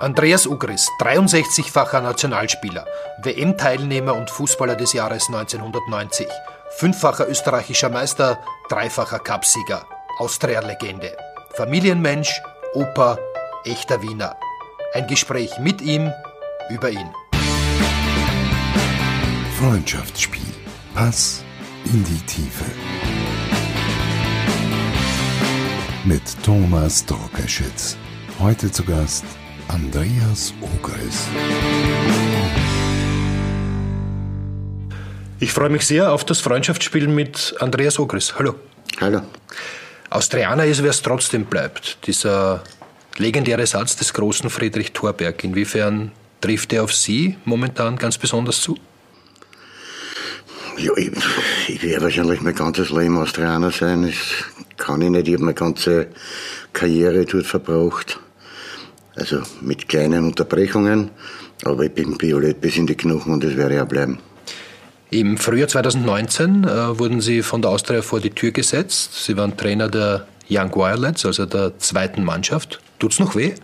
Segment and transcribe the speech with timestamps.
[0.00, 2.84] Andreas Ugris, 63-facher Nationalspieler,
[3.22, 6.26] WM-Teilnehmer und Fußballer des Jahres 1990,
[6.78, 9.86] fünffacher österreichischer Meister, dreifacher Cupsieger,
[10.18, 11.16] Austria-Legende,
[11.52, 13.18] Familienmensch, Opa,
[13.64, 14.36] echter Wiener.
[14.94, 16.12] Ein Gespräch mit ihm
[16.70, 17.08] über ihn.
[19.60, 20.42] Freundschaftsspiel.
[20.96, 21.44] Pass
[21.84, 22.64] in die Tiefe.
[26.04, 27.96] Mit Thomas Dorkeschitz.
[28.40, 29.24] Heute zu Gast
[29.68, 31.28] Andreas Ogris.
[35.40, 38.34] Ich freue mich sehr auf das Freundschaftsspiel mit Andreas Ogris.
[38.38, 38.54] Hallo.
[39.00, 39.22] Hallo.
[40.10, 41.98] Austrianer ist, wer es trotzdem bleibt.
[42.06, 42.62] Dieser
[43.16, 45.42] legendäre Satz des großen Friedrich Thorberg.
[45.44, 48.76] Inwiefern trifft er auf Sie momentan ganz besonders zu?
[50.76, 51.10] Ja, ich,
[51.68, 54.02] ich werde wahrscheinlich mein ganzes Leben Austrianer sein.
[54.02, 55.28] Das kann ich nicht.
[55.28, 56.08] Ich habe meine ganze
[56.72, 58.20] Karriere dort verbracht.
[59.16, 61.10] Also mit kleinen Unterbrechungen.
[61.64, 64.18] Aber ich bin violett bis in die Knochen und das werde ich auch bleiben.
[65.10, 69.24] Im Frühjahr 2019 äh, wurden Sie von der Austria vor die Tür gesetzt.
[69.24, 72.80] Sie waren Trainer der Young Violets, also der zweiten Mannschaft.
[72.98, 73.54] Tut's noch weh?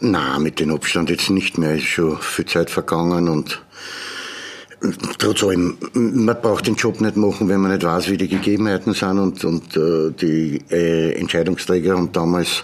[0.00, 1.72] Na, mit dem Abstand jetzt nicht mehr.
[1.72, 3.60] Es ist schon viel Zeit vergangen und
[5.18, 8.94] Trotz allem, man braucht den Job nicht machen, wenn man nicht weiß, wie die Gegebenheiten
[8.94, 12.62] sind und, und äh, die äh, Entscheidungsträger haben damals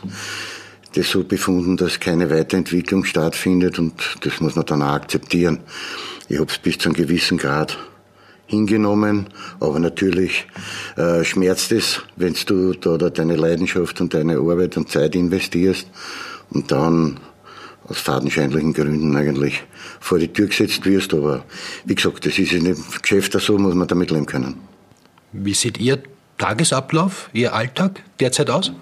[0.94, 5.60] das so befunden, dass keine Weiterentwicklung stattfindet und das muss man dann auch akzeptieren.
[6.28, 7.76] Ich habe es bis zu einem gewissen Grad
[8.46, 9.28] hingenommen,
[9.60, 10.46] aber natürlich
[10.96, 15.86] äh, schmerzt es, wenn du da, da deine Leidenschaft und deine Arbeit und Zeit investierst
[16.50, 17.20] und dann
[17.86, 19.62] aus fadenscheinlichen Gründen eigentlich
[20.00, 21.12] vor die Tür gesetzt wirst.
[21.14, 21.44] Aber
[21.84, 24.56] wie gesagt, das ist in dem Geschäft so, muss man damit leben können.
[25.32, 26.02] Wie sieht Ihr
[26.38, 28.72] Tagesablauf, Ihr Alltag derzeit aus?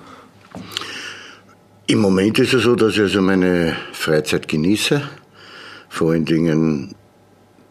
[1.87, 5.03] Im Moment ist es so, dass ich also meine Freizeit genieße.
[5.89, 6.95] Vor allen Dingen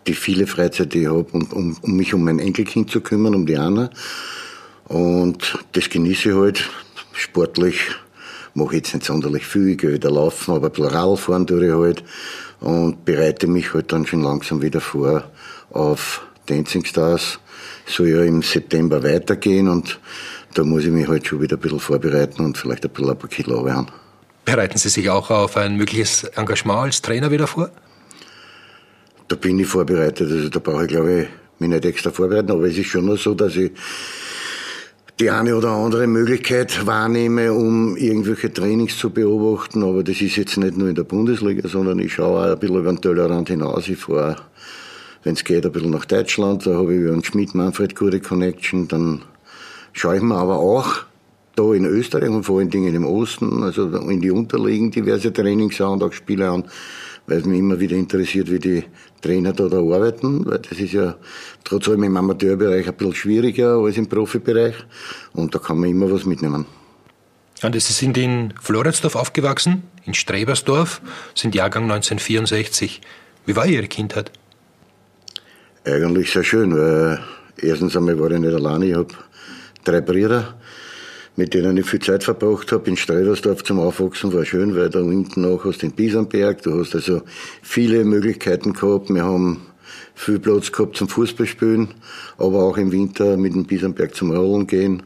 [0.05, 3.35] die viele Freizeit, die ich habe, um, um, um mich um mein Enkelkind zu kümmern,
[3.35, 3.89] um die Anna.
[4.85, 6.69] Und das genieße ich halt
[7.13, 7.79] sportlich
[8.53, 12.03] mache jetzt nicht sonderlich viel, ich gehe wieder laufen, aber Plural fahren tue ich halt
[12.59, 15.23] und bereite mich halt dann schon langsam wieder vor
[15.71, 17.39] auf Dancing Stars.
[17.85, 19.99] Soll ja im September weitergehen und
[20.53, 23.17] da muss ich mich halt schon wieder ein bisschen vorbereiten und vielleicht ein bisschen ein
[23.17, 23.87] paar Kilo werden.
[24.45, 27.69] Bereiten Sie sich auch auf ein mögliches Engagement als Trainer wieder vor?
[29.27, 31.27] Da bin ich vorbereitet, also da brauche ich glaube ich
[31.59, 33.71] mich nicht extra vorbereiten, aber es ist schon nur so, dass ich
[35.21, 39.83] die eine oder andere Möglichkeit wahrnehme, um irgendwelche Trainings zu beobachten.
[39.83, 42.79] Aber das ist jetzt nicht nur in der Bundesliga, sondern ich schaue auch ein bisschen
[42.79, 43.87] über den Tellerrand hinaus.
[43.87, 44.37] Ich fahre,
[45.23, 46.65] wenn es geht, ein bisschen nach Deutschland.
[46.65, 48.87] Da habe ich über einen Schmidt-Manfred gute Connection.
[48.87, 49.21] Dann
[49.93, 51.05] schaue ich mir aber auch
[51.61, 55.79] da in Österreich und vor allen Dingen im Osten, also in die Unterliegen diverse Trainings
[55.81, 56.65] an und auch Spiele an
[57.27, 58.83] weil es mich immer wieder interessiert, wie die
[59.21, 61.15] Trainer da, da arbeiten, weil das ist ja
[61.63, 64.75] trotz allem im Amateurbereich ein bisschen schwieriger als im Profibereich
[65.33, 66.65] und da kann man immer was mitnehmen.
[67.61, 71.01] Und Sie sind in Floridsdorf aufgewachsen, in Strebersdorf,
[71.35, 73.01] sind Jahrgang 1964.
[73.45, 74.31] Wie war Ihre Kindheit?
[75.85, 77.19] Eigentlich sehr schön, weil
[77.57, 79.13] erstens einmal war ich nicht alleine, ich habe
[79.83, 80.55] drei Brüder
[81.35, 82.89] mit denen ich viel Zeit verbracht habe.
[82.89, 86.93] In Stredersdorf zum Aufwachsen war schön, weil da unten auch hast den Biesenberg, du hast
[86.95, 87.21] also
[87.61, 89.09] viele Möglichkeiten gehabt.
[89.09, 89.61] Wir haben
[90.13, 91.89] viel Platz gehabt zum Fußballspielen,
[92.37, 95.03] aber auch im Winter mit dem Biesenberg zum Rollen gehen.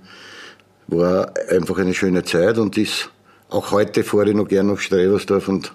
[0.88, 3.10] War einfach eine schöne Zeit und ist
[3.50, 5.72] auch heute fahre ich noch gern nach Strebersdorf und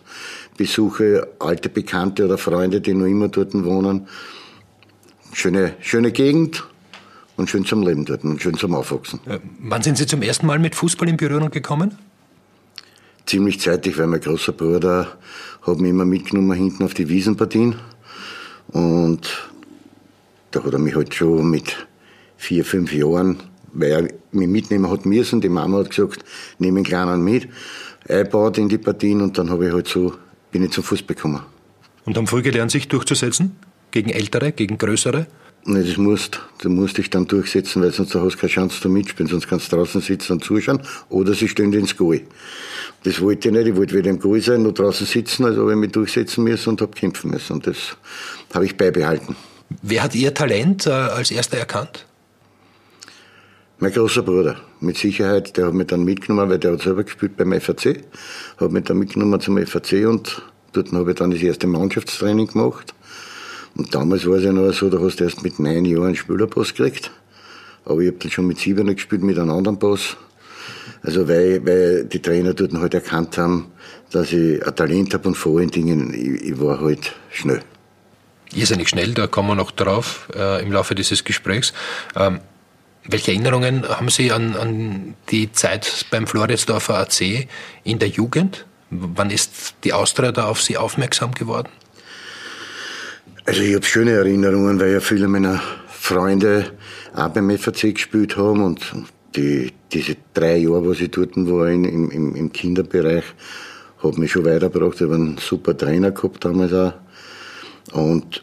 [0.57, 4.09] besuche alte Bekannte oder Freunde, die noch immer dort wohnen.
[5.33, 6.65] Schöne, schöne Gegend,
[7.41, 9.21] und schön zum Leben dort und schön zum Aufwachsen.
[9.27, 11.99] Äh, wann sind Sie zum ersten Mal mit Fußball in Berührung gekommen?
[13.27, 15.19] Ziemlich zeitig, weil mein großer Bruder
[15.63, 17.77] hat mich immer mitgenommen hinten auf die Wiesenpartien
[18.69, 19.51] und
[20.51, 21.87] da hat er mich halt schon mit
[22.37, 23.41] vier, fünf Jahren,
[23.73, 24.03] weil er
[24.33, 26.25] mich mitnehmen hat müssen, die Mama hat gesagt,
[26.59, 27.49] nehme den Kleinen mit,
[28.09, 30.15] einbaut in die Partien und dann habe ich halt so,
[30.51, 31.43] bin ich zum Fußball gekommen.
[32.05, 33.57] Und haben früh gelernt, sich durchzusetzen?
[33.91, 35.27] Gegen Ältere, gegen Größere?
[35.65, 38.93] Nee, das musst, du musst dich dann durchsetzen, weil sonst hast du keine Chance zum
[38.95, 40.81] Mitspielen, sonst kannst du draußen sitzen und zuschauen,
[41.11, 42.23] oder sie stehen ins Goal.
[43.03, 45.73] Das wollte ich nicht, ich wollte weder im Goal sein, noch draußen sitzen, also habe
[45.73, 47.55] ich mich durchsetzen müssen und habe kämpfen müssen.
[47.55, 47.97] Und das
[48.55, 49.37] habe ich beibehalten.
[49.83, 52.07] Wer hat Ihr Talent äh, als erster erkannt?
[53.79, 57.37] Mein großer Bruder, mit Sicherheit, der hat mich dann mitgenommen, weil der hat selber gespielt
[57.37, 58.05] beim FAC,
[58.59, 60.43] hat mich dann mitgenommen zum FAC und
[60.73, 62.95] dort habe ich dann das erste Mannschaftstraining gemacht.
[63.77, 66.17] Und damals war es ja noch so, da hast du erst mit neun Jahren einen
[66.17, 67.11] Spielerpass gekriegt.
[67.85, 70.17] Aber ich habe dann schon mit sieben gespielt mit einem anderen Pass.
[71.03, 73.73] Also weil, weil die Trainer dort halt erkannt haben,
[74.11, 77.63] dass ich ein Talent habe und vor allen Dingen, ich, ich war halt schnell.
[78.53, 81.73] Irrsinnig schnell, da kommen wir noch drauf äh, im Laufe dieses Gesprächs.
[82.17, 82.41] Ähm,
[83.05, 87.49] welche Erinnerungen haben Sie an, an die Zeit beim Floridsdorfer AC
[87.85, 88.67] in der Jugend?
[88.91, 91.69] Wann ist die Austria da auf Sie aufmerksam geworden?
[93.47, 96.67] Also ich habe schöne Erinnerungen, weil ja viele meiner Freunde
[97.15, 98.93] auch beim FAC gespielt haben und
[99.35, 103.25] die, diese drei Jahre, wo ich dort war in, im, im Kinderbereich,
[104.03, 104.97] hat mich schon weitergebracht.
[104.97, 106.93] Ich habe einen super Trainer gehabt damals auch.
[107.93, 108.43] Und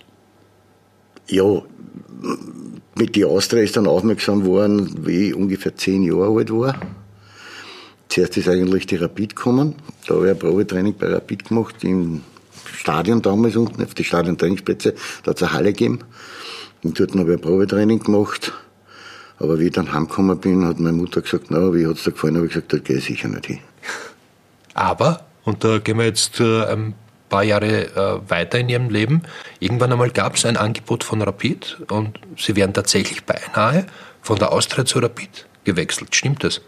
[1.27, 1.61] ja,
[2.95, 6.79] mit die Austria ist dann aufmerksam geworden, wie ich ungefähr zehn Jahre alt war.
[8.09, 9.75] Zuerst ist eigentlich die Rapid gekommen.
[10.07, 12.21] Da habe ich ein Probetraining bei Rapid gemacht, im
[12.87, 14.93] Stadion damals unten, auf die Stadion-Trainingsplätze.
[15.23, 15.99] Da hat es eine Halle gegeben.
[16.83, 18.53] Und dort habe ich ein Probetraining gemacht.
[19.39, 22.11] Aber wie ich dann heimgekommen bin, hat meine Mutter gesagt, na, wie hat es dir
[22.13, 22.37] gefallen?
[22.37, 23.59] habe ich gesagt, da gehe ich sicher nicht hin.
[24.73, 26.93] Aber, und da gehen wir jetzt äh, ein
[27.27, 29.23] paar Jahre äh, weiter in Ihrem Leben,
[29.59, 33.85] irgendwann einmal gab es ein Angebot von Rapid und Sie wären tatsächlich beinahe
[34.21, 36.15] von der Austria zu Rapid gewechselt.
[36.15, 36.61] Stimmt das?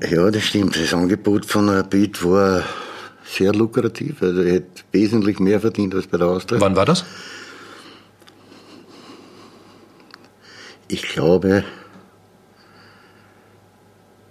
[0.00, 0.76] Ja, das stimmt.
[0.76, 2.62] Das Angebot von Rapid war
[3.32, 4.22] sehr lukrativ.
[4.22, 6.60] Also ich hätte wesentlich mehr verdient als bei der Austria.
[6.60, 7.04] Wann war das?
[10.88, 11.64] Ich glaube,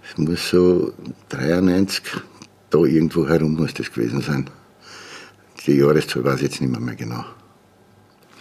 [0.08, 0.92] es muss so
[1.30, 2.04] 93,
[2.70, 4.48] da irgendwo herum muss das gewesen sein.
[5.66, 7.24] Die Jahreszahl weiß ich jetzt nicht mehr, mehr genau.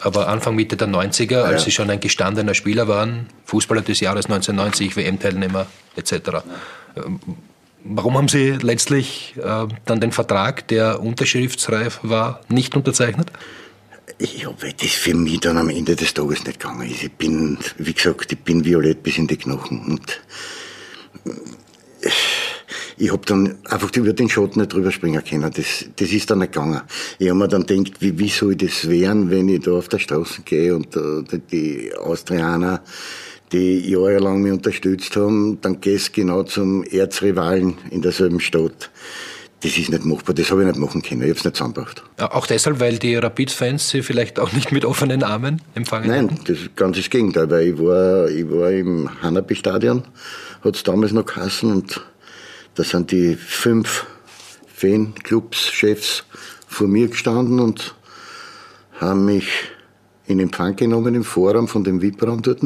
[0.03, 1.43] Aber Anfang, Mitte der 90er, ja.
[1.43, 6.11] als Sie schon ein gestandener Spieler waren, Fußballer des Jahres 1990, WM-Teilnehmer etc.
[6.25, 6.43] Ja.
[7.83, 13.31] Warum haben Sie letztlich äh, dann den Vertrag, der unterschriftsreif war, nicht unterzeichnet?
[14.19, 17.03] Ja, weil das für mich dann am Ende des Tages nicht gegangen ist.
[17.03, 19.83] Ich bin, wie gesagt, ich bin violett bis in die Knochen.
[19.85, 20.21] Und
[22.97, 25.51] ich habe dann einfach über den Schatten nicht drüber springen können.
[25.51, 26.81] Das, das ist dann nicht gegangen.
[27.17, 29.99] Ich habe mir dann gedacht, wie, wie soll das wehren, wenn ich da auf der
[29.99, 32.81] Straße gehe und uh, die Austrianer,
[33.51, 38.89] die jahrelang mich unterstützt haben, dann gehst genau zum Erzrivalen in derselben Stadt
[39.61, 42.03] das ist nicht machbar, das habe ich nicht machen können, ich habe es nicht zusammengebracht.
[42.17, 46.39] Auch deshalb, weil die Rapid-Fans sie vielleicht auch nicht mit offenen Armen empfangen Nein, haben?
[46.45, 50.03] das ist ganz das Gegenteil, weil ich war, ich war im Hanapi-Stadion,
[50.63, 52.01] hat es damals noch geheißen und
[52.73, 54.07] da sind die fünf
[54.73, 56.23] Fanclubs-Chefs
[56.67, 57.93] vor mir gestanden und
[58.99, 59.47] haben mich
[60.25, 62.63] in Empfang genommen im Forum von dem VIP-Raum dort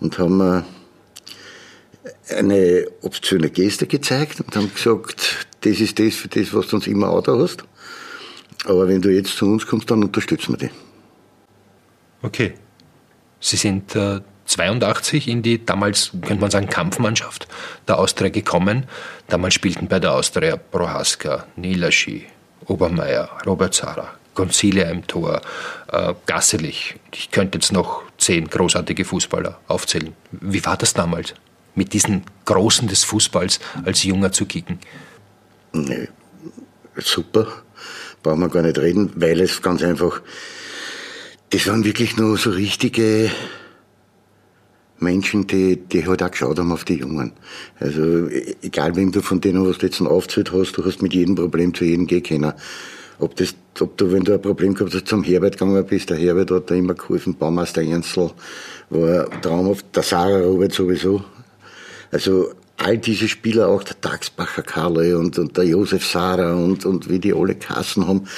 [0.00, 0.64] und haben
[2.30, 6.86] eine obszöne Geste gezeigt und haben gesagt, das ist das für das, was du uns
[6.86, 7.64] immer da hast.
[8.64, 10.70] Aber wenn du jetzt zu uns kommst, dann unterstützen wir dich.
[12.22, 12.54] Okay.
[13.40, 17.46] Sie sind äh, 82 in die damals, könnte man sagen, Kampfmannschaft
[17.86, 18.86] der Austria gekommen.
[19.28, 22.26] Damals spielten bei der Austria Prohaska, Nilaschi,
[22.66, 25.42] Obermeier, Robert Zara, Gonzilia im Tor,
[25.90, 26.94] äh, Gasselich.
[27.12, 30.14] Ich könnte jetzt noch zehn großartige Fußballer aufzählen.
[30.30, 31.34] Wie war das damals,
[31.74, 34.78] mit diesen Großen des Fußballs als Junger zu kicken?
[35.72, 36.08] Nee,
[36.96, 37.48] super,
[38.22, 40.22] brauchen wir gar nicht reden, weil es ganz einfach,
[41.50, 43.32] das waren wirklich nur so richtige
[45.00, 47.32] Menschen, die, die halt auch geschaut haben auf die Jungen.
[47.80, 48.28] Also,
[48.62, 51.74] egal wem du von denen, was du jetzt aufgezählt hast, du hast mit jedem Problem
[51.74, 52.52] zu jedem gehen können.
[53.18, 56.18] Ob das, ob du, wenn du ein Problem gehabt hast, zum Herbert gegangen bist, der
[56.18, 58.30] Herbert hat da immer geholfen, Baumeister Ernstl
[58.90, 61.22] war traumhaft, der Sarah Robert sowieso.
[62.10, 67.10] Also, all diese Spieler, auch der Tagsbacher Karle und, und der Josef Sara und, und
[67.10, 68.28] wie die alle Kassen haben,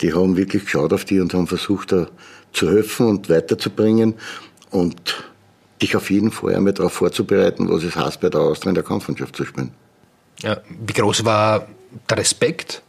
[0.00, 2.08] die haben wirklich geschaut auf die und haben versucht, da
[2.52, 4.14] zu helfen und weiterzubringen
[4.70, 5.22] und
[5.80, 8.84] dich auf jeden Fall einmal darauf vorzubereiten, was es heißt, bei der Austria in der
[8.84, 9.70] Kampfmannschaft zu spielen.
[10.42, 11.68] Ja, wie groß war
[12.08, 12.82] der Respekt?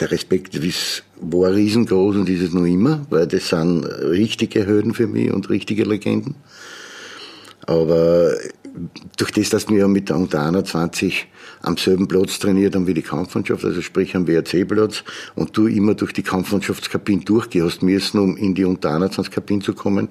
[0.00, 4.92] Der Respekt ist, war riesengroß und ist es noch immer, weil das sind richtige Hürden
[4.92, 6.34] für mich und richtige Legenden.
[7.66, 8.32] Aber
[9.16, 11.26] durch das, dass wir mit der Unter 21
[11.62, 15.02] am selben Platz trainiert haben wie die Kampfmannschaft, also sprich am WRC-Platz,
[15.34, 19.72] und du immer durch die Kampfmannschaftskabine durchgehst müssen, um in die Unter 21 Kabine zu
[19.72, 20.08] kommen,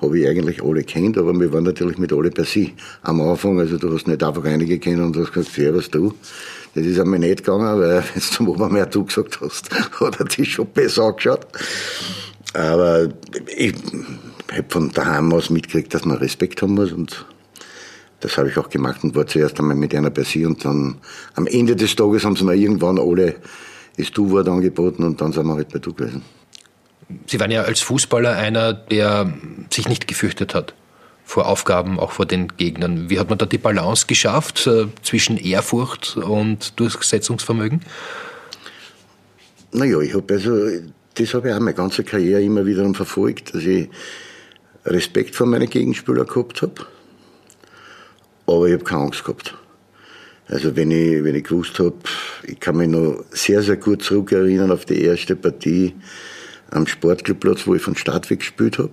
[0.00, 2.70] habe ich eigentlich alle kennt, aber wir waren natürlich mit alle per se
[3.02, 6.14] am Anfang, also du hast nicht einfach einige kennen und hast gesagt, servus du.
[6.74, 10.26] Das ist einmal nicht gegangen, weil wenn du zum Obermeier du gesagt hast, hat er
[10.26, 11.46] dich schon besser angeschaut.
[12.52, 13.08] Aber
[13.56, 13.74] ich
[14.52, 17.24] habe von daheim aus mitgekriegt, dass man Respekt haben muss und
[18.20, 20.98] das habe ich auch gemacht und war zuerst einmal mit einer bei sie und dann
[21.34, 23.36] am Ende des Tages haben sie mir irgendwann alle
[23.96, 26.22] das Du-Wort angeboten und dann sind wir halt bei Du gewesen.
[27.26, 29.32] Sie waren ja als Fußballer einer, der
[29.70, 30.74] sich nicht gefürchtet hat.
[31.24, 33.08] Vor Aufgaben, auch vor den Gegnern.
[33.10, 37.80] Wie hat man da die Balance geschafft äh, zwischen Ehrfurcht und Durchsetzungsvermögen?
[39.72, 40.68] Naja, ich habe also,
[41.14, 43.88] das habe ich auch meine ganze Karriere immer wieder verfolgt, dass ich
[44.84, 46.86] Respekt vor meinen Gegenspielern gehabt habe,
[48.46, 49.54] aber ich habe keine Angst gehabt.
[50.48, 51.96] Also wenn ich, wenn ich gewusst habe,
[52.46, 55.94] ich kann mich noch sehr, sehr gut zurückerinnern auf die erste Partie
[56.70, 58.92] am Sportclubplatz, wo ich von Start weg gespielt habe.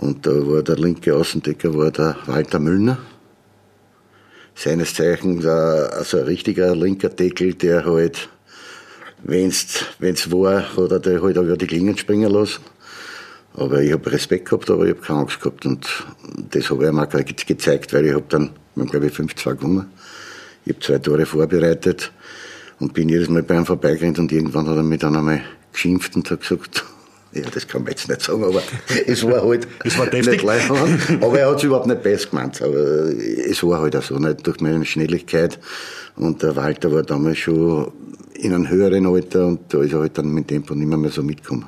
[0.00, 2.98] Und da war der linke Außendecker war der Walter Müllner.
[4.54, 8.28] Seines Zeichens also ein richtiger linker Deckel, der halt,
[9.22, 12.62] wenn's, wenn's war, hat er der halt auch die Klingen springen lassen.
[13.54, 15.66] Aber ich habe Respekt gehabt, aber ich habe keine Angst gehabt.
[15.66, 15.86] Und
[16.50, 19.86] das habe ich ihm auch gezeigt, weil ich habe dann, glaube ich, 5-2 gewonnen.
[20.64, 22.12] Ich habe zwei Tore vorbereitet
[22.78, 26.14] und bin jedes Mal bei ihm vorbeigerannt und irgendwann hat er mich dann einmal geschimpft
[26.14, 26.84] und hat gesagt,
[27.32, 28.62] ja, das kann man jetzt nicht sagen, aber
[29.06, 30.70] es war halt es war nicht leicht.
[30.70, 32.60] Aber er hat es überhaupt nicht besser gemeint.
[32.62, 35.58] Aber es war halt auch so, nicht durch meine Schnelligkeit.
[36.16, 37.92] Und der Walter war damals schon
[38.34, 41.10] in einem höheren Alter und da ist er halt dann mit dem Tempo nicht mehr
[41.10, 41.66] so mitgekommen.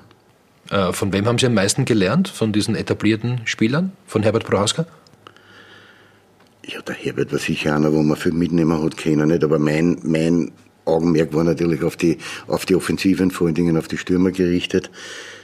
[0.70, 2.28] Äh, von wem haben Sie am meisten gelernt?
[2.28, 3.92] Von diesen etablierten Spielern?
[4.06, 4.86] Von Herbert Prohaska?
[6.64, 9.42] Ja, der Herbert war sicher einer, wo man viel mitnehmen hat können, nicht?
[9.42, 10.52] Aber mein, mein
[10.84, 14.90] Augenmerk war natürlich auf die, auf die Offensiven, vor allen Dingen auf die Stürmer gerichtet.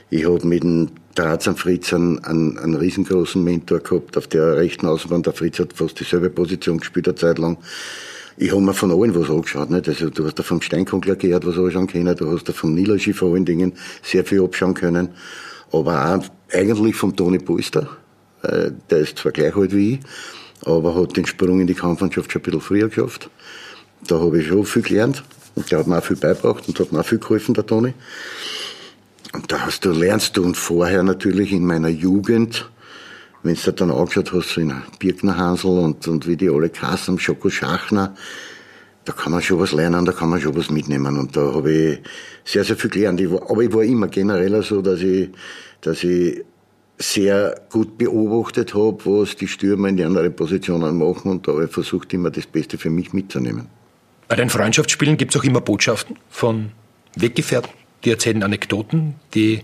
[0.09, 4.87] Ich habe mit dem Drazan Fritz einen, einen, einen riesengroßen Mentor gehabt, auf der rechten
[4.87, 5.23] Außenbahn.
[5.23, 7.59] Der Fritz hat fast dieselbe Position gespielt, eine Zeit lang.
[8.37, 9.71] Ich habe mir von allen was angeschaut.
[9.71, 9.89] Nicht?
[9.89, 12.15] Also, du hast da vom Steinkogler gehört, was anschauen können.
[12.15, 13.73] Du hast da vom Nilaschi vor allen Dingen
[14.03, 15.09] sehr viel abschauen können.
[15.73, 17.89] Aber auch eigentlich vom Toni Polster.
[18.43, 20.01] Äh, der ist zwar gleich alt wie ich,
[20.65, 23.31] aber hat den Sprung in die Kampfmannschaft schon ein bisschen früher geschafft.
[24.07, 25.25] Da habe ich schon viel gelernt.
[25.55, 27.95] Und der hat mir auch viel beigebracht und hat mir auch viel geholfen, der Toni.
[29.37, 32.71] Und da hast du, lernst du und vorher natürlich in meiner Jugend,
[33.43, 37.19] wenn du dann angeschaut hast, so in Birkner Hansel und, und wie die alle kassen
[37.19, 38.15] Schoko Schachner,
[39.05, 41.19] da kann man schon was lernen, da kann man schon was mitnehmen.
[41.19, 41.99] Und da habe ich
[42.45, 43.21] sehr, sehr viel gelernt.
[43.21, 45.29] Ich war, aber ich war immer generell so, dass ich,
[45.83, 46.43] dass ich
[46.97, 51.67] sehr gut beobachtet habe, was die Stürmer in die anderen Positionen machen und da habe
[51.67, 53.67] ich versucht, immer das Beste für mich mitzunehmen.
[54.29, 56.73] Bei den Freundschaftsspielen gibt es auch immer Botschaften von
[57.17, 57.71] Weggefährten
[58.05, 59.63] die erzählen Anekdoten, die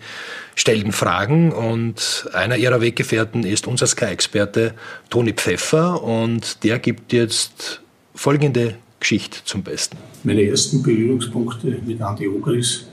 [0.55, 4.75] stellen Fragen und einer ihrer Weggefährten ist unser Sky-Experte
[5.11, 7.81] Toni Pfeffer und der gibt jetzt
[8.15, 9.97] folgende Geschichte zum Besten.
[10.25, 12.87] Meine ersten Berührungspunkte mit Andi Ogris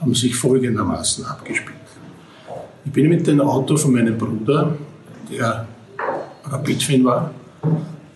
[0.00, 1.76] haben sich folgendermaßen abgespielt.
[2.84, 4.76] Ich bin mit dem Auto von meinem Bruder,
[5.30, 5.66] der
[6.44, 7.32] Rapid-Fan war,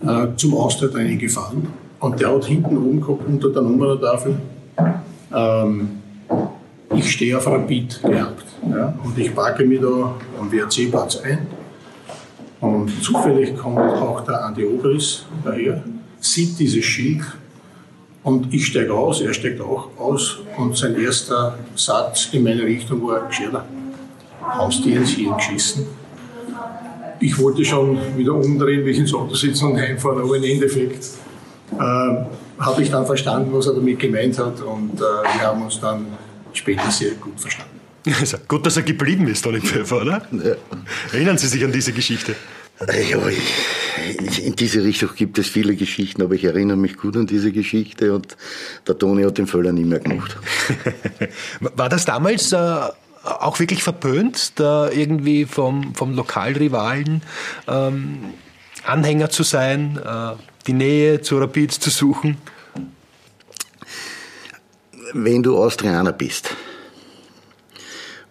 [0.04, 1.68] äh, zum Austria-Training gefahren
[2.00, 4.37] und der hat hinten oben gehabt unter der Nummertafel
[5.35, 6.02] ähm,
[6.95, 8.45] ich stehe auf Rapid gehabt.
[8.68, 11.47] Ja, und ich parke mich da am WRC-Platz ein.
[12.61, 15.83] Und zufällig kommt auch der Andi Ogris daher,
[16.21, 17.23] sieht dieses Schild
[18.23, 23.06] und ich steige aus, er steigt auch aus und sein erster Satz in meine Richtung
[23.06, 23.64] war, Gescherler,
[24.40, 25.87] hast du ins Hirn geschissen?
[27.21, 31.04] Ich wollte schon wieder umdrehen, wie ich ins Auto sitzen und heimfahren, aber im Endeffekt
[31.78, 32.25] äh,
[32.58, 36.06] habe ich dann verstanden, was er damit gemeint hat und äh, wir haben uns dann
[36.52, 37.80] später sehr gut verstanden.
[38.20, 40.22] Also, gut, dass er geblieben ist, Toni Pfeffer, oder?
[40.30, 40.54] Ja.
[41.12, 42.36] Erinnern Sie sich an diese Geschichte?
[42.80, 47.26] Ja, ich, in diese Richtung gibt es viele Geschichten, aber ich erinnere mich gut an
[47.26, 48.36] diese Geschichte und
[48.86, 50.36] der Toni hat den Völler nie mehr gemacht.
[51.60, 57.22] War das damals äh, auch wirklich verpönt, da irgendwie vom, vom Lokalrivalen
[57.66, 58.18] ähm,
[58.84, 60.32] Anhänger zu sein, äh,
[60.66, 62.37] die Nähe zu Rapid zu suchen?
[65.12, 66.54] wenn du Austrianer bist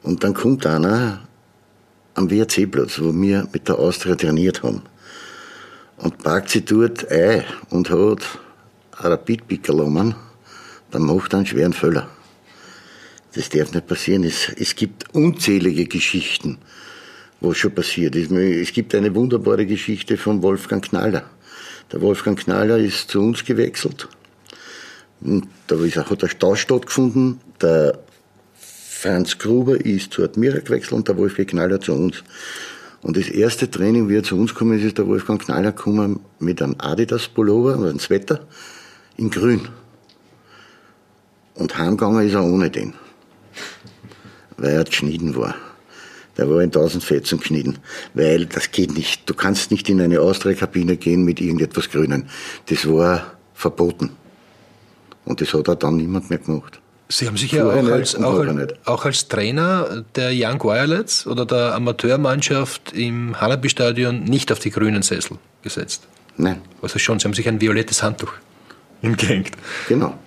[0.04, 1.22] und dann kommt einer
[2.14, 4.84] am WRC-Platz, wo wir mit der Austria trainiert haben
[5.98, 8.40] und packt sie dort ein und hat
[8.98, 10.16] ein Rapid-Pickerl
[10.92, 12.08] dann macht er einen schweren Fehler.
[13.34, 14.24] Das darf nicht passieren.
[14.24, 16.58] Es, es gibt unzählige Geschichten,
[17.42, 18.32] wo schon passiert ist.
[18.32, 21.30] Es gibt eine wunderbare Geschichte von Wolfgang Knaller.
[21.92, 24.08] Der Wolfgang Knaller ist zu uns gewechselt
[25.68, 27.40] da hat der Stau stattgefunden.
[27.62, 28.00] Der
[28.58, 32.24] Franz Gruber ist zu Admira gewechselt und der Wolfgang Knaller zu uns.
[33.02, 36.22] Und das erste Training, wie er zu uns gekommen ist, ist der Wolfgang Knaller gekommen
[36.40, 38.42] mit einem Adidas-Pullover oder einem Sweater
[39.18, 39.68] in grün.
[41.54, 42.94] Und heimgegangen ist er ohne den.
[44.58, 45.56] Weil er geschnitten war.
[46.38, 47.78] Der war in tausend Fetzen geschnitten.
[48.14, 49.30] Weil das geht nicht.
[49.30, 52.30] Du kannst nicht in eine Austria-Kabine gehen mit irgendetwas Grünen.
[52.68, 54.12] Das war verboten.
[55.24, 56.80] Und das hat auch dann niemand mehr gemacht.
[57.08, 61.46] Sie haben sich ja auch als, auch, als, auch als, Trainer der Young Wirelets oder
[61.46, 66.08] der Amateurmannschaft im Hanabi-Stadion nicht auf die grünen Sessel gesetzt.
[66.38, 66.62] Nein.
[66.82, 68.34] Also schon, Sie haben sich ein violettes Handtuch
[69.04, 69.52] umgehängt.
[69.88, 70.18] Genau.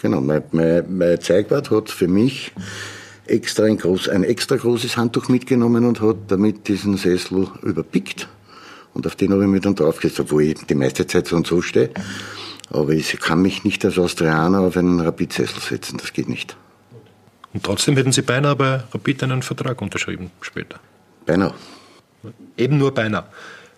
[0.00, 0.20] Genau.
[0.20, 2.52] Mein, mein, mein Zeugwart hat für mich
[3.26, 8.28] extra ein, groß, ein extra großes Handtuch mitgenommen und hat damit diesen Sessel überpickt.
[8.94, 11.46] Und auf den habe ich mich dann draufgesetzt, obwohl ich die meiste Zeit so und
[11.46, 11.90] so stehe.
[12.70, 16.56] Aber ich kann mich nicht als Austrianer auf einen Rapid-Sessel setzen, das geht nicht.
[17.52, 20.80] Und trotzdem hätten Sie beinahe bei Rapid einen Vertrag unterschrieben später.
[21.26, 21.54] Beinahe.
[22.56, 23.24] Eben nur beinahe.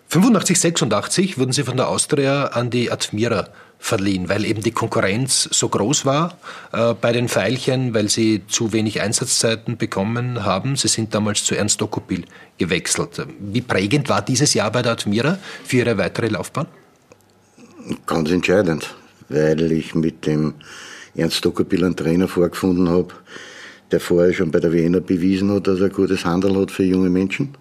[0.07, 3.49] 85, 86 wurden Sie von der Austria an die Admira
[3.85, 6.39] verliehen, weil eben die Konkurrenz so groß war
[6.73, 10.75] äh, bei den Veilchen, weil sie zu wenig Einsatzzeiten bekommen haben.
[10.75, 12.25] Sie sind damals zu Ernst Dokopil
[12.57, 13.27] gewechselt.
[13.39, 16.65] Wie prägend war dieses Jahr bei der Admira für Ihre weitere Laufbahn?
[18.07, 18.95] Ganz entscheidend,
[19.29, 20.55] weil ich mit dem
[21.15, 23.13] Ernst Dokopil einen Trainer vorgefunden habe,
[23.91, 27.11] der vorher schon bei der Wiener bewiesen hat, dass er gutes Handel hat für junge
[27.11, 27.55] Menschen.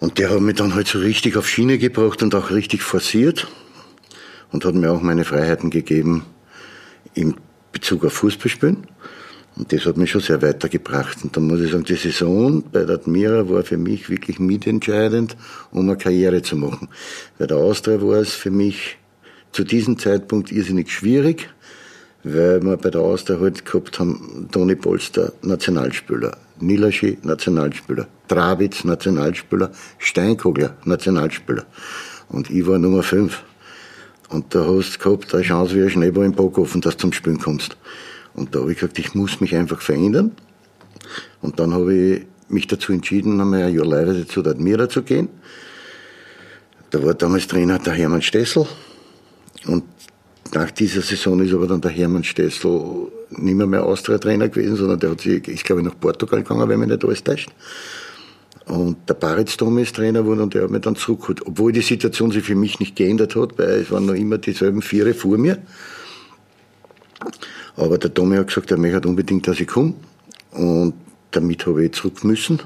[0.00, 3.48] Und der hat mich dann halt so richtig auf Schiene gebracht und auch richtig forciert
[4.52, 6.24] und hat mir auch meine Freiheiten gegeben
[7.14, 7.34] in
[7.72, 8.86] Bezug auf Fußballspielen.
[9.56, 11.24] Und das hat mich schon sehr weitergebracht.
[11.24, 15.36] Und dann muss ich sagen, die Saison bei der Admira war für mich wirklich mitentscheidend,
[15.70, 16.88] um eine Karriere zu machen.
[17.38, 18.98] Bei der Austria war es für mich
[19.52, 21.48] zu diesem Zeitpunkt irrsinnig schwierig,
[22.22, 29.70] weil wir bei der Austria halt gehabt haben, Toni Polster, Nationalspieler, Nilaschi, Nationalspieler, Trabitz, Nationalspieler,
[29.98, 31.64] Steinkogler, Nationalspieler.
[32.28, 33.42] Und ich war Nummer 5.
[34.28, 37.12] Und da hast du gehabt eine Chance wie ein Schneeball im Backofen, dass du zum
[37.12, 37.76] Spielen kommst.
[38.34, 40.32] Und da habe ich gesagt, ich muss mich einfach verändern.
[41.40, 45.02] Und dann habe ich mich dazu entschieden, einmal ein Jahr leider zu der Admira zu
[45.02, 45.28] gehen.
[46.90, 48.66] Da war damals Trainer der Hermann Stessel.
[49.66, 49.84] Und
[50.54, 55.00] nach dieser Saison ist aber dann der Hermann Stessel nicht mehr, mehr Austria-Trainer gewesen, sondern
[55.00, 57.50] der hat sich, ist glaube ich nach Portugal gegangen, wenn mich nicht alles täuscht.
[58.66, 61.46] Und der Baritz ist Trainer geworden und der hat mich dann zurückgeholt.
[61.46, 64.82] Obwohl die Situation sich für mich nicht geändert hat, weil es waren noch immer dieselben
[64.82, 65.58] Viere vor mir.
[67.76, 69.94] Aber der Tommy hat gesagt, er möchte unbedingt, dass ich komme.
[70.50, 70.94] Und
[71.30, 72.60] damit habe ich zurück müssen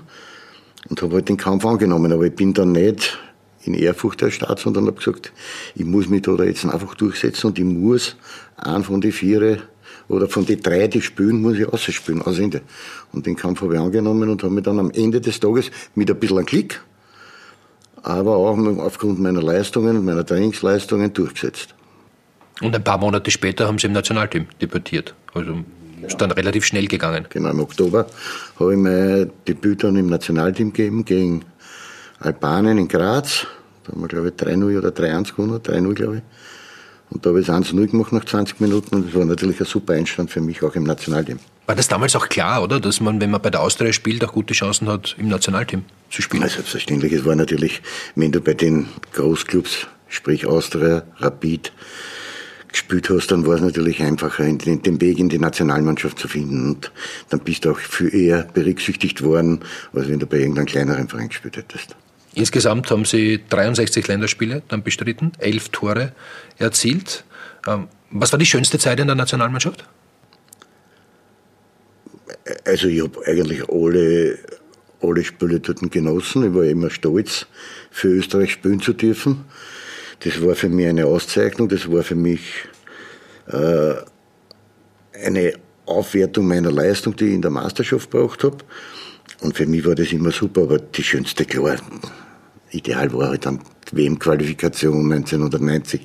[0.88, 2.12] und habe halt den Kampf angenommen.
[2.12, 3.18] Aber ich bin dann nicht
[3.64, 5.32] in Ehrfurcht der Stadt, sondern habe gesagt,
[5.74, 8.16] ich muss mich da jetzt einfach durchsetzen und ich muss
[8.56, 9.62] einen von den Viere
[10.10, 12.62] oder von den drei, die spielen, muss ich ausspielen, aus Ende.
[13.12, 16.10] Und den Kampf habe ich angenommen und habe mich dann am Ende des Tages mit
[16.10, 16.80] ein bisschen einem Klick,
[18.02, 21.74] aber auch aufgrund meiner Leistungen, meiner Trainingsleistungen durchgesetzt.
[22.60, 25.14] Und ein paar Monate später haben Sie im Nationalteam debütiert.
[25.32, 25.64] Also
[26.06, 27.26] ist dann relativ schnell gegangen.
[27.28, 28.06] Genau, im Oktober
[28.58, 31.44] habe ich mein Debüt dann im Nationalteam gegeben gegen
[32.18, 33.46] Albanien in Graz.
[33.84, 36.22] Da haben wir, glaube ich, 3-0 oder 3-1 gewonnen, 3-0, glaube ich.
[37.10, 39.66] Und da habe ich es 1-0 gemacht nach 20 Minuten und das war natürlich ein
[39.66, 41.40] super Einstand für mich auch im Nationalteam.
[41.66, 42.80] War das damals auch klar, oder?
[42.80, 46.22] Dass man, wenn man bei der Austria spielt, auch gute Chancen hat, im Nationalteam zu
[46.22, 46.42] spielen?
[46.42, 47.12] Ja, selbstverständlich.
[47.12, 47.82] Es war natürlich,
[48.14, 51.72] wenn du bei den Großclubs, sprich Austria, Rapid,
[52.68, 56.70] gespielt hast, dann war es natürlich einfacher, den Weg in die Nationalmannschaft zu finden.
[56.70, 56.92] Und
[57.28, 59.60] dann bist du auch viel eher berücksichtigt worden,
[59.92, 61.96] als wenn du bei irgendeinem kleineren Verein gespielt hättest.
[62.34, 66.12] Insgesamt haben Sie 63 Länderspiele dann bestritten, elf Tore
[66.58, 67.24] erzielt.
[67.66, 69.84] Ähm, was war die schönste Zeit in der Nationalmannschaft?
[72.64, 74.38] Also ich habe eigentlich alle,
[75.00, 76.44] alle Spiele dort genossen.
[76.44, 77.46] Ich war immer stolz,
[77.90, 79.44] für Österreich spielen zu dürfen.
[80.20, 82.40] Das war für mich eine Auszeichnung, das war für mich
[83.48, 83.94] äh,
[85.24, 85.54] eine
[85.86, 88.58] Aufwertung meiner Leistung, die ich in der Meisterschaft gebraucht habe.
[89.40, 91.78] Und für mich war das immer super, aber die schönste, klar,
[92.70, 93.60] ideal war halt dann
[93.92, 96.02] WM-Qualifikation 1990,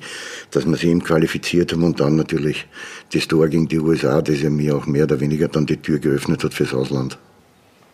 [0.50, 2.66] dass wir sie eben qualifiziert haben und dann natürlich
[3.12, 5.98] das Tor gegen die USA, das ja mir auch mehr oder weniger dann die Tür
[5.98, 7.18] geöffnet hat fürs Ausland.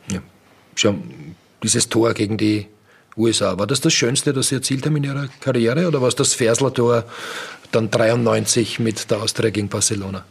[0.09, 0.21] Ja,
[0.77, 1.03] schon
[1.63, 2.67] dieses Tor gegen die
[3.17, 3.59] USA.
[3.59, 6.35] War das das Schönste, das Sie erzielt haben in Ihrer Karriere oder war es das
[6.35, 7.05] Versler-Tor
[7.71, 10.25] dann 93 mit der Austria gegen Barcelona?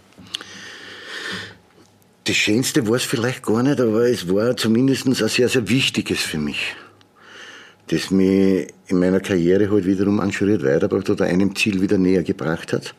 [2.23, 6.19] Das Schönste war es vielleicht gar nicht, aber es war zumindest ein sehr, sehr wichtiges
[6.19, 6.75] für mich.
[7.87, 12.73] Das mich in meiner Karriere halt wiederum Schritt weitergebracht oder einem Ziel wieder näher gebracht
[12.73, 12.93] hat.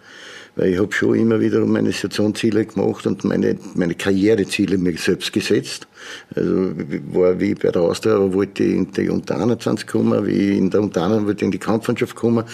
[0.56, 5.32] Weil ich habe schon immer wiederum meine Saisonziele gemacht und meine, meine Karriereziele mir selbst
[5.32, 5.86] gesetzt.
[6.34, 6.72] Also
[7.12, 10.82] war wie bei der Austria, wollte ich in die Unter 21 kommen, wie in der
[10.82, 12.44] Unter wollte ich in die Kampfmannschaft kommen.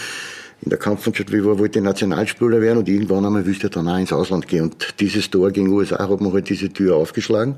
[0.60, 3.88] In der Kampfmannschaft, wie war, wollte ich Nationalspieler werden und irgendwann einmal wüsste ich dann
[3.88, 4.62] auch ins Ausland gehen.
[4.64, 7.56] Und dieses Tor gegen USA hat mir halt diese Tür aufgeschlagen.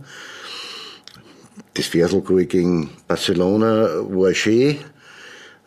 [1.75, 4.77] Das Versel gegen Barcelona war schön.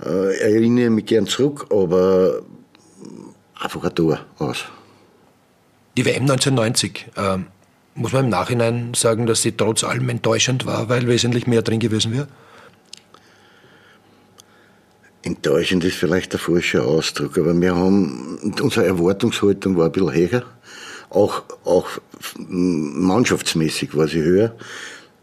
[0.04, 2.42] Äh, erinnere mich gern zurück, aber
[3.60, 4.66] einfach ein Tor aus.
[5.96, 7.38] Die WM 1990, äh,
[7.96, 11.80] muss man im Nachhinein sagen, dass sie trotz allem enttäuschend war, weil wesentlich mehr drin
[11.80, 12.28] gewesen wäre?
[15.26, 20.44] Enttäuschend ist vielleicht der falsche Ausdruck, aber wir haben, unsere Erwartungshaltung war ein bisschen höher.
[21.10, 21.88] Auch, auch
[22.38, 24.54] mannschaftsmäßig war sie höher.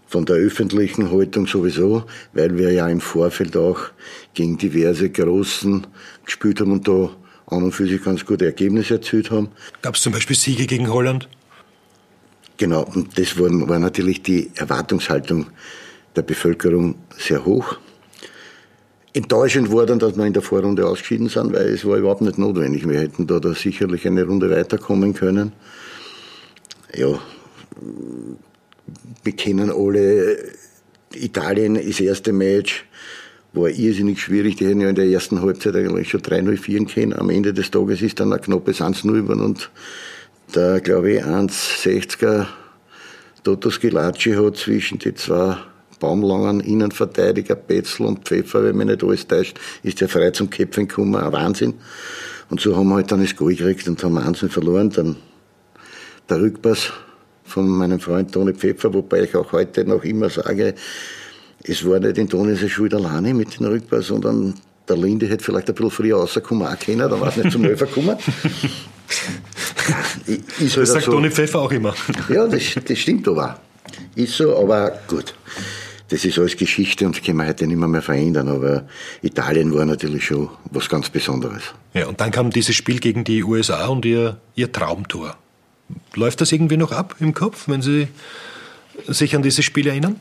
[0.07, 3.79] Von der öffentlichen Haltung sowieso, weil wir ja im Vorfeld auch
[4.33, 5.87] gegen diverse Großen
[6.25, 7.11] gespielt haben und da
[7.47, 9.51] an und für sich ganz gute Ergebnisse erzielt haben.
[9.83, 11.29] Gab es zum Beispiel Siege gegen Holland?
[12.57, 15.47] Genau, und das war, war natürlich die Erwartungshaltung
[16.17, 17.77] der Bevölkerung sehr hoch.
[19.13, 22.39] Enttäuschend war dann, dass wir in der Vorrunde ausgeschieden sind, weil es war überhaupt nicht
[22.39, 22.89] notwendig.
[22.89, 25.53] Wir hätten da, da sicherlich eine Runde weiterkommen können.
[26.95, 27.19] Ja,
[29.25, 30.39] wir kennen alle,
[31.15, 32.85] Italien, das erste Match
[33.53, 34.57] war irrsinnig schwierig.
[34.57, 37.13] Die hätten ja in der ersten Halbzeit eigentlich schon 3-0 führen können.
[37.13, 39.71] Am Ende des Tages ist dann ein knappes 1-0 geworden und
[40.55, 42.47] der, glaube ich, 1,60er
[43.43, 45.57] Toto Skilacci hat zwischen die zwei
[46.01, 50.89] baumlangen Innenverteidiger, Betzel und Pfeffer, wenn mich nicht alles täuscht, ist der frei zum Köpfen
[50.89, 51.75] gekommen, ein Wahnsinn.
[52.49, 54.91] Und so haben wir halt dann das Goal gekriegt und haben Wahnsinn verloren.
[54.91, 55.15] Dann
[56.29, 56.91] der Rückpass
[57.45, 60.75] von meinem Freund Toni Pfeffer, wobei ich auch heute noch immer sage,
[61.63, 64.55] es war nicht in Tonis Schuld alleine mit dem Rückpass, sondern
[64.89, 67.65] der Linde hätte vielleicht ein bisschen früher rauskommen auch können, dann war es nicht zum
[67.65, 68.17] Elfer gekommen.
[70.27, 71.13] ist halt das sagt so.
[71.13, 71.95] Toni Pfeffer auch immer.
[72.29, 73.61] Ja, das, das stimmt aber.
[74.17, 75.35] Ist so, aber gut
[76.11, 78.49] das ist alles Geschichte und das können wir heute nicht mehr, mehr verändern.
[78.49, 78.87] Aber
[79.23, 81.63] Italien war natürlich schon was ganz Besonderes.
[81.95, 85.37] Ja, und dann kam dieses Spiel gegen die USA und ihr, ihr Traumtor.
[86.15, 88.09] Läuft das irgendwie noch ab im Kopf, wenn Sie
[89.07, 90.21] sich an dieses Spiel erinnern?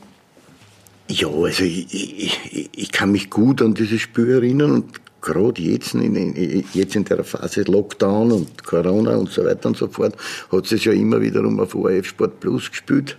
[1.08, 5.94] Ja, also ich, ich, ich kann mich gut an dieses Spiel erinnern und gerade jetzt
[5.94, 10.16] in, jetzt in der Phase Lockdown und Corona und so weiter und so fort,
[10.50, 13.18] hat es ja immer wiederum auf ORF Sport Plus gespielt.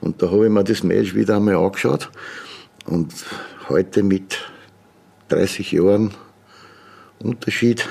[0.00, 2.10] Und da habe ich mir das Match wieder einmal angeschaut.
[2.86, 3.12] Und
[3.68, 4.38] heute mit
[5.28, 6.12] 30 Jahren
[7.18, 7.88] Unterschied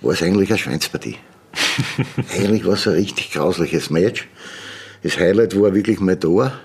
[0.00, 1.16] war es eigentlich eine Schweinspartie.
[2.36, 4.28] eigentlich war es ein richtig grausliches Match.
[5.02, 6.58] Das Highlight war wirklich mal da.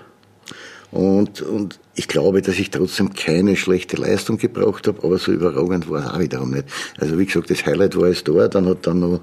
[0.94, 5.90] Und, und ich glaube, dass ich trotzdem keine schlechte Leistung gebraucht habe, aber so überragend
[5.90, 6.66] war es auch wiederum nicht.
[7.00, 9.20] Also wie gesagt, das Highlight war es da, dann hat dann noch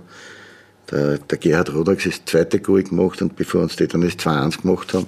[0.91, 4.63] der, der Gerhard Rodax das zweite Goal gemacht und bevor uns die dann das 2-1
[4.63, 5.05] gemacht haben.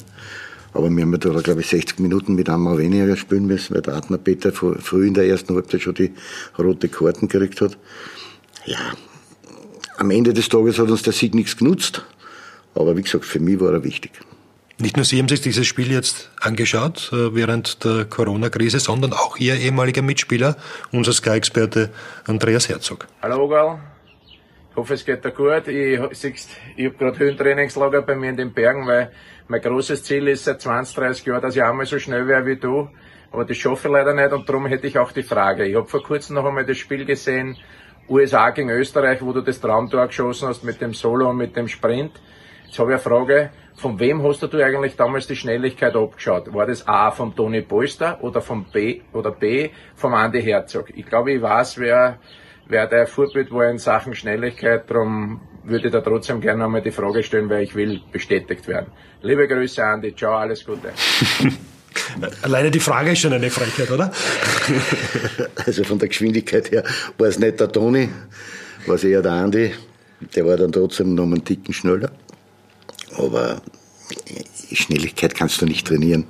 [0.72, 3.82] Aber wir haben ja da, glaube ich, 60 Minuten mit einmal weniger spielen müssen, weil
[3.82, 6.14] der Adner Peter früh in der ersten Halbzeit schon die
[6.58, 7.78] rote Karten gekriegt hat.
[8.66, 8.80] Ja,
[9.98, 12.06] am Ende des Tages hat uns der Sieg nichts genutzt.
[12.74, 14.12] Aber wie gesagt, für mich war er wichtig.
[14.80, 19.38] Nicht nur Sie haben sich dieses Spiel jetzt angeschaut äh, während der Corona-Krise, sondern auch
[19.38, 20.58] Ihr ehemaliger Mitspieler,
[20.92, 21.92] unser Sky-Experte
[22.26, 23.06] Andreas Herzog.
[23.22, 23.80] Hallo Ogal,
[24.72, 25.68] ich hoffe, es geht dir gut.
[25.68, 26.00] Ich,
[26.76, 29.12] ich habe gerade Höhentrainingslager bei mir in den Bergen, weil
[29.48, 32.56] mein großes Ziel ist seit 20, 30 Jahren, dass ich einmal so schnell wäre wie
[32.56, 32.90] du.
[33.32, 35.66] Aber das schaffe ich leider nicht und darum hätte ich auch die Frage.
[35.66, 37.58] Ich habe vor kurzem noch einmal das Spiel gesehen,
[38.10, 41.68] USA gegen Österreich, wo du das Traumtor geschossen hast mit dem Solo und mit dem
[41.68, 42.20] Sprint.
[42.66, 43.52] Jetzt habe ich eine Frage,
[43.84, 46.54] von wem hast du eigentlich damals die Schnelligkeit abgeschaut?
[46.54, 50.86] War das A vom Toni Polster oder vom B oder B vom Andy Herzog?
[50.96, 52.18] Ich glaube, ich weiß, wer
[52.66, 54.90] wer der Vorbild war in Sachen Schnelligkeit.
[54.90, 58.88] Darum würde ich da trotzdem gerne einmal die Frage stellen, weil ich will bestätigt werden.
[59.22, 60.16] Liebe Grüße, Andi.
[60.16, 60.94] Ciao, alles Gute.
[62.42, 64.12] Alleine die Frage ist schon eine Frechheit, oder?
[65.66, 66.84] Also von der Geschwindigkeit her
[67.18, 68.08] war es nicht der Toni,
[68.86, 69.74] war es eher der Andi.
[70.36, 72.12] Der war dann trotzdem noch einen Ticken schneller.
[73.18, 73.62] Aber
[74.72, 76.26] Schnelligkeit kannst du nicht trainieren.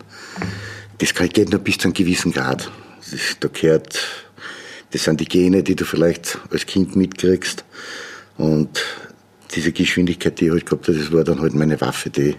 [1.00, 2.69] Das geht nur bis zu einem gewissen Grad.
[3.12, 4.00] Das, da gehört
[4.93, 7.65] das sind die Gene, die du vielleicht als Kind mitkriegst.
[8.38, 8.84] Und
[9.56, 12.36] diese Geschwindigkeit, die ich halt gehabt habe, das war dann halt meine Waffe, die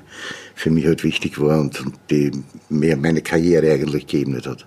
[0.55, 2.31] für mich halt wichtig war und, die
[2.69, 4.67] mir meine Karriere eigentlich geebnet hat.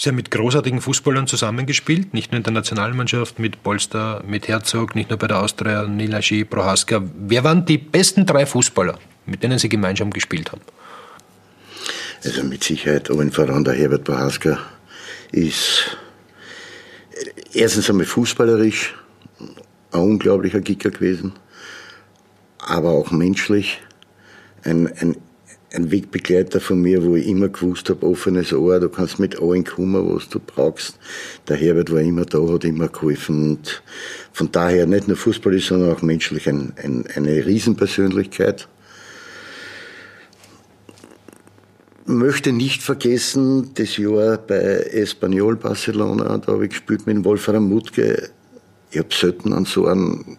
[0.00, 4.94] Sie haben mit großartigen Fußballern zusammengespielt, nicht nur in der Nationalmannschaft, mit Polster, mit Herzog,
[4.94, 7.02] nicht nur bei der Austria, Nilaschi, Prohaska.
[7.26, 10.60] Wer waren die besten drei Fußballer, mit denen Sie gemeinsam gespielt haben?
[12.24, 14.60] Also mit Sicherheit allen voran der Herbert Prohaska
[15.32, 15.98] ist
[17.52, 18.94] erstens einmal fußballerisch
[19.90, 21.32] ein unglaublicher Kicker gewesen,
[22.58, 23.80] aber auch menschlich
[24.62, 25.16] ein, ein,
[25.72, 29.64] ein Wegbegleiter von mir, wo ich immer gewusst habe, offenes Ohr, du kannst mit allen
[29.64, 30.98] kommen, was du brauchst.
[31.46, 33.82] Der Herbert war immer da, hat immer geholfen und
[34.32, 38.68] von daher nicht nur fußballisch, sondern auch menschlich ein, ein, eine Riesenpersönlichkeit.
[42.08, 48.30] möchte nicht vergessen, das Jahr bei Espanyol Barcelona, da habe ich gespielt mit Wolfram Mutke.
[48.90, 50.38] Ich habe selten an so einen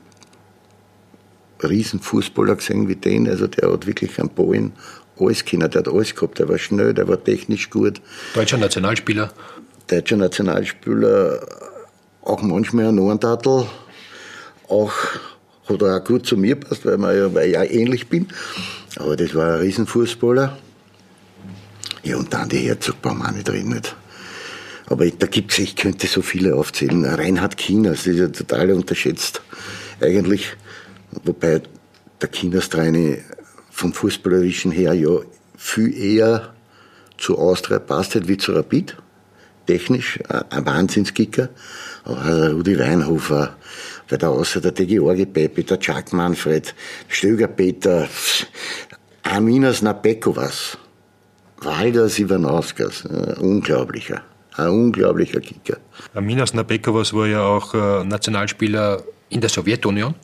[1.61, 3.27] Riesenfußballer gesehen wie den.
[3.27, 4.73] Also der hat wirklich einen Ballen
[5.19, 5.69] alles können.
[5.69, 6.39] Der hat alles gehabt.
[6.39, 8.01] Der war schnell, der war technisch gut.
[8.34, 9.32] Deutscher Nationalspieler.
[9.88, 11.45] Deutscher Nationalspieler,
[12.21, 13.65] auch manchmal ein Ohrentattel.
[14.67, 14.93] Auch
[15.67, 18.27] hat er auch gut zu mir passt, weil, ja, weil ich ja ähnlich bin.
[18.97, 20.58] Aber das war ein Riesenfußballer.
[22.03, 23.69] Ja, und dann die Herzog brauchen wir auch nicht reden.
[23.69, 23.95] Nicht?
[24.88, 27.05] Aber da gibt's, ich könnte so viele aufzählen.
[27.05, 29.41] Reinhard Kieners, das ist ja total unterschätzt.
[30.01, 30.55] Eigentlich,
[31.23, 31.62] wobei
[32.21, 33.19] der Kieners Traine
[33.79, 35.21] vom Fußballerischen her ja
[35.57, 36.53] viel eher
[37.17, 38.97] zu Austria passt hat wie zu Rapid.
[39.65, 41.49] Technisch ein Wahnsinnskicker.
[42.03, 43.55] Aber Rudi Weinhofer,
[44.09, 46.73] weil da außer der Georgi Pepe, der Jack Manfred,
[47.07, 48.07] Stöger Peter,
[49.23, 50.77] Aminas Nabekovas,
[51.61, 53.05] Valdas Ivanauskas,
[53.39, 54.21] unglaublicher.
[54.55, 55.77] Ein unglaublicher Kicker.
[56.13, 60.15] Aminas Nabekovas war ja auch äh, Nationalspieler in der Sowjetunion.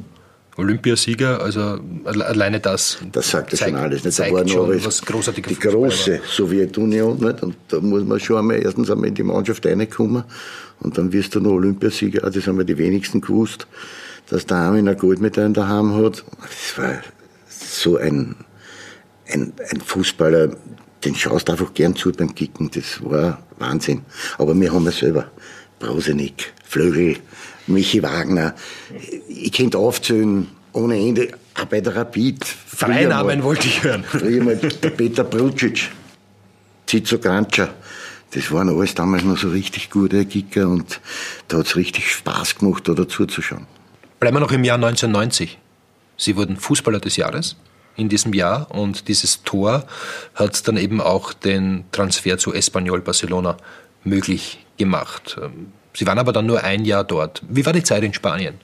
[0.57, 2.99] Olympiasieger, also alleine das.
[3.11, 4.05] Das sagt ja schon alles.
[4.05, 4.17] Nicht?
[4.17, 7.17] Da war noch alles, was die große Sowjetunion.
[7.19, 7.43] Nicht?
[7.43, 10.23] Und da muss man schon einmal erstens einmal in die Mannschaft reinkommen
[10.79, 12.29] und dann wirst du noch Olympiasieger.
[12.29, 13.67] Das haben wir die wenigsten gewusst,
[14.29, 16.23] dass der Armin eine Goldmedaille daheim hat.
[16.41, 17.01] Das war
[17.47, 18.35] so ein,
[19.27, 20.51] ein, ein Fußballer,
[21.03, 22.71] den schaust du einfach gern zu beim Kicken.
[22.73, 24.03] Das war Wahnsinn.
[24.37, 25.31] Aber wir haben ja selber
[25.79, 27.17] Brausenig, Flögel,
[27.67, 28.56] Michi Wagner.
[29.28, 32.45] Ich könnte aufzählen ohne Ende, auch bei der Rapid.
[32.80, 34.04] Drei Namen wollte ich hören.
[34.04, 35.89] Früher mal der Peter Brucic,
[36.86, 37.69] Zizo Grancia.
[38.32, 40.99] Das waren alles damals noch so richtig gute Kicker und
[41.47, 43.65] da hat es richtig Spaß gemacht, da dazu zu schauen.
[44.19, 45.58] Bleiben wir noch im Jahr 1990.
[46.17, 47.56] Sie wurden Fußballer des Jahres
[47.95, 49.86] in diesem Jahr und dieses Tor
[50.34, 53.56] hat dann eben auch den Transfer zu Espanyol Barcelona
[54.04, 55.38] möglich gemacht.
[55.95, 57.41] Sie waren aber dann nur ein Jahr dort.
[57.47, 58.55] Wie war die Zeit in Spanien?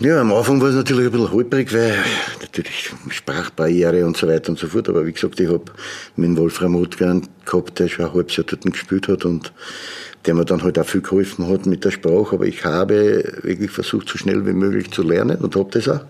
[0.00, 1.94] Ja, am Anfang war es natürlich ein bisschen holprig, weil
[2.40, 4.88] natürlich Sprachbarriere und so weiter und so fort.
[4.88, 5.64] Aber wie gesagt, ich habe
[6.16, 9.52] mit Wolfram Rutgern gehabt, der schon ein halbes Jahr dort gespielt hat und
[10.26, 12.34] der mir dann halt auch viel geholfen hat mit der Sprache.
[12.34, 16.04] Aber ich habe wirklich versucht, so schnell wie möglich zu lernen und habe das auch.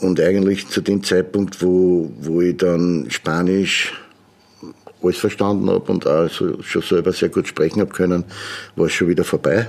[0.00, 3.92] Und eigentlich zu dem Zeitpunkt, wo, wo ich dann Spanisch
[5.02, 8.24] alles verstanden habe und auch schon selber sehr gut sprechen habe können,
[8.76, 9.68] war es schon wieder vorbei.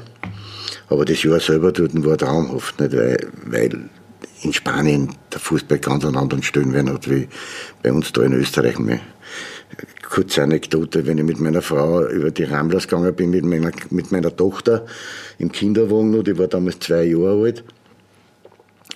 [0.89, 2.93] Aber das Jahr selber dort war traumhaft, nicht?
[2.93, 3.89] Weil, weil
[4.43, 7.27] in Spanien der Fußball ganz an anderen Stellenwert hat wie
[7.83, 8.75] bei uns da in Österreich.
[10.09, 14.11] Kurze Anekdote, wenn ich mit meiner Frau über die Ramblers gegangen bin, mit meiner, mit
[14.11, 14.85] meiner Tochter
[15.37, 17.63] im Kinderwagen die war damals zwei Jahre alt,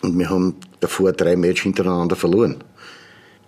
[0.02, 2.58] und wir haben davor drei Matches hintereinander verloren.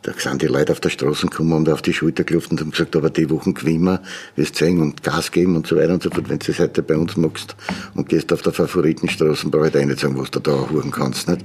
[0.03, 2.71] Da sind die Leute auf der Straße gekommen und auf die Schulter geklopft und haben
[2.71, 4.01] gesagt, aber die Wochen gewinnen wir,
[4.35, 6.29] wirst sehen und Gas geben und so weiter und so fort.
[6.29, 7.55] Wenn du das heute bei uns machst
[7.95, 11.27] und gehst auf der Favoritenstraße, brauche ich dir nicht sagen, was du da holen kannst.
[11.27, 11.41] Nicht?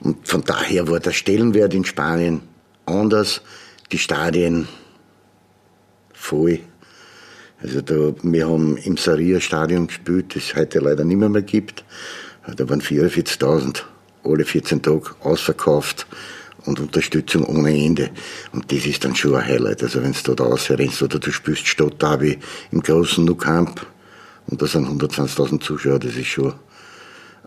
[0.00, 2.40] Und von daher war der Stellenwert in Spanien
[2.86, 3.42] anders,
[3.92, 4.68] die Stadien
[6.14, 6.60] voll.
[7.60, 11.84] Also da, wir haben im Saria-Stadion gespielt, das es heute leider nicht mehr, mehr gibt.
[12.56, 13.82] Da waren 44.000
[14.24, 16.06] alle 14 Tage ausverkauft
[16.64, 18.10] und Unterstützung ohne Ende.
[18.52, 19.82] Und das ist dann schon ein Highlight.
[19.82, 22.38] Also wenn du da rausrennst oder du spielst Stadtderby
[22.72, 23.86] im großen Nukamp
[24.48, 26.54] und da sind 120.000 Zuschauer, das ist schon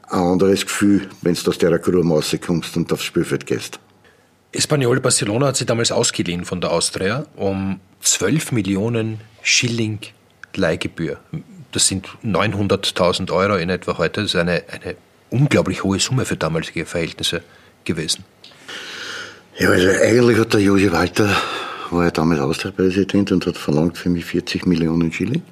[0.10, 3.80] ein anderes Gefühl, wenn du aus der Kurve rauskommst und aufs Spielfeld gehst.
[4.52, 10.00] Espanyol Barcelona hat sie damals ausgeliehen von der Austria um 12 Millionen Schilling
[10.56, 11.20] Leihgebühr.
[11.72, 14.22] Das sind 900.000 Euro in etwa heute.
[14.22, 14.98] Das ist eine, eine
[15.30, 17.42] unglaublich hohe Summe für damalige Verhältnisse
[17.86, 18.26] gewesen.
[19.62, 21.30] Ja, also eigentlich hat der Josef Walter,
[21.92, 25.44] war ja damals Austria-Präsident und hat verlangt für mich 40 Millionen Schilling.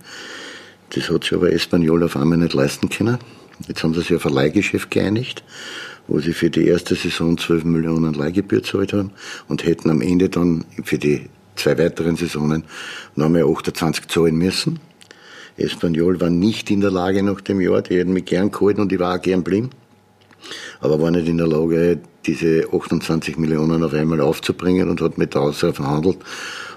[0.95, 3.19] Das hat sich aber Espanyol auf einmal nicht leisten können.
[3.67, 5.43] Jetzt haben sie sich auf ein Leihgeschäft geeinigt,
[6.07, 9.11] wo sie für die erste Saison 12 Millionen Leihgebühr gezahlt haben
[9.47, 12.63] und hätten am Ende dann für die zwei weiteren Saisonen
[13.15, 14.79] nochmal 28 zahlen müssen.
[15.55, 18.91] Espanyol war nicht in der Lage nach dem Jahr, die hätten mich gern gehalten und
[18.91, 19.75] ich war auch gern blind,
[20.81, 25.33] aber war nicht in der Lage, diese 28 Millionen auf einmal aufzubringen und hat mit
[25.33, 26.17] der Aussage verhandelt,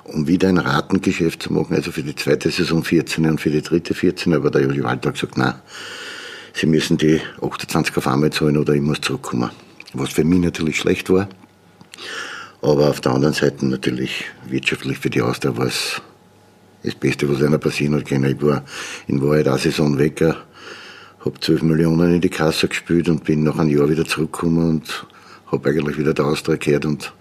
[0.05, 3.63] um wieder ein Ratengeschäft zu machen, also für die zweite Saison 14 und für die
[3.63, 5.55] dritte 14, aber der Juli Walter hat gesagt, nein,
[6.53, 9.51] sie müssen die 28 auf einmal zahlen oder ich muss zurückkommen.
[9.95, 11.29] Was für mich natürlich schlecht war,
[12.63, 16.01] aber auf der anderen Seite natürlich wirtschaftlich für die Austria war es
[16.83, 18.25] das Beste, was einer passieren hat können.
[18.25, 18.65] Ich war
[19.07, 20.25] in Wahrheit eine Saison weg,
[21.25, 25.07] habe 12 Millionen in die Kasse gespielt und bin nach einem Jahr wieder zurückgekommen und
[25.51, 27.13] habe eigentlich wieder der Austria gehört und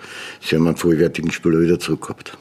[0.41, 2.37] sie haben einen vollwertigen Spieler wieder zurückgehabt.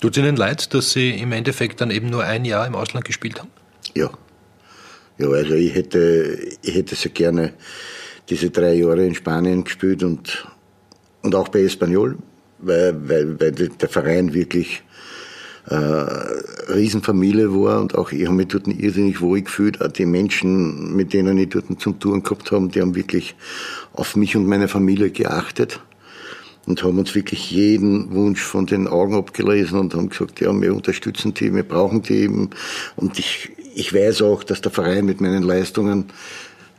[0.00, 3.04] Tut es Ihnen leid, dass Sie im Endeffekt dann eben nur ein Jahr im Ausland
[3.04, 3.50] gespielt haben?
[3.94, 4.10] Ja.
[5.18, 7.52] Ja, also ich hätte, ich hätte so gerne
[8.28, 10.48] diese drei Jahre in Spanien gespielt und,
[11.22, 12.18] und auch bei Espanyol,
[12.58, 14.82] weil, weil, weil der Verein wirklich
[15.66, 19.80] äh, Riesenfamilie war und auch ich habe mich dort irrsinnig wohl gefühlt.
[19.80, 23.34] Auch die Menschen, mit denen ich dort zum Touren gehabt habe, die haben wirklich
[23.92, 25.80] auf mich und meine Familie geachtet
[26.66, 30.74] und haben uns wirklich jeden Wunsch von den Augen abgelesen und haben gesagt, ja, wir
[30.74, 32.50] unterstützen die, wir brauchen die eben.
[32.96, 36.06] Und ich, ich weiß auch, dass der Verein mit meinen Leistungen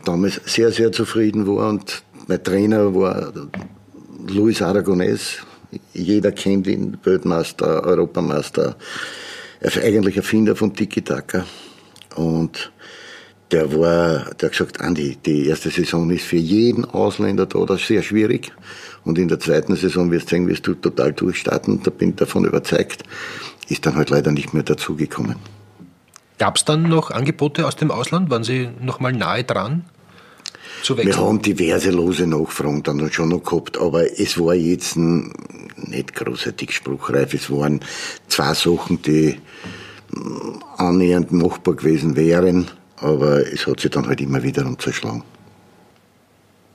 [0.05, 3.33] damals sehr, sehr zufrieden war und mein Trainer war
[4.27, 5.39] Luis Aragonés,
[5.93, 8.75] jeder kennt ihn, Weltmeister, Europameister,
[9.59, 11.45] er ist eigentlich Erfinder von Tiki-Taka.
[12.15, 12.71] Und
[13.51, 17.81] der war, der hat gesagt, Andi, die erste Saison ist für jeden Ausländer da, das
[17.81, 18.51] ist sehr schwierig.
[19.05, 21.81] Und in der zweiten Saison wirst du sehen, wirst du total durchstarten.
[21.83, 23.03] Da bin ich davon überzeugt.
[23.69, 25.35] Ist dann halt leider nicht mehr dazugekommen.
[26.39, 28.29] Gab es dann noch Angebote aus dem Ausland?
[28.29, 29.85] Waren Sie noch mal nahe dran?
[30.83, 31.15] Zu wechseln?
[31.15, 36.71] Wir haben diverse lose Nachfragen dann schon noch gehabt, aber es war jetzt nicht großartig
[36.71, 37.33] spruchreif.
[37.33, 37.79] Es waren
[38.27, 39.39] zwei Sachen, die
[40.11, 45.23] mm, annähernd machbar gewesen wären, aber es hat sich dann halt immer wieder zerschlagen.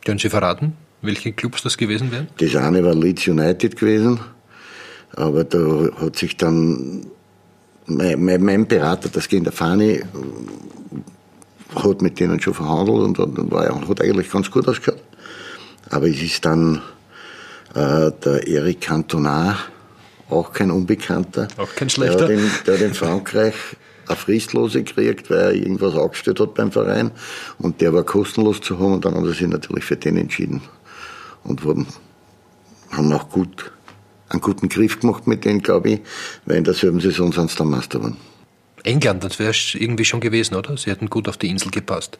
[0.04, 2.28] Können Sie verraten, welche Clubs das gewesen wären?
[2.38, 4.20] Das eine war Leeds United gewesen,
[5.14, 7.06] aber da hat sich dann
[7.86, 10.02] mein, mein, mein Berater, das geht in der Fahne,
[11.74, 15.02] hat mit denen schon verhandelt und war hat eigentlich ganz gut ausgeschaut.
[15.90, 16.82] Aber es ist dann
[17.74, 19.58] äh, der Eric Cantona,
[20.30, 21.48] auch kein Unbekannter.
[21.56, 22.26] Auch kein schlechter.
[22.26, 23.54] Der hat in, der hat in Frankreich
[24.06, 27.10] eine Fristlose gekriegt, weil er irgendwas aufgestellt hat beim Verein.
[27.58, 30.62] Und der war kostenlos zu haben und dann haben sie sich natürlich für den entschieden.
[31.44, 31.86] Und wurden,
[32.90, 33.70] haben auch gut,
[34.28, 36.00] einen guten Griff gemacht mit denen, glaube ich,
[36.44, 38.16] weil in derselben Saison sind sie dann Meister geworden.
[38.88, 40.76] England, das wäre irgendwie schon gewesen, oder?
[40.78, 42.18] Sie hätten gut auf die Insel gepasst.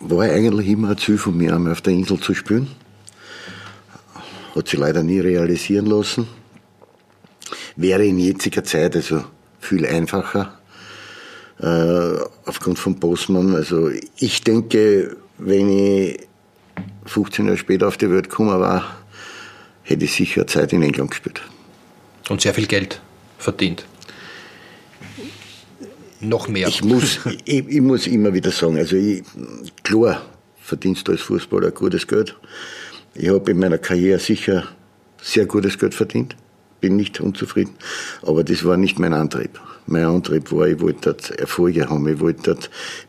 [0.00, 2.68] War eigentlich immer ein Ziel von mir, einmal auf der Insel zu spielen.
[4.56, 6.26] Hat sich leider nie realisieren lassen.
[7.76, 9.24] Wäre in jetziger Zeit also
[9.60, 10.58] viel einfacher,
[11.60, 13.54] äh, aufgrund von Bosman.
[13.54, 16.18] Also ich denke, wenn ich
[17.06, 18.96] 15 Jahre später auf die Welt gekommen war,
[19.84, 21.40] hätte ich sicher Zeit in England gespielt.
[22.28, 23.00] Und sehr viel Geld
[23.38, 23.86] verdient
[26.22, 26.68] noch mehr.
[26.68, 29.22] Ich muss, ich, ich, muss immer wieder sagen, also ich,
[29.82, 30.22] klar
[30.60, 32.36] verdienst du als Fußballer gutes Geld.
[33.14, 34.64] Ich habe in meiner Karriere sicher
[35.20, 36.36] sehr gutes Geld verdient,
[36.80, 37.74] bin nicht unzufrieden,
[38.22, 39.60] aber das war nicht mein Antrieb.
[39.86, 42.56] Mein Antrieb war, ich wollte dort Erfolge haben, ich wollte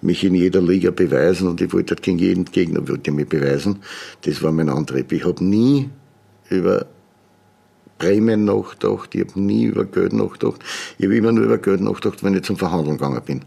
[0.02, 3.80] mich in jeder Liga beweisen und ich wollte gegen jeden Gegner wollte mich beweisen.
[4.22, 5.12] Das war mein Antrieb.
[5.12, 5.90] Ich habe nie
[6.50, 6.88] über
[7.98, 10.62] Prämien nachgedacht, ich habe nie über Geld nachgedacht.
[10.98, 13.42] Ich habe immer nur über Geld nachgedacht, wenn ich zum Verhandeln gegangen bin.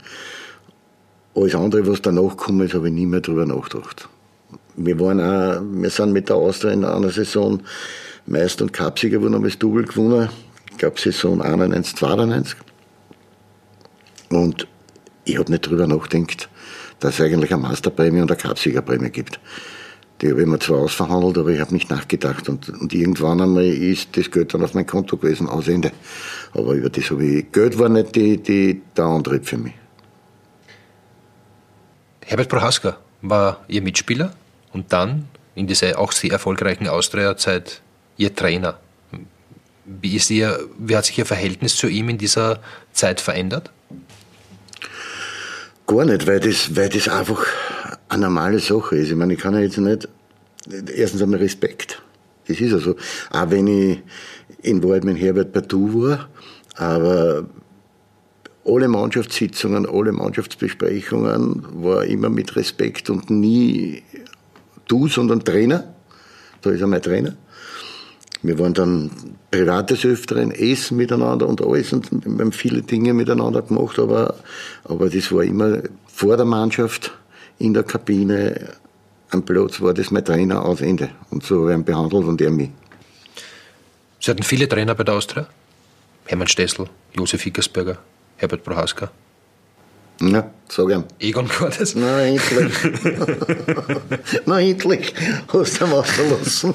[1.34, 4.08] Alles andere, was danach gekommen ist, habe ich nie mehr drüber nachgedacht.
[4.76, 7.60] Wir waren auch, wir sind mit der Austria in einer Saison
[8.26, 10.28] Meister und Cupsieger wurden, haben das Double gewonnen.
[10.70, 12.58] Ich glaube Saison 91, 92.
[14.30, 14.66] Und
[15.24, 16.48] ich habe nicht drüber nachgedacht,
[17.00, 19.38] dass es eigentlich eine Masterprämie und eine Cupsiegerprämie gibt.
[20.20, 22.48] Die habe ich mir zwar ausverhandelt, aber ich habe nicht nachgedacht.
[22.48, 25.92] Und, und irgendwann einmal ist das Geld dann auf mein Konto gewesen, aus Ende.
[26.54, 29.74] Aber über das habe ich, Geld war nicht die, die, der Antrieb für mich.
[32.24, 34.32] Herbert Prohaska war Ihr Mitspieler
[34.72, 37.82] und dann in dieser auch sehr erfolgreichen Austria-Zeit
[38.16, 38.78] Ihr Trainer.
[39.84, 42.60] Wie, ist Ihr, wie hat sich Ihr Verhältnis zu ihm in dieser
[42.92, 43.70] Zeit verändert?
[45.86, 47.46] Gar nicht, weil das, weil das einfach
[48.08, 49.10] eine normale Sache ist.
[49.10, 50.08] Ich meine, ich kann ja jetzt nicht,
[50.94, 52.02] erstens einmal Respekt.
[52.46, 52.96] Das ist also,
[53.30, 54.02] auch wenn ich
[54.62, 56.28] in Wahrheit mit Herbert Batu war,
[56.76, 57.46] aber
[58.64, 64.02] alle Mannschaftssitzungen, alle Mannschaftsbesprechungen war immer mit Respekt und nie
[64.88, 65.94] du, sondern Trainer.
[66.62, 67.36] Da ist er mein Trainer.
[68.42, 69.10] Wir waren dann
[69.50, 74.34] privates Öfteren, Essen miteinander und alles und wir haben viele Dinge miteinander gemacht, aber,
[74.84, 77.12] aber das war immer vor der Mannschaft
[77.58, 78.76] in der Kabine
[79.30, 81.10] am Platz war das mein Trainer aus Ende.
[81.30, 82.70] Und so werden behandelt und er mich.
[84.20, 85.46] Sie hatten viele Trainer bei der Austria?
[86.26, 87.98] Hermann Stessel, Josef Hickersberger,
[88.36, 89.10] Herbert Prohaska.
[90.20, 91.04] Ja, sag ihm.
[91.18, 91.94] Egon Cordes.
[91.94, 92.72] Na, endlich.
[94.46, 95.14] Na, endlich
[95.48, 96.74] hast du ihn ausverlassen.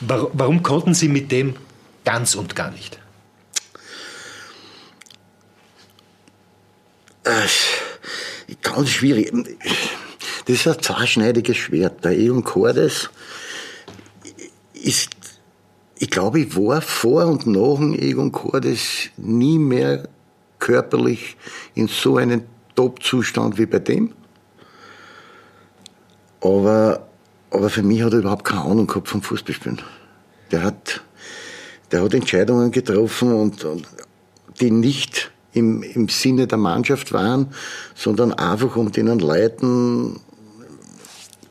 [0.00, 1.56] Warum konnten Sie mit dem
[2.04, 2.98] ganz und gar nicht?
[7.24, 7.46] Äh,
[8.62, 9.32] ganz schwierig.
[10.46, 12.04] Das ist ein zweischneidiges Schwert.
[12.04, 13.10] Der Eon Cordes
[14.74, 15.10] ist,
[15.98, 20.08] ich glaube, ich war vor und nach dem Egon Cordes nie mehr
[20.58, 21.36] körperlich
[21.74, 22.42] in so einem
[22.74, 24.12] Top-Zustand wie bei dem.
[26.40, 27.08] Aber,
[27.50, 29.82] aber für mich hat er überhaupt keine Ahnung gehabt vom Fußballspielen.
[30.52, 31.02] Der hat,
[31.90, 33.88] der hat Entscheidungen getroffen und, und
[34.60, 37.48] die nicht im, im Sinne der Mannschaft waren,
[37.94, 40.20] sondern einfach um den Leuten,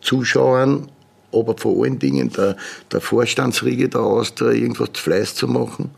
[0.02, 0.88] Zuschauern,
[1.32, 2.56] aber vor allen Dingen der,
[2.92, 5.90] der Vorstandsriege der Austria irgendwas Fleiß zu machen.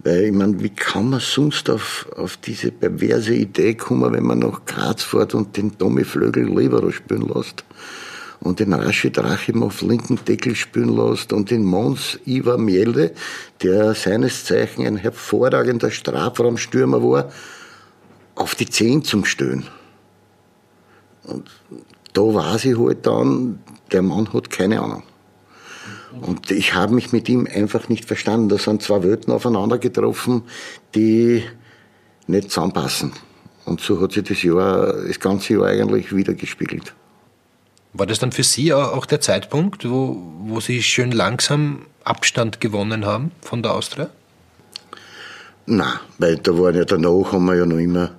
[0.00, 4.40] Weil, ich meine, wie kann man sonst auf, auf diese perverse Idee kommen, wenn man
[4.40, 7.64] nach Graz fährt und den Tommy Flögel Libero spielen lässt?
[8.44, 13.12] Und den Rashid Rachim auf linken Deckel spielen lässt und den Mons Ivar Miele,
[13.62, 17.32] der seines Zeichen ein hervorragender Strafraumstürmer war,
[18.34, 19.66] auf die Zehn zum Stöhnen.
[21.24, 21.50] Und
[22.12, 23.60] da weiß ich halt dann,
[23.92, 25.02] der Mann hat keine Ahnung.
[26.20, 28.50] Und ich habe mich mit ihm einfach nicht verstanden.
[28.50, 30.42] Da sind zwei Welten aufeinander getroffen,
[30.94, 31.42] die
[32.26, 33.12] nicht zusammenpassen.
[33.64, 36.94] Und so hat sich das Jahr, das ganze Jahr eigentlich wieder gespiegelt.
[37.96, 43.06] War das dann für Sie auch der Zeitpunkt, wo, wo Sie schön langsam Abstand gewonnen
[43.06, 44.10] haben von der Austria?
[45.66, 48.10] Nein, weil da waren ja danach, haben wir ja noch immer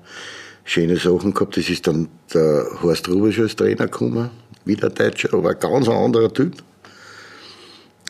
[0.63, 1.57] schöne Sachen gehabt.
[1.57, 4.29] Das ist dann der Horst Rubisch als Trainer gekommen,
[4.63, 6.53] wieder Deutscher, aber ein ganz anderer Typ.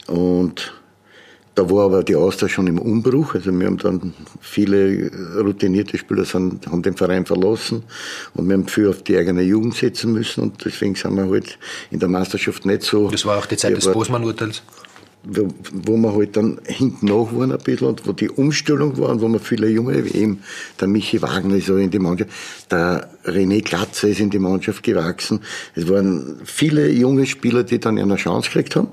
[0.05, 0.71] Und
[1.55, 3.33] da war aber die Austria schon im Umbruch.
[3.33, 7.83] Also wir haben dann viele routinierte Spieler sind, haben den Verein verlassen
[8.33, 11.57] und wir haben viel auf die eigene Jugend setzen müssen und deswegen sind wir halt
[11.91, 13.09] in der Meisterschaft nicht so.
[13.09, 14.63] Das war auch die Zeit des Bosman-Urteils.
[15.27, 19.21] Wo, wir halt dann hinten nach waren ein bisschen und wo die Umstellung war und
[19.21, 20.43] wo wir viele Junge, wie eben
[20.79, 22.29] der Michi Wagner ist auch in die Mannschaft,
[22.69, 25.39] der René Glatze ist in die Mannschaft gewachsen.
[25.73, 28.89] Es waren viele junge Spieler, die dann eine Chance gekriegt haben.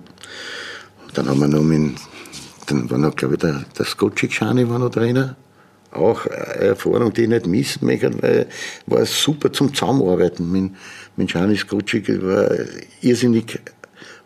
[1.12, 1.96] Dann haben wir noch mit,
[2.66, 5.36] dann war noch, glaube ich, der, der Skocik Schani war noch Trainer.
[5.90, 8.46] Auch eine Erfahrung, die ich nicht missen möchte, weil
[8.86, 10.50] war super zum Zusammenarbeiten.
[10.50, 10.72] Mit,
[11.16, 12.50] mit Schani Skocik war
[13.00, 13.60] irrsinnig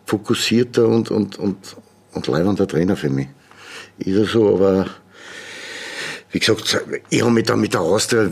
[0.05, 1.75] fokussierter und, und, und,
[2.13, 3.27] und leibender Trainer für mich.
[3.97, 4.87] Ist er so, aber
[6.31, 8.29] wie gesagt, ich habe mich da mit der Austria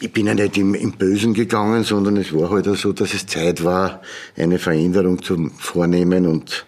[0.00, 3.26] ich bin ja nicht im, im Bösen gegangen, sondern es war halt so, dass es
[3.26, 4.02] Zeit war,
[4.36, 6.66] eine Veränderung zu vornehmen und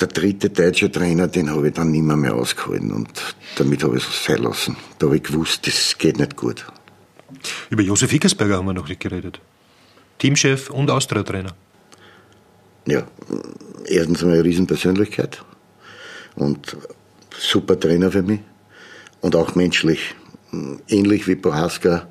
[0.00, 3.08] der dritte deutsche Trainer, den habe ich dann nimmer mehr ausgehalten und
[3.56, 4.76] damit habe ich es sein lassen.
[4.98, 6.66] Da habe ich gewusst, das geht nicht gut.
[7.70, 9.40] Über Josef Hickersberger haben wir noch nicht geredet.
[10.18, 11.54] Teamchef und Austria-Trainer.
[12.86, 13.06] Ja,
[13.86, 15.42] erstens eine Riesenpersönlichkeit
[16.36, 16.76] und
[17.36, 18.40] super Trainer für mich
[19.20, 20.14] und auch menschlich.
[20.88, 22.06] Ähnlich wie Bohaska,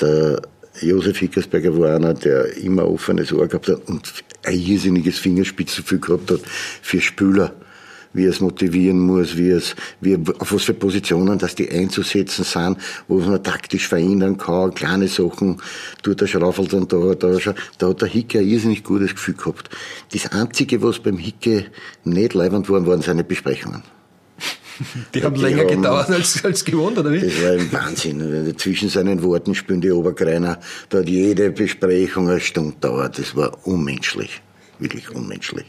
[0.00, 0.42] der
[0.80, 4.12] Josef Hickersberger war einer, der immer offenes Ohr gehabt hat und
[4.44, 6.40] ein irrsinniges Fingerspitzengefühl gehabt hat
[6.80, 7.52] für Spüler,
[8.14, 12.44] wie er es motivieren muss, wie es, wie, auf was für Positionen, dass die einzusetzen
[12.44, 15.60] sind, wo man taktisch verändern kann, kleine Sachen
[16.02, 17.36] tut er schraufelt und da, da,
[17.78, 19.70] da hat der Hicke ein irrsinnig gutes Gefühl gehabt.
[20.12, 21.66] Das Einzige, was beim Hicke
[22.04, 23.82] nicht leibend waren, waren seine Besprechungen.
[25.14, 27.20] Die haben die länger haben, gedauert als, als gewohnt, oder wie?
[27.20, 28.54] Das war ein Wahnsinn.
[28.56, 30.58] Zwischen seinen Worten spielen die Obergreiner.
[30.88, 33.18] Da hat jede Besprechung eine Stunde dauert.
[33.18, 34.40] Das war unmenschlich.
[34.78, 35.66] Wirklich unmenschlich.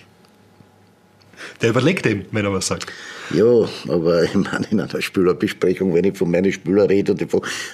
[1.61, 2.87] Der überlegt eben, wenn er was sagt.
[3.33, 7.15] Ja, aber ich meine, in einer Spielerbesprechung, wenn ich von meinen Spielern rede,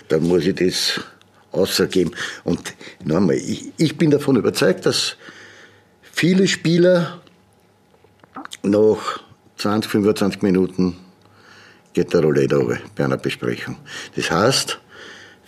[0.08, 1.02] dann muss ich das
[1.52, 2.16] außergeben.
[2.44, 2.74] Und
[3.04, 5.18] nochmal, ich, ich bin davon überzeugt, dass
[6.02, 7.22] viele Spieler
[8.64, 9.22] nach
[9.58, 10.98] 20, 25 Minuten
[11.94, 13.78] geht der Roulette runter bei einer Besprechung.
[14.16, 14.80] Das heißt,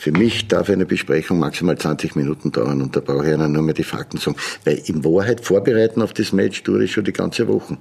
[0.01, 3.75] für mich darf eine Besprechung maximal 20 Minuten dauern und da brauche ich nur mehr
[3.75, 4.35] die Fakten sagen.
[4.65, 7.77] Weil in Wahrheit vorbereiten auf das Match tue ich schon die ganze Woche,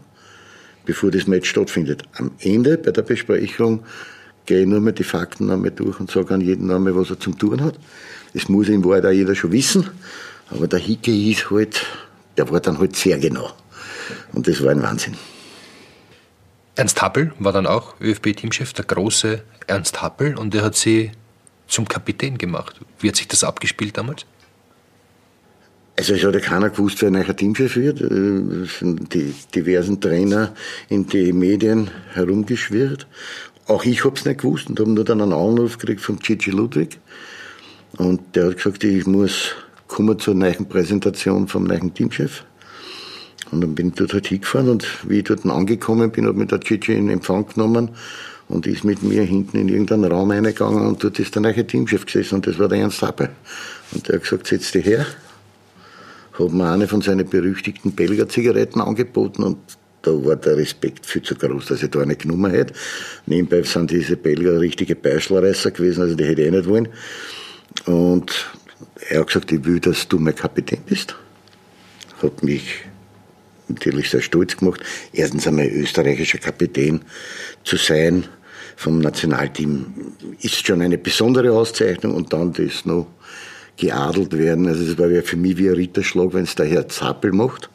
[0.84, 2.02] bevor das Match stattfindet.
[2.18, 3.84] Am Ende bei der Besprechung
[4.44, 7.18] gehe ich nur mehr die Fakten einmal durch und sage an jeden Namen, was er
[7.18, 7.78] zum tun hat.
[8.34, 9.88] Das muss in Wahrheit auch jeder schon wissen.
[10.50, 11.86] Aber der Hicke ist halt,
[12.36, 13.50] der war dann halt sehr genau.
[14.32, 15.14] Und das war ein Wahnsinn.
[16.80, 21.10] Ernst Happel war dann auch ÖFB-Teamchef, der große Ernst Happel, und er hat sie
[21.66, 22.80] zum Kapitän gemacht.
[23.00, 24.24] Wie hat sich das abgespielt damals?
[25.98, 28.00] Also es hat ja keiner gewusst, wer neuer Teamchef wird.
[28.00, 30.54] Es sind die diversen Trainer
[30.88, 33.06] in die Medien herumgeschwirrt.
[33.66, 36.50] Auch ich habe es nicht gewusst und habe nur dann einen Anruf gekriegt von Gigi
[36.50, 36.98] Ludwig.
[37.98, 39.50] Und der hat gesagt, ich muss
[39.86, 42.46] kommen zur neuen Präsentation vom neuen Teamchef.
[43.50, 46.48] Und dann bin ich dort halt hingefahren und wie ich dort angekommen bin, hat mich
[46.48, 47.90] der Gigi in Empfang genommen
[48.48, 52.06] und ist mit mir hinten in irgendeinen Raum reingegangen und dort ist der neue Teamchef
[52.06, 53.30] gesessen und das war der Ernst Happe.
[53.92, 55.06] Und der hat gesagt, setz dich her.
[56.38, 59.58] Hat mir eine von seinen berüchtigten Belger-Zigaretten angeboten und
[60.02, 62.72] da war der Respekt viel zu groß, dass ich da eine genommen hätte.
[63.26, 66.88] Nebenbei sind diese Belgier richtige Beischlerreißer gewesen, also die hätte ich eh nicht wollen.
[67.84, 68.50] Und
[69.08, 71.16] er hat gesagt, ich will, dass du mein Kapitän bist.
[72.22, 72.84] hat mich
[73.70, 74.80] natürlich sehr stolz gemacht.
[75.12, 77.00] Erstens einmal österreichischer Kapitän
[77.64, 78.26] zu sein
[78.76, 79.86] vom Nationalteam
[80.40, 83.06] ist schon eine besondere Auszeichnung und dann das noch
[83.76, 84.68] geadelt werden.
[84.68, 87.68] Also das war für mich wie ein Ritterschlag, wenn es der Herr Zappel macht.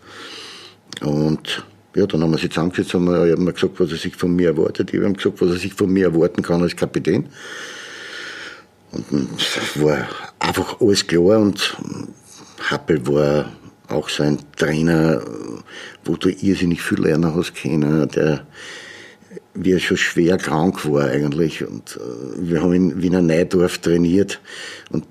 [1.02, 1.64] Und
[1.96, 4.94] ja, dann haben wir sie zusammengesetzt, wir, haben gesagt, was er sich von mir erwartet.
[4.94, 7.28] Ich habe gesagt, was er sich von mir erwarten kann als Kapitän.
[8.92, 9.06] Und
[9.38, 10.08] es war
[10.40, 11.78] einfach alles klar und
[12.70, 13.52] Happel war
[13.90, 15.22] auch so ein Trainer,
[16.06, 18.46] wo du irrsinnig viel lernen hast können, der
[19.54, 21.66] wie schon schwer krank war eigentlich.
[21.66, 24.40] Und äh, wir haben in Wiener Neidorf trainiert
[24.92, 25.06] und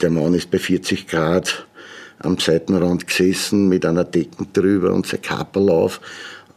[0.00, 1.66] der Mann ist bei 40 Grad
[2.18, 6.00] am Seitenrand gesessen mit einer Decken drüber und sein Kaperl auf.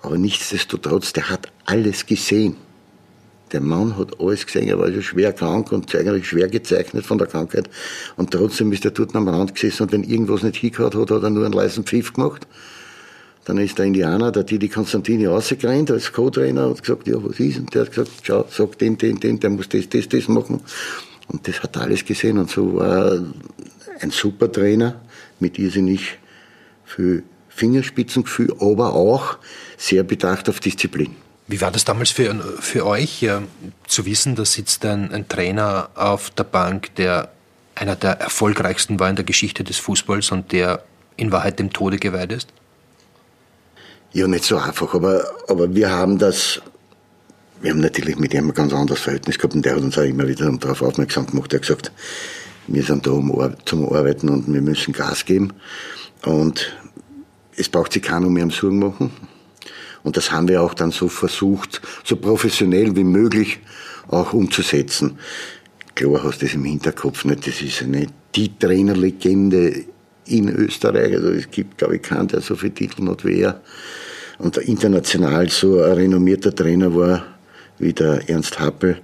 [0.01, 2.57] Aber nichtsdestotrotz, der hat alles gesehen.
[3.51, 7.19] Der Mann hat alles gesehen, er war schon schwer krank und eigentlich schwer gezeichnet von
[7.19, 7.69] der Krankheit.
[8.17, 11.23] Und trotzdem ist er dort am Rand gesessen und wenn irgendwas nicht hingehört hat, hat
[11.23, 12.47] er nur einen leisen Pfiff gemacht.
[13.45, 17.59] Dann ist der Indianer, der Didi Konstantini, rausgerannt als Co-Trainer und gesagt, ja, was ist?
[17.59, 20.61] Und der hat gesagt, schau, sag den, den, den, der muss das, das, das machen.
[21.27, 23.19] Und das hat er alles gesehen und so war
[23.99, 25.01] ein super Trainer
[25.39, 26.17] mit irrsinnig
[26.85, 29.37] viel Fingerspitzengefühl, aber auch
[29.77, 31.15] sehr bedacht auf Disziplin.
[31.47, 33.43] Wie war das damals für, für euch, ja,
[33.87, 37.31] zu wissen, da sitzt ein, ein Trainer auf der Bank, der
[37.75, 40.83] einer der erfolgreichsten war in der Geschichte des Fußballs und der
[41.17, 42.53] in Wahrheit dem Tode geweiht ist?
[44.13, 46.61] Ja, nicht so einfach, aber, aber wir haben das,
[47.63, 50.03] wir haben natürlich mit ihm ein ganz anderes Verhältnis gehabt und der hat uns auch
[50.03, 51.51] immer wieder darauf aufmerksam gemacht.
[51.51, 51.91] Er hat gesagt,
[52.67, 55.51] wir sind da um, zum Arbeiten und wir müssen Gas geben
[56.25, 56.77] und
[57.57, 59.11] es braucht sich keiner mehr am Sorgen machen.
[60.03, 63.61] Und das haben wir auch dann so versucht, so professionell wie möglich
[64.09, 65.17] auch umzusetzen.
[65.95, 68.05] Klar hast du das im Hinterkopf nicht, das ist eine,
[68.35, 69.85] die Trainerlegende
[70.25, 71.13] in Österreich.
[71.15, 73.61] Also es gibt, glaube ich, keinen, der so viele Titel hat wie er.
[74.39, 77.23] Und international so ein renommierter Trainer war
[77.79, 78.99] wie der Ernst Happel.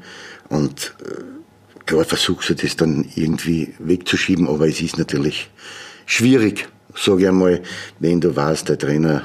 [0.49, 5.49] Und äh, klar versuchst du das dann irgendwie wegzuschieben, aber es ist natürlich
[6.05, 7.61] schwierig, sage ich einmal,
[7.99, 9.23] wenn du weißt, der Trainer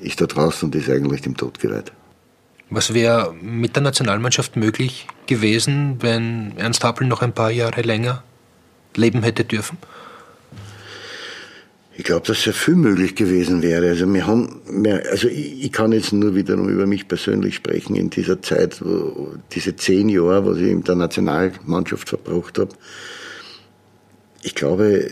[0.00, 1.92] ist da draußen und ist eigentlich dem Tod geweiht.
[2.68, 8.24] Was wäre mit der Nationalmannschaft möglich gewesen, wenn Ernst Happel noch ein paar Jahre länger
[8.96, 9.78] leben hätte dürfen?
[11.98, 13.88] Ich glaube, dass sehr viel möglich gewesen wäre.
[13.88, 14.60] Also wir haben,
[15.10, 19.32] also ich, ich, kann jetzt nur wiederum über mich persönlich sprechen in dieser Zeit, wo,
[19.52, 22.70] diese zehn Jahre, was ich in der Nationalmannschaft verbracht habe.
[24.42, 25.10] Ich glaube,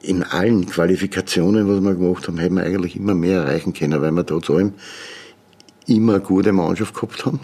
[0.00, 4.12] in allen Qualifikationen, was wir gemacht haben, hätten wir eigentlich immer mehr erreichen können, weil
[4.12, 4.74] wir trotz allem
[5.88, 7.40] immer eine gute Mannschaft gehabt haben.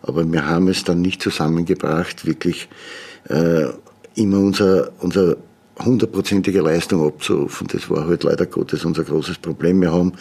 [0.00, 2.68] Aber wir haben es dann nicht zusammengebracht, wirklich
[3.28, 3.66] äh,
[4.14, 5.36] immer unser, unser
[5.78, 7.66] hundertprozentige Leistung abzurufen.
[7.72, 9.80] Das war halt leider Gottes unser großes Problem.
[9.80, 10.12] Wir haben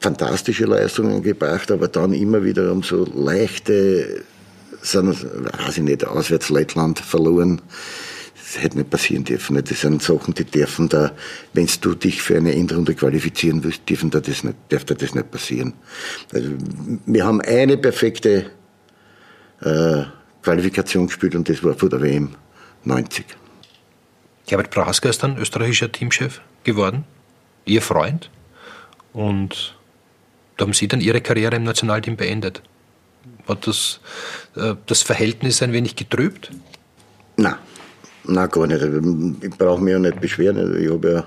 [0.00, 4.24] fantastische Leistungen gebracht, aber dann immer wieder um so leichte,
[4.82, 7.60] weiß ich nicht, auswärts Lettland verloren.
[8.34, 9.62] Das hätte nicht passieren dürfen.
[9.64, 11.12] Das sind Sachen, die dürfen da,
[11.52, 15.14] wenn du dich für eine Endrunde qualifizieren willst, dürfen da das nicht, darf da das
[15.14, 15.72] nicht passieren.
[16.34, 16.50] Also,
[17.06, 18.50] wir haben eine perfekte
[19.60, 20.02] äh,
[20.42, 22.30] Qualifikation gespielt und das war vor der WM
[22.84, 23.24] 90.
[24.46, 27.04] Herbert Prasker ist dann österreichischer Teamchef geworden,
[27.64, 28.30] ihr Freund.
[29.12, 29.76] Und
[30.56, 32.62] da haben Sie dann Ihre Karriere im Nationalteam beendet.
[33.46, 34.00] Hat das,
[34.56, 36.50] äh, das Verhältnis ein wenig getrübt?
[37.36, 37.54] Nein,
[38.24, 38.82] nein gar nicht.
[39.42, 40.58] Ich brauche mich ja nicht beschweren.
[40.58, 41.24] Also ich habe ja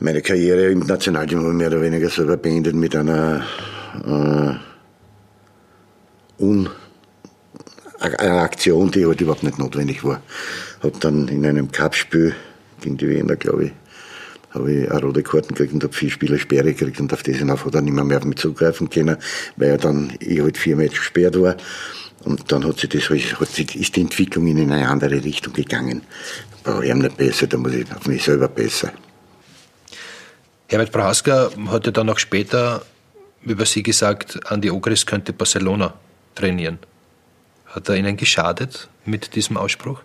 [0.00, 3.44] meine Karriere im Nationalteam mehr oder weniger selber beendet mit einer
[4.04, 4.54] äh,
[6.42, 6.68] un
[8.00, 10.22] eine Aktion, die halt überhaupt nicht notwendig war.
[10.82, 12.34] Hab dann in einem Cup-Spiel
[12.80, 13.72] gegen die Wiener, glaube ich,
[14.50, 17.36] habe ich eine rote Karten gekriegt und habe vier Spieler Sperre gekriegt und auf das
[17.36, 19.16] hinauf hat er nicht mehr, mehr auf mich zugreifen können,
[19.56, 21.56] weil er dann ich halt vier Matches gesperrt war.
[22.24, 26.02] Und dann hat sich das, hat sich, ist die Entwicklung in eine andere Richtung gegangen.
[26.64, 28.92] Da brauche ich nicht besser, da muss ich auf mich selber besser.
[30.68, 32.84] Herbert Prohaska hat ja dann auch später
[33.42, 35.94] über Sie gesagt, Andi Ogris könnte Barcelona
[36.34, 36.78] trainieren.
[37.68, 40.02] Hat er Ihnen geschadet mit diesem Ausspruch?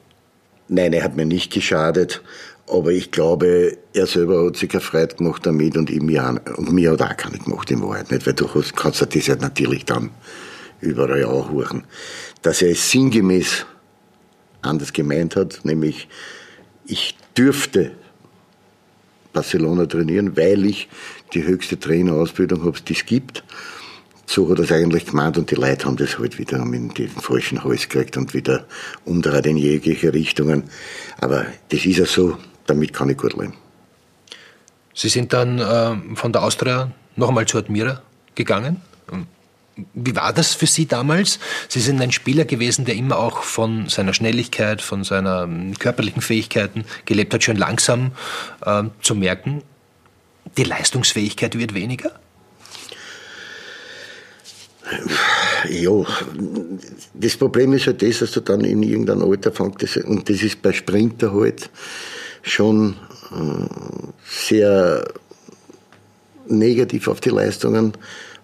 [0.67, 2.21] Nein, er hat mir nicht geschadet.
[2.67, 7.01] Aber ich glaube, er selber hat sich erfreut gemacht damit und, mir, und mir hat
[7.01, 10.11] auch keine gemacht in Wahrheit nicht, weil du kannst ja das natürlich dann
[10.79, 11.83] überall auch hören.
[12.41, 13.65] Dass er es sinngemäß
[14.61, 16.07] anders gemeint hat, nämlich
[16.85, 17.91] ich dürfte
[19.33, 20.87] Barcelona trainieren, weil ich
[21.33, 23.43] die höchste Trainerausbildung habe, die es gibt
[24.33, 27.09] so hat er es eigentlich gemeint und die Leute haben das halt wieder in den
[27.09, 28.65] falschen Hals gekriegt und wieder
[29.05, 30.63] umdreht in jegliche Richtungen.
[31.19, 33.53] Aber das ist ja so, damit kann ich gut leben.
[34.95, 38.01] Sie sind dann äh, von der Austria noch einmal zu Admira
[38.35, 38.81] gegangen.
[39.95, 41.39] Wie war das für Sie damals?
[41.67, 46.85] Sie sind ein Spieler gewesen, der immer auch von seiner Schnelligkeit, von seinen körperlichen Fähigkeiten
[47.05, 48.11] gelebt hat, schon langsam
[48.65, 49.63] äh, zu merken,
[50.57, 52.19] die Leistungsfähigkeit wird weniger?
[55.69, 56.05] Ja,
[57.13, 60.61] das Problem ist halt das, dass du dann in irgendeinem Alter fängst, und das ist
[60.61, 61.69] bei Sprinter halt
[62.41, 62.95] schon
[63.31, 63.65] äh,
[64.25, 65.05] sehr
[66.47, 67.93] negativ auf die Leistungen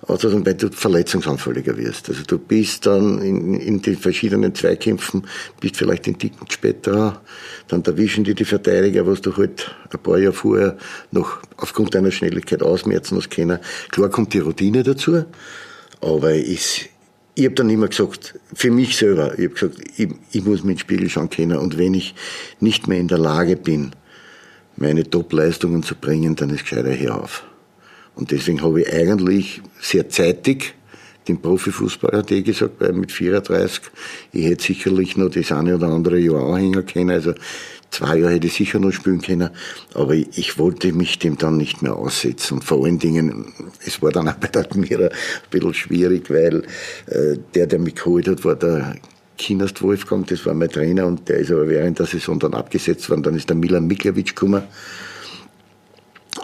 [0.01, 2.09] außerdem, weil du verletzungsanfälliger wirst.
[2.09, 5.27] Also du bist dann in, in den verschiedenen Zweikämpfen,
[5.59, 7.21] bist vielleicht in Ticken später,
[7.67, 10.77] dann erwischen die die Verteidiger, was du halt ein paar Jahre vorher
[11.11, 13.59] noch aufgrund deiner Schnelligkeit ausmerzen hast können.
[13.91, 15.25] Klar kommt die Routine dazu,
[16.01, 16.89] aber ich,
[17.35, 20.77] ich habe dann immer gesagt, für mich selber, ich habe gesagt, ich, ich muss den
[20.77, 22.15] Spiegel schauen können und wenn ich
[22.59, 23.91] nicht mehr in der Lage bin,
[24.75, 27.43] meine Top-Leistungen zu bringen, dann ist gescheiter hier auf.
[28.15, 30.75] Und deswegen habe ich eigentlich sehr zeitig
[31.29, 33.81] den Profifußball hat eh gesagt, weil mit 34,
[34.33, 37.33] ich hätte sicherlich noch das eine oder andere Jahr anhängen können, also
[37.91, 39.49] zwei Jahre hätte ich sicher noch spielen können,
[39.93, 42.55] aber ich wollte mich dem dann nicht mehr aussetzen.
[42.55, 43.53] Und vor allen Dingen,
[43.85, 45.11] es war dann auch bei der Admira ein
[45.49, 46.63] bisschen schwierig, weil
[47.07, 48.95] äh, der, der mich geholt hat, war der
[49.37, 53.09] Kinast Wolfgang, das war mein Trainer und der ist aber während der Saison dann abgesetzt
[53.09, 53.23] worden.
[53.23, 54.63] Dann ist der Milan Miklewitsch gekommen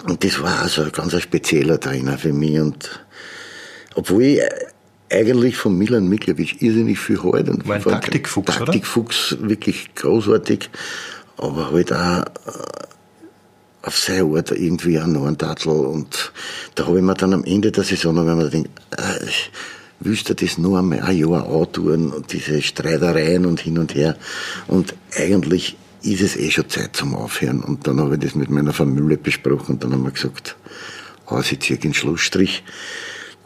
[0.07, 2.59] und das war also ein ganz spezieller Trainer für mich.
[2.59, 3.05] Und
[3.95, 4.41] obwohl ich
[5.11, 7.51] eigentlich von Milan Miklewitsch irrsinnig viel halte.
[7.51, 9.49] Und war ein Taktikfuchs, Taktikfuchs, oder?
[9.49, 10.69] wirklich großartig.
[11.37, 12.85] Aber halt auch äh,
[13.83, 15.69] auf seine Art irgendwie ein Norntatl.
[15.69, 16.31] Und
[16.75, 19.25] da habe ich mir dann am Ende der Saison, wenn man denkt, äh,
[19.99, 24.17] willst du das nur einmal ein Jahr antun und diese Streitereien und hin und her.
[24.67, 27.61] Und eigentlich ist es eh schon Zeit zum Aufhören.
[27.61, 30.55] Und dann habe ich das mit meiner Familie besprochen und dann haben wir gesagt,
[31.25, 32.63] aus, ich ziehe den Schlussstrich.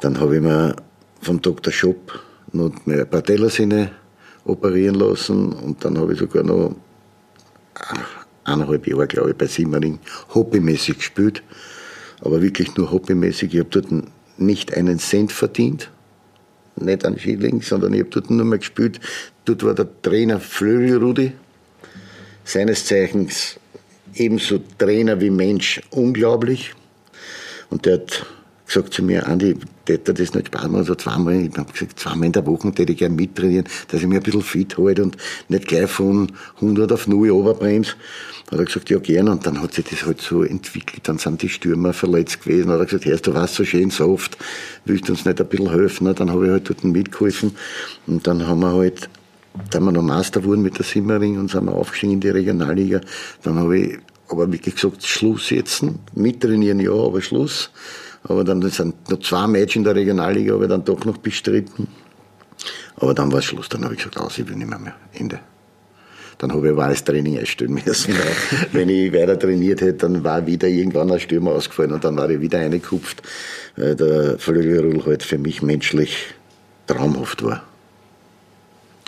[0.02, 0.76] Dann habe ich mir
[1.22, 1.72] vom Dr.
[1.72, 2.20] Schopp
[2.52, 3.92] noch meine Patellasehne
[4.46, 6.76] operieren lassen und dann habe ich sogar noch
[8.44, 10.00] eineinhalb Jahre, glaube ich, bei Simmering
[10.34, 11.44] hobbymäßig gespielt.
[12.22, 13.54] Aber wirklich nur hobbymäßig.
[13.54, 13.88] Ich habe dort
[14.38, 15.90] nicht einen Cent verdient.
[16.76, 19.00] Nicht einen Schilling, sondern ich habe dort nur mal gespielt.
[19.46, 21.34] Dort war der Trainer Flöri Rudi,
[22.44, 23.60] seines Zeichens
[24.14, 26.74] ebenso Trainer wie Mensch, unglaublich.
[27.70, 28.26] Und der hat
[28.70, 29.56] gesagt zu mir, Andi,
[29.88, 32.98] hätte das nicht sparen, also zweimal, ich habe gesagt, zweimal in der Woche hätte ich
[32.98, 35.18] gerne mittrainieren, dass ich mich ein bisschen fit halte und
[35.50, 37.94] nicht gleich von 100 auf 0 runterbremse.
[38.52, 39.28] Hat er gesagt, ja, gern.
[39.28, 41.08] Und dann hat sich das halt so entwickelt.
[41.08, 42.72] Dann sind die Stürmer verletzt gewesen.
[42.72, 44.38] Hat er gesagt, hörst du was so schön so oft,
[44.86, 46.14] willst du uns nicht ein bisschen helfen?
[46.16, 47.56] Dann habe ich halt dort mitgeholfen.
[48.08, 49.10] Und dann haben wir halt
[49.72, 53.02] da wir noch Master wurden mit der Simmering und sind wir aufgestiegen in die Regionalliga.
[53.44, 54.00] Dann habe ich
[54.30, 57.72] aber wirklich gesagt, Schluss jetzt, mittrainieren ja, aber Schluss.
[58.24, 61.88] Aber dann sind noch zwei Matches in der Regionalliga, habe ich dann doch noch bestritten.
[62.98, 64.96] Aber dann war es Schluss, dann habe ich gesagt, aus, ich will nicht mehr, mehr.
[65.14, 65.40] Ende.
[66.38, 68.14] Dann habe ich aber alles Training einstellen müssen.
[68.72, 72.30] Wenn ich weiter trainiert hätte, dann war wieder irgendwann ein Stürmer ausgefallen und dann war
[72.30, 73.22] ich wieder reingekupft,
[73.76, 76.16] weil der Flügelruhl halt für mich menschlich
[76.88, 77.64] traumhaft war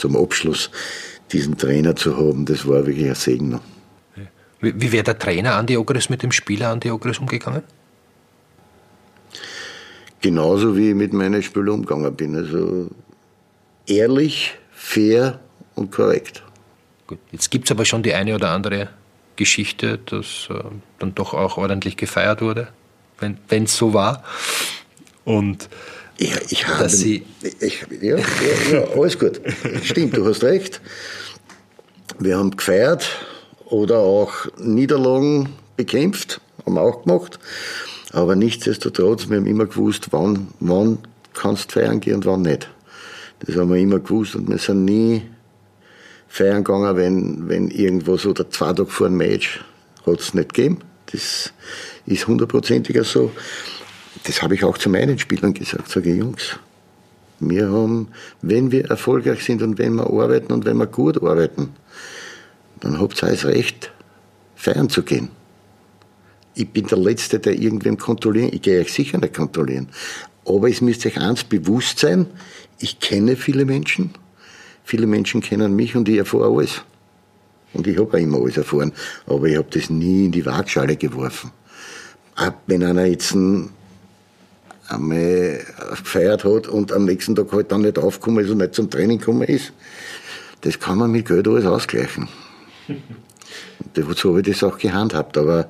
[0.01, 0.71] zum Abschluss
[1.31, 3.59] diesen Trainer zu haben, das war wirklich ein Segen.
[4.59, 7.63] Wie, wie wäre der Trainer Andi Ogres mit dem Spieler Andi Ogres umgegangen?
[10.21, 12.35] Genauso wie ich mit meinen Spielern umgegangen bin.
[12.35, 12.89] Also
[13.87, 15.39] ehrlich, fair
[15.75, 16.43] und korrekt.
[17.07, 18.89] Gut, jetzt gibt es aber schon die eine oder andere
[19.35, 20.63] Geschichte, dass äh,
[20.99, 22.67] dann doch auch ordentlich gefeiert wurde,
[23.19, 24.23] wenn es so war.
[25.25, 25.69] Und
[26.19, 26.83] ja, ich habe.
[26.83, 27.25] Dass Sie
[27.59, 28.23] ich, ja, ja,
[28.71, 29.41] ja, alles gut.
[29.83, 30.81] Stimmt, du hast recht.
[32.19, 33.09] Wir haben gefeiert
[33.65, 37.39] oder auch Niederlagen bekämpft, haben wir auch gemacht.
[38.11, 40.99] Aber nichtsdestotrotz, wir haben immer gewusst, wann, wann
[41.33, 42.69] kannst du feiern gehen und wann nicht.
[43.39, 45.23] Das haben wir immer gewusst und wir sind nie
[46.27, 49.63] feiern gegangen, wenn, wenn irgendwo so der zwei Tage vor dem Match
[50.05, 50.79] hat es nicht gegeben.
[51.11, 51.53] Das
[52.05, 53.31] ist hundertprozentiger so
[54.23, 56.59] das habe ich auch zu meinen Spielern gesagt, sage Jungs,
[57.39, 58.09] wir haben,
[58.41, 61.69] wenn wir erfolgreich sind und wenn wir arbeiten und wenn wir gut arbeiten,
[62.79, 63.91] dann habt ihr alles Recht,
[64.55, 65.29] feiern zu gehen.
[66.53, 69.89] Ich bin der Letzte, der irgendwem kontrollieren, ich gehe euch sicher nicht kontrollieren.
[70.45, 72.27] Aber es müsst euch eins bewusst sein,
[72.79, 74.11] ich kenne viele Menschen,
[74.83, 76.81] viele Menschen kennen mich und ich erfahre alles.
[77.73, 78.91] Und ich habe auch immer alles erfahren,
[79.27, 81.51] aber ich habe das nie in die Waagschale geworfen.
[82.35, 83.69] Ab wenn einer jetzt ein
[84.91, 88.89] einmal gefeiert hat und am nächsten Tag halt dann nicht aufgekommen ist und nicht zum
[88.89, 89.73] Training gekommen ist,
[90.61, 92.27] das kann man mit Geld alles ausgleichen.
[93.95, 95.37] so habe ich das auch gehandhabt.
[95.37, 95.69] Aber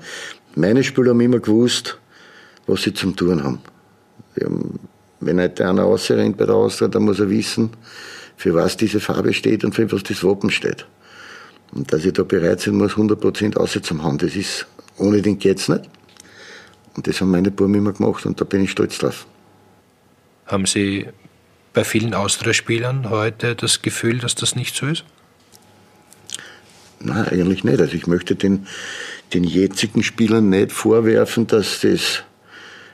[0.55, 1.97] Meine Spieler haben immer gewusst,
[2.67, 3.59] was sie zum tun haben.
[4.43, 4.79] haben
[5.21, 7.69] wenn heute einer rausrennt bei der Austria, dann muss er wissen,
[8.35, 10.85] für was diese Farbe steht und für was das Wappen steht.
[11.73, 14.65] Und dass ich da bereit sein muss, 100% aussetzen haben, das ist,
[14.97, 15.83] ohne den geht's nicht.
[16.95, 19.25] Und das haben meine Buben immer gemacht und da bin ich stolz drauf.
[20.47, 21.07] Haben Sie
[21.71, 25.05] bei vielen Austria-Spielern heute das Gefühl, dass das nicht so ist?
[26.99, 27.79] Nein, eigentlich nicht.
[27.79, 28.67] Also ich möchte den,
[29.33, 32.23] den jetzigen Spielern nicht vorwerfen, dass das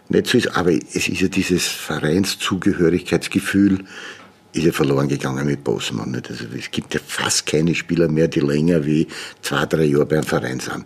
[0.10, 0.56] nicht so ist.
[0.56, 3.84] Aber es ist ja dieses Vereinszugehörigkeitsgefühl,
[4.54, 6.22] ist ja verloren gegangen mit Bosman.
[6.28, 9.08] Also es gibt ja fast keine Spieler mehr, die länger wie
[9.42, 10.86] zwei, drei Jahre beim Verein sind.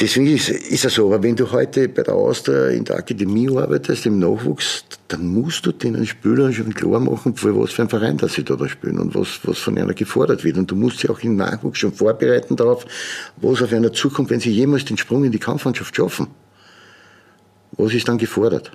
[0.00, 3.54] Deswegen ist, ist es so, aber wenn du heute bei der Austria in der Akademie
[3.54, 7.90] arbeitest, im Nachwuchs, dann musst du den Spielern schon klar machen, für was für ein
[7.90, 10.56] Verein dass sie da, da spielen und was, was von einer gefordert wird.
[10.56, 12.86] Und du musst sie auch im Nachwuchs schon vorbereiten darauf,
[13.36, 16.28] was auf einer zukommt, wenn sie jemals den Sprung in die Kampfmannschaft schaffen.
[17.72, 18.72] Was ist dann gefordert?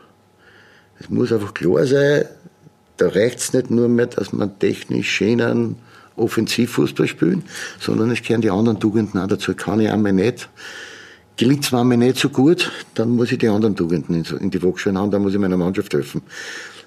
[0.99, 2.25] Es muss einfach klar sein,
[2.97, 5.77] da reicht es nicht nur mehr, dass man technisch schönen
[6.17, 7.43] Offensivfußball spielen,
[7.79, 9.55] sondern es gehören die anderen Tugenden auch dazu.
[9.55, 10.49] Kann ich einmal nicht
[11.37, 14.97] Gelingt es mir nicht so gut, dann muss ich die anderen Tugenden in die Waagschale
[14.97, 16.21] haben, dann muss ich meiner Mannschaft helfen.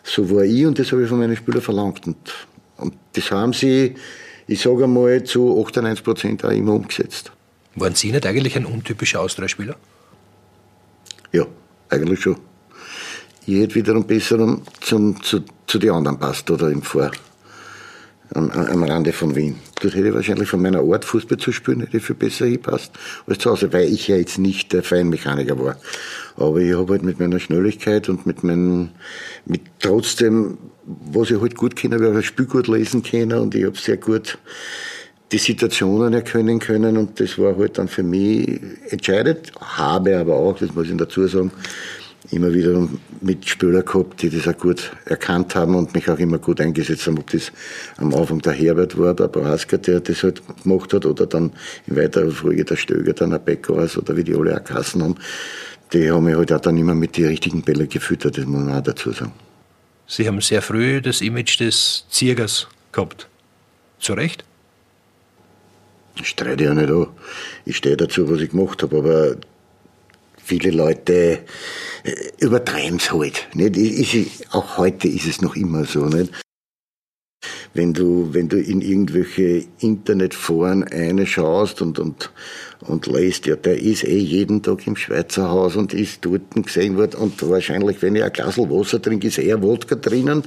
[0.03, 2.07] So war ich und das habe ich von meinen Spielern verlangt.
[2.07, 2.17] Und,
[2.79, 3.95] und das haben sie,
[4.47, 7.31] ich sage einmal, zu 98 Prozent auch immer umgesetzt.
[7.75, 9.77] Waren Sie nicht eigentlich ein untypischer Austria-Spieler?
[11.33, 11.47] Ja,
[11.91, 12.37] eigentlich schon.
[13.47, 17.11] Ich hätte wiederum besser zum, zu, zu den anderen passt oder im Vor
[18.35, 19.57] am, am Rande von Wien.
[19.81, 22.93] Dort hätte ich wahrscheinlich von meiner Art Fußball zu spielen, hätte viel besser hingepasst
[23.27, 25.77] als zu Hause, weil ich ja jetzt nicht der Feinmechaniker war.
[26.37, 28.91] Aber ich habe halt mit meiner Schnelligkeit und mit meinem,
[29.47, 33.55] mit trotzdem, was ich halt gut kenne, habe ich das Spiel gut lesen können und
[33.55, 34.39] ich habe sehr gut
[35.31, 40.59] die Situationen erkennen können und das war halt dann für mich entscheidend, habe aber auch,
[40.59, 41.51] das muss ich dazu sagen,
[42.31, 42.89] immer wieder
[43.21, 47.19] Mitspieler gehabt, die das auch gut erkannt haben und mich auch immer gut eingesetzt haben.
[47.19, 47.53] Ob das
[47.97, 51.53] am Anfang der Herbert war, der Boraska, der das halt gemacht hat, oder dann
[51.87, 55.17] in weiterer Folge der Stöger, dann ein Beckhaus oder wie die alle auch Kassen haben.
[55.93, 58.77] Die haben mich halt auch dann immer mit den richtigen Bällen gefüttert, das muss man
[58.77, 59.33] auch dazu sagen.
[60.07, 63.29] Sie haben sehr früh das Image des Ziergers gehabt.
[64.01, 64.45] Zu Recht?
[66.17, 67.09] Ich streite ja nicht an.
[67.65, 69.37] Ich stehe dazu, was ich gemacht habe, aber
[70.49, 71.41] viele Leute
[72.05, 73.49] äh, übertreiben es halt.
[73.55, 73.77] Nicht?
[73.77, 76.07] Ist, auch heute ist es noch immer so.
[76.07, 76.33] Nicht?
[77.75, 82.33] Wenn du, wenn du in irgendwelche Internetforen eine schaust und, und,
[82.81, 86.97] und lest, ja, der ist eh jeden Tag im Schweizer Haus und ist dort gesehen
[86.97, 90.43] worden und wahrscheinlich, wenn ich ein Glas Wasser trinke, ist eher Wodka drinnen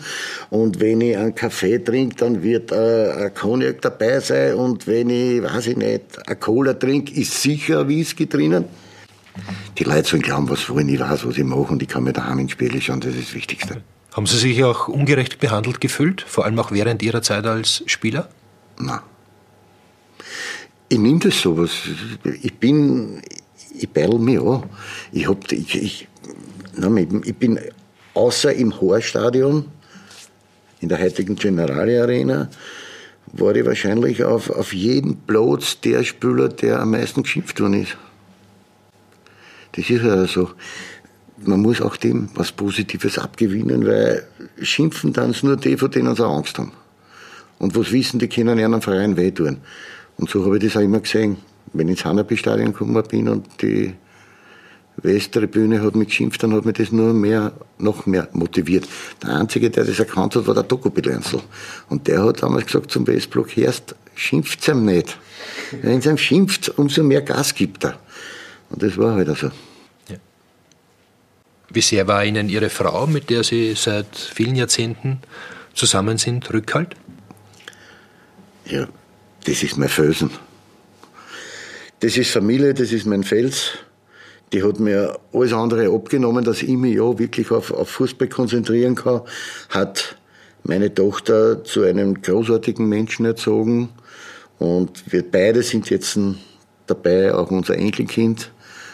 [0.49, 5.09] und wenn ich einen Kaffee trinke, dann wird äh, ein Cognac dabei sein und wenn
[5.09, 8.65] ich, weiß ich nicht, eine Cola trinke, ist sicher ein Whisky drinnen
[9.77, 12.13] die Leute sollen glauben, was wollen, ich weiß, was ich mache und ich kann mir
[12.13, 13.81] daheim ins Spiel schauen, das ist das Wichtigste.
[14.13, 18.29] Haben Sie sich auch ungerecht behandelt gefühlt, vor allem auch während Ihrer Zeit als Spieler?
[18.77, 18.99] Nein.
[20.89, 21.71] Ich nehme das sowas.
[22.41, 23.21] Ich bin,
[23.73, 24.63] ich beidel mich an.
[25.13, 26.07] Ich, hab, ich, ich,
[26.75, 27.59] nein, ich bin
[28.13, 29.65] außer im Horstadion,
[30.81, 32.49] in der heutigen Generali Arena,
[33.33, 37.95] war ich wahrscheinlich auf, auf jedem Platz der Spieler, der am meisten geschimpft worden ist.
[39.73, 40.49] Das ist ja so.
[41.43, 44.23] Man muss auch dem was Positives abgewinnen, weil
[44.61, 46.71] schimpfen dann nur die, vor denen sie Angst haben.
[47.57, 49.57] Und was wissen, die können einem Verein wehtun.
[50.17, 51.37] Und so habe ich das auch immer gesehen.
[51.73, 53.93] Wenn ich ins Hanapi-Stadion gekommen bin und die
[54.97, 58.87] Westtribüne hat mich geschimpft, dann hat mich das nur mehr, noch mehr motiviert.
[59.23, 61.41] Der Einzige, der das erkannt hat, war der Doku Bilenzel.
[61.89, 65.17] Und der hat damals gesagt zum Westblock, Herst, schimpft's ihm nicht.
[65.81, 67.97] Wenn es ihm schimpft, umso mehr Gas gibt er.
[68.71, 69.47] Und das war halt so.
[70.09, 70.17] Ja.
[71.69, 75.19] Wie sehr war Ihnen Ihre Frau, mit der Sie seit vielen Jahrzehnten
[75.73, 76.95] zusammen sind, Rückhalt?
[78.65, 78.87] Ja,
[79.45, 80.31] das ist mein Felsen.
[81.99, 83.73] Das ist Familie, das ist mein Fels.
[84.53, 88.95] Die hat mir alles andere abgenommen, dass ich mich ja wirklich auf, auf Fußball konzentrieren
[88.95, 89.21] kann.
[89.69, 90.17] Hat
[90.63, 93.89] meine Tochter zu einem großartigen Menschen erzogen.
[94.59, 96.17] Und wir beide sind jetzt
[96.87, 98.51] dabei, auch unser Enkelkind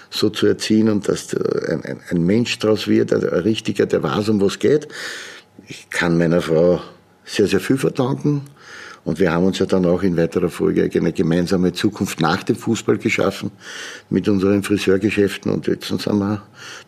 [0.10, 4.04] so zu erziehen und dass ein, ein, ein Mensch daraus wird, ein, ein richtiger, der
[4.04, 4.88] weiß, um was geht.
[5.68, 6.82] Ich kann meiner Frau
[7.26, 8.42] sehr, sehr viel verdanken.
[9.04, 12.58] Und wir haben uns ja dann auch in weiterer Folge eine gemeinsame Zukunft nach dem
[12.58, 13.52] Fußball geschaffen
[14.10, 15.50] mit unseren Friseurgeschäften.
[15.50, 16.42] Und jetzt sind wir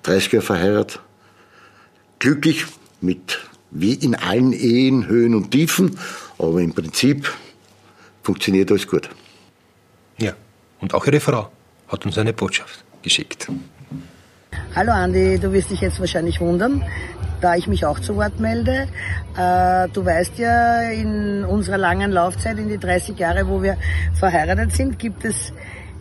[0.03, 0.99] 30 Jahre verheiratet.
[2.19, 2.65] Glücklich
[2.99, 3.39] mit,
[3.71, 5.97] wie in allen Ehen, Höhen und Tiefen.
[6.37, 7.33] Aber im Prinzip
[8.21, 9.09] funktioniert alles gut.
[10.17, 10.33] Ja,
[10.81, 11.49] und auch Ihre Frau
[11.87, 12.83] hat uns eine Botschaft.
[13.01, 13.47] Geschickt.
[14.75, 16.83] Hallo Andi, du wirst dich jetzt wahrscheinlich wundern,
[17.41, 18.87] da ich mich auch zu Wort melde.
[19.37, 23.77] Äh, du weißt ja, in unserer langen Laufzeit, in die 30 Jahre, wo wir
[24.13, 25.53] verheiratet sind, gibt es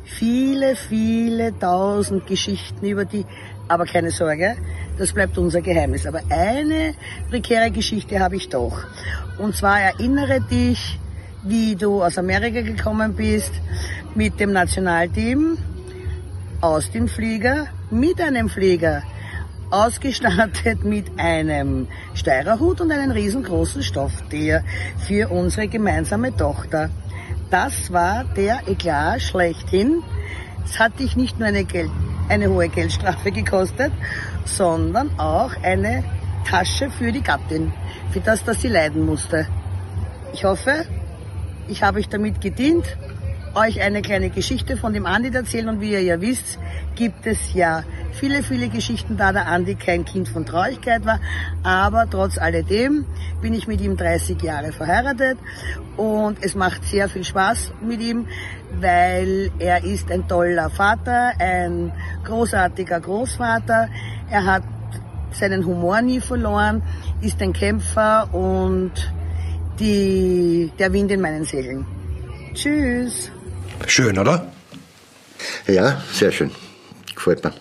[0.05, 3.25] viele, viele tausend Geschichten über die,
[3.69, 4.57] aber keine Sorge,
[4.99, 6.07] das bleibt unser Geheimnis.
[6.07, 6.95] Aber eine
[7.31, 8.85] prekäre Geschichte habe ich doch.
[9.39, 10.99] Und zwar erinnere dich,
[11.45, 13.53] wie du aus Amerika gekommen bist
[14.15, 15.59] mit dem Nationalteam
[16.61, 19.03] aus dem Flieger, mit einem Flieger,
[19.71, 24.65] ausgestattet mit einem Steirerhut und einem riesengroßen Stofftier
[25.07, 26.91] für unsere gemeinsame Tochter.
[27.51, 30.03] Das war der Eklat schlechthin.
[30.65, 31.91] Es hat dich nicht nur eine, Geld,
[32.29, 33.93] eine hohe Geldstrafe gekostet,
[34.45, 36.05] sondern auch eine
[36.47, 37.73] Tasche für die Gattin,
[38.11, 39.47] für das, dass sie leiden musste.
[40.33, 40.87] Ich hoffe,
[41.69, 42.85] ich habe euch damit gedient,
[43.59, 46.59] euch eine kleine Geschichte von dem Andi erzählen und wie ihr ja wisst,
[46.95, 47.83] gibt es ja
[48.13, 51.21] viele, viele Geschichten, da der Andi kein Kind von Traurigkeit war.
[51.63, 53.05] Aber trotz alledem
[53.41, 55.39] bin ich mit ihm 30 Jahre verheiratet
[55.97, 58.27] und es macht sehr viel Spaß mit ihm,
[58.81, 61.93] weil er ist ein toller Vater, ein
[62.25, 63.89] großartiger Großvater.
[64.31, 64.63] Er hat
[65.33, 66.83] seinen Humor nie verloren,
[67.21, 68.93] ist ein Kämpfer und
[69.79, 71.87] die, der Wind in meinen Segeln.
[72.55, 73.31] Tschüss.
[73.87, 74.51] Schön, oder?
[75.67, 76.51] Ja, sehr schön.
[77.15, 77.53] Gefällt mir.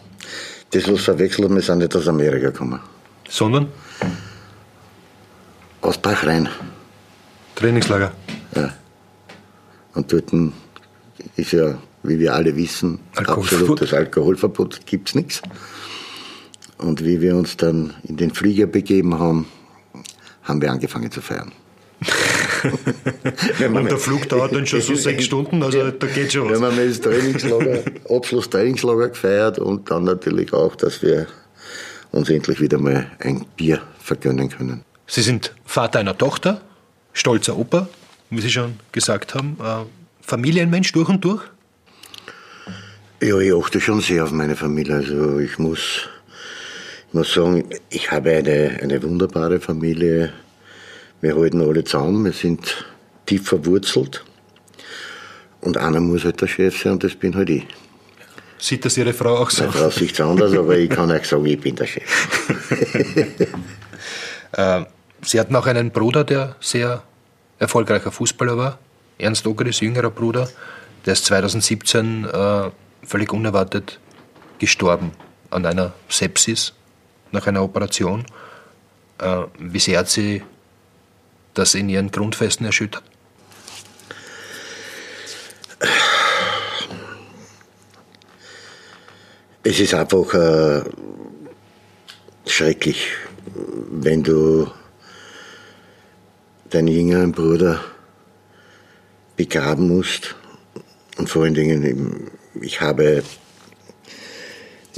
[0.71, 2.79] Das, was verwechselt, wir sind nicht aus Amerika gekommen.
[3.29, 3.69] Sondern?
[5.81, 6.49] Aus Bachrein.
[7.55, 8.11] Trainingslager.
[8.55, 8.73] Ja.
[9.93, 10.31] Und dort
[11.35, 15.41] ist ja, wie wir alle wissen, absolutes Alkoholverbot, gibt's nichts.
[16.77, 19.47] Und wie wir uns dann in den Flieger begeben haben,
[20.43, 21.51] haben wir angefangen zu feiern.
[23.73, 26.71] Und der Flug dauert dann schon so sechs Stunden, also da geht schon Wir was.
[26.71, 31.27] haben das Trainingslager, Abschlusstrainingslager gefeiert und dann natürlich auch, dass wir
[32.11, 34.83] uns endlich wieder mal ein Bier vergönnen können.
[35.07, 36.61] Sie sind Vater einer Tochter,
[37.13, 37.87] stolzer Opa,
[38.29, 39.85] wie Sie schon gesagt haben, äh,
[40.21, 41.43] Familienmensch durch und durch.
[43.21, 44.95] Ja, ich achte schon sehr auf meine Familie.
[44.95, 46.07] Also ich muss,
[47.07, 50.33] ich muss sagen, ich habe eine, eine wunderbare Familie.
[51.21, 52.85] Wir halten alle zusammen, wir sind
[53.25, 54.23] tief verwurzelt.
[55.61, 57.65] Und einer muss halt der Chef sein und das bin halt ich.
[58.59, 59.63] Sieht das Ihre Frau auch so?
[59.63, 62.03] Meine Frau sieht anders, aber ich kann euch sagen, ich bin der Chef.
[64.53, 64.85] Äh,
[65.21, 67.03] Sie hatten auch einen Bruder, der sehr
[67.59, 68.79] erfolgreicher Fußballer war.
[69.17, 70.47] Ernst Ogeris jüngerer Bruder.
[71.05, 72.71] Der ist 2017 äh,
[73.03, 73.99] völlig unerwartet
[74.57, 75.11] gestorben
[75.49, 76.73] an einer Sepsis
[77.31, 78.25] nach einer Operation.
[79.19, 80.41] Äh, wie sehr hat Sie
[81.57, 83.03] das in Ihren Grundfesten erschüttert?
[89.63, 90.81] Es ist einfach äh,
[92.45, 93.07] schrecklich,
[93.89, 94.71] wenn du
[96.69, 97.83] deinen jüngeren Bruder
[99.35, 100.35] begraben musst.
[101.17, 102.31] Und vor allen Dingen,
[102.61, 103.23] ich habe,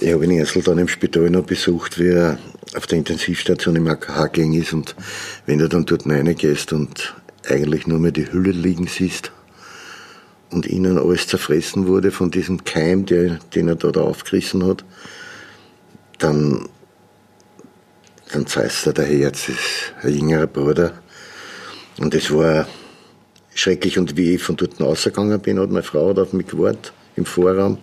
[0.01, 2.37] ich habe ihn erst dann im Spital noch besucht, wie er
[2.75, 4.73] auf der Intensivstation im AKH gegangen ist.
[4.73, 4.95] Und
[5.45, 7.15] wenn du dann dort reingehst und
[7.47, 9.31] eigentlich nur mehr die Hülle liegen siehst,
[10.51, 14.83] und ihnen alles zerfressen wurde von diesem Keim, der, den er dort aufgerissen hat,
[16.17, 16.67] dann,
[18.31, 20.93] dann zerreißt er der Herz, das ist ein jüngerer Bruder.
[21.99, 22.67] Und es war
[23.53, 23.97] schrecklich.
[23.97, 27.25] Und wie ich von dort rausgegangen bin, hat meine Frau hat auf mich gewartet im
[27.25, 27.77] Vorraum.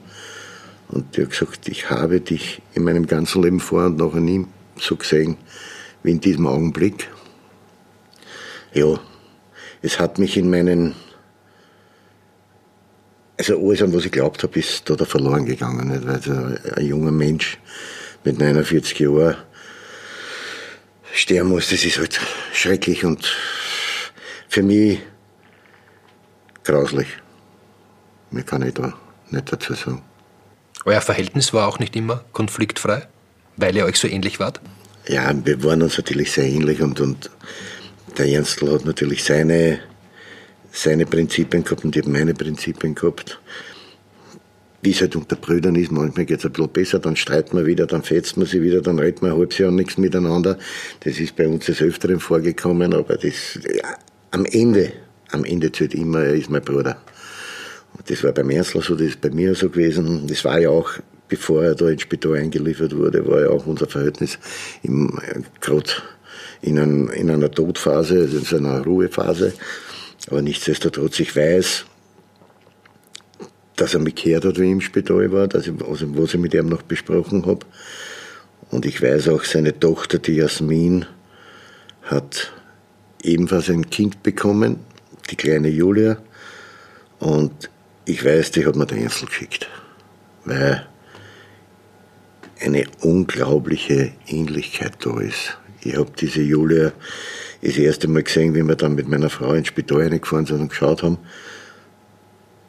[0.89, 4.47] Und die hat gesagt, ich habe dich in meinem ganzen Leben vor und nachher nie
[4.79, 5.37] so gesehen
[6.03, 7.09] wie in diesem Augenblick.
[8.73, 9.01] Ja,
[9.83, 10.95] es hat mich in meinen
[13.39, 15.89] also alles, an was ich glaubt habe, ist da, da verloren gegangen.
[15.89, 16.07] Nicht?
[16.07, 17.59] Weil so ein junger Mensch
[18.25, 19.37] mit 49 Jahren
[21.13, 22.19] sterben muss, das ist halt
[22.53, 23.37] schrecklich und
[24.49, 25.01] für mich
[26.65, 27.09] grauslich.
[28.31, 28.95] Mehr kann ich da
[29.31, 30.03] nicht dazu sagen.
[30.87, 33.07] Euer Verhältnis war auch nicht immer konfliktfrei,
[33.57, 34.61] weil ihr euch so ähnlich wart?
[35.09, 37.29] Ja, wir waren uns natürlich sehr ähnlich und, und
[38.17, 39.81] der Ernstl hat natürlich seine
[40.71, 43.41] seine Prinzipien gehabt und ich habe meine Prinzipien gehabt.
[44.83, 47.67] Wie es halt unter Brüdern ist, manchmal geht es ein bisschen besser, dann streiten wir
[47.67, 50.59] wieder, dann fetzt man sich wieder, dann redet man ein halbes Jahr nichts miteinander.
[51.01, 53.97] Das ist bei uns des Öfteren vorgekommen, aber das, ja,
[54.31, 54.93] am Ende,
[55.33, 56.99] am Ende zählt immer, er ist mein Bruder.
[58.07, 60.27] Das war beim Ernstler so, das ist bei mir so gewesen.
[60.27, 60.91] Das war ja auch,
[61.29, 64.39] bevor er da ins Spital eingeliefert wurde, war ja auch unser Verhältnis
[65.61, 65.91] gerade
[66.63, 69.53] in, ein, in einer Todphase, also in einer Ruhephase.
[70.29, 71.85] Aber nichtsdestotrotz, ich weiß,
[73.77, 76.41] dass er mich gehört hat, wie ich im Spital war, dass ich, also was ich
[76.41, 77.67] mit ihm noch besprochen habe.
[78.71, 81.07] Und ich weiß auch, seine Tochter, die Jasmin,
[82.03, 82.53] hat
[83.23, 84.81] ebenfalls ein Kind bekommen,
[85.31, 86.19] die kleine Julia.
[87.19, 87.71] Und
[88.07, 89.69] ich weiß, die hat mir den Insel geschickt.
[90.45, 90.87] Weil
[92.61, 95.59] eine unglaubliche Ähnlichkeit da ist.
[95.83, 96.93] Ich habe diese Julia
[97.63, 100.69] das erste Mal gesehen, wie wir dann mit meiner Frau ins Spital reingefahren sind und
[100.69, 101.19] geschaut haben.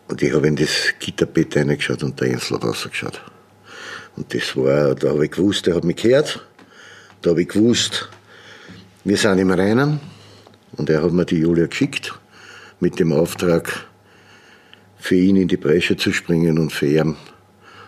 [0.08, 3.22] Und ich habe in das Gitterbett reingeschaut und der Jensel hat rausgeschaut.
[4.16, 6.46] Und das war, da habe ich gewusst, er hat mich gehört.
[7.22, 8.10] Da habe ich gewusst,
[9.04, 10.00] wir sind im Reinen.
[10.76, 12.14] Und er hat mir die Julia geschickt
[12.80, 13.86] mit dem Auftrag,
[14.98, 17.16] für ihn in die Bresche zu springen und für ihn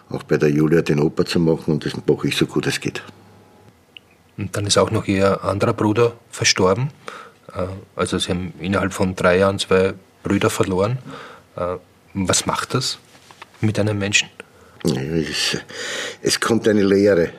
[0.10, 1.74] auch bei der Julia den Opa zu machen.
[1.74, 3.04] Und das mache ich so gut es geht.
[4.38, 6.90] Und dann ist auch noch Ihr anderer Bruder verstorben.
[7.54, 9.94] Äh, also Sie haben innerhalb von drei Jahren zwei
[10.24, 10.98] Brüder verloren.
[11.56, 11.76] Äh,
[12.14, 13.00] was macht das
[13.62, 14.30] mit einem Menschen?
[14.84, 15.58] Es,
[16.22, 17.32] es kommt eine Lehre.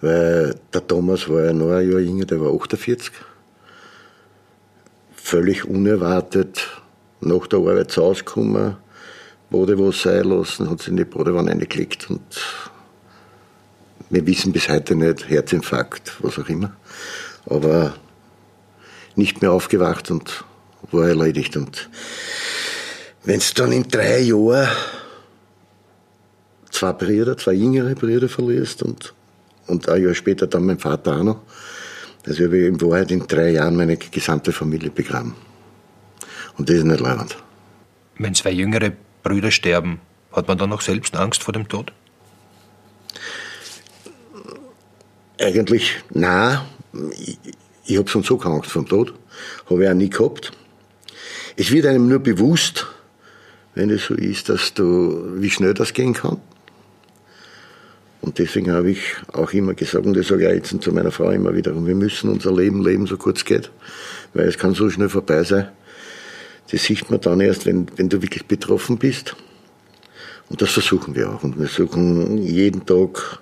[0.00, 3.10] Weil der Thomas war ja noch ein Jahr jünger, der war 48.
[5.16, 6.68] Völlig unerwartet
[7.26, 8.76] nach der Arbeit zu Hause gekommen,
[9.50, 12.22] Badewasser einlassen, hat sich in die Badewanne eingelegt und
[14.10, 16.72] wir wissen bis heute nicht, Herzinfarkt, was auch immer.
[17.46, 17.94] Aber
[19.16, 20.44] nicht mehr aufgewacht und
[20.92, 21.56] war erledigt.
[21.56, 21.88] Und
[23.24, 24.68] wenn es dann in drei Jahren
[26.70, 29.14] zwei Brüder, zwei jüngere Brüder verlierst und,
[29.66, 31.40] und ein Jahr später dann mein Vater auch noch,
[32.26, 35.34] also habe ich in Wahrheit in drei Jahren meine gesamte Familie begraben.
[36.56, 37.36] Und das ist nicht leibend.
[38.18, 38.92] Wenn zwei jüngere
[39.22, 40.00] Brüder sterben,
[40.32, 41.92] hat man dann noch selbst Angst vor dem Tod?
[45.38, 46.60] Eigentlich, nein.
[47.12, 47.38] Ich,
[47.84, 49.14] ich habe schon so keine Angst vom Tod.
[49.68, 50.52] Habe ich auch nie gehabt.
[51.56, 52.86] Es wird einem nur bewusst,
[53.74, 56.38] wenn es so ist, dass du, wie schnell das gehen kann.
[58.22, 59.02] Und deswegen habe ich
[59.32, 62.28] auch immer gesagt, und das sage ich jetzt zu meiner Frau immer wieder, wir müssen
[62.30, 63.70] unser Leben leben, so kurz geht,
[64.34, 65.68] weil es kann so schnell vorbei sein.
[66.70, 69.36] Das sieht man dann erst, wenn, wenn du wirklich betroffen bist.
[70.48, 71.42] Und das versuchen wir auch.
[71.42, 73.40] Und wir suchen jeden Tag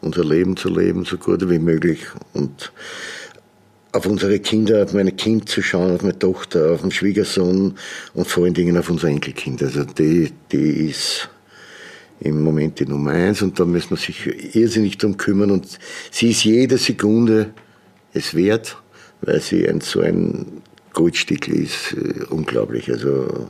[0.00, 2.00] unser Leben zu leben, so gut wie möglich.
[2.32, 2.72] Und
[3.92, 7.74] auf unsere Kinder, auf meine Kind zu schauen, auf meine Tochter, auf den Schwiegersohn
[8.14, 9.62] und vor allen Dingen auf unser Enkelkind.
[9.62, 11.28] Also die, die ist
[12.20, 15.78] im Moment die Nummer eins und da müssen wir sich irrsinnig drum kümmern und
[16.10, 17.50] sie ist jede Sekunde
[18.12, 18.76] es wert,
[19.20, 20.62] weil sie ein, so ein
[20.96, 22.90] Goldstück ist, äh, unglaublich.
[22.90, 23.48] Also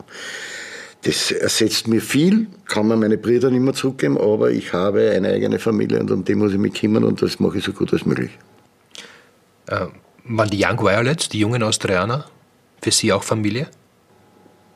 [1.03, 5.29] das ersetzt mir viel, kann man meine Brüder nicht mehr zurückgeben, aber ich habe eine
[5.29, 7.93] eigene Familie und um die muss ich mich kümmern und das mache ich so gut
[7.93, 8.33] als möglich.
[9.69, 9.87] Äh,
[10.25, 12.27] waren die Young Violets, die jungen Austrianer,
[12.83, 13.69] für Sie auch Familie?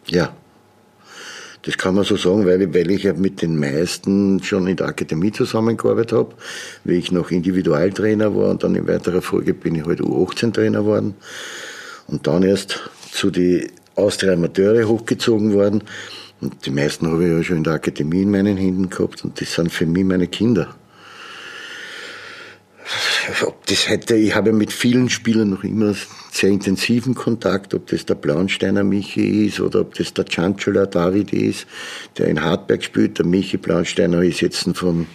[0.07, 0.33] Ja,
[1.63, 4.87] das kann man so sagen, weil, weil ich ja mit den meisten schon in der
[4.87, 6.35] Akademie zusammengearbeitet habe,
[6.85, 11.17] wie ich noch Individualtrainer war und dann in weiterer Folge bin ich halt U18-Trainer geworden
[12.11, 15.85] und dann erst zu die Austria Amateure hochgezogen worden.
[16.41, 19.41] Und die meisten habe ich ja schon in der Akademie in meinen Händen gehabt und
[19.41, 20.75] das sind für mich meine Kinder.
[23.43, 25.95] Ob das heute, ich habe mit vielen Spielern noch immer
[26.33, 31.33] sehr intensiven Kontakt, ob das der Blaunsteiner Michi ist oder ob das der Chancellor David
[31.33, 31.67] ist,
[32.19, 33.19] der in Hartberg spielt.
[33.19, 35.07] Der Michi Blaunsteiner ist jetzt von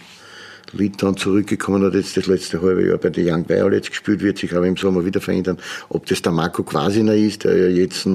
[0.72, 4.54] Litauen zurückgekommen, hat jetzt das letzte halbe Jahr bei den Young Violets gespielt, wird sich
[4.54, 5.58] aber im Sommer wieder verändern.
[5.88, 8.08] Ob das der Marco Quasiner ist, der ja jetzt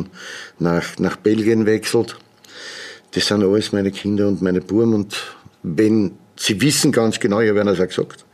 [0.60, 2.18] nach, nach Belgien wechselt.
[3.12, 5.16] Das sind alles meine Kinder und meine Buben und
[5.64, 8.26] wenn, sie wissen ganz genau, ich habe ihnen auch gesagt,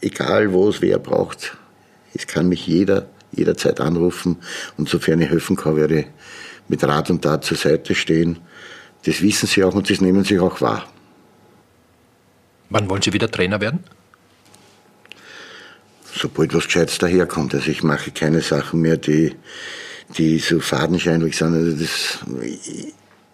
[0.00, 1.56] egal was wer braucht,
[2.14, 4.38] es kann mich jeder jederzeit anrufen
[4.76, 6.06] und sofern ich helfen kann, werde ich
[6.68, 8.38] mit Rat und Tat zur Seite stehen.
[9.04, 10.86] Das wissen sie auch und das nehmen sie auch wahr.
[12.70, 13.80] Wann wollen Sie wieder Trainer werden?
[16.04, 17.54] Sobald was Gescheites daherkommt.
[17.54, 19.34] Also ich mache keine Sachen mehr, die,
[20.16, 21.54] die so fadenscheinlich sind.
[21.54, 22.18] Also das,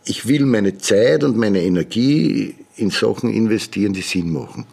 [0.05, 4.67] ich will meine Zeit und meine Energie in Sachen investieren, die Sinn machen.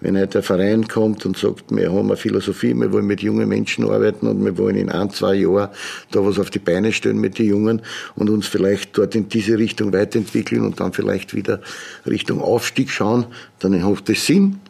[0.00, 3.48] Wenn halt der Verein kommt und sagt, wir haben eine Philosophie, wir wollen mit jungen
[3.48, 5.68] Menschen arbeiten und wir wollen in ein, zwei Jahren
[6.10, 7.82] da was auf die Beine stellen mit den Jungen
[8.16, 11.60] und uns vielleicht dort in diese Richtung weiterentwickeln und dann vielleicht wieder
[12.06, 13.26] Richtung Aufstieg schauen,
[13.58, 14.60] dann hat das Sinn.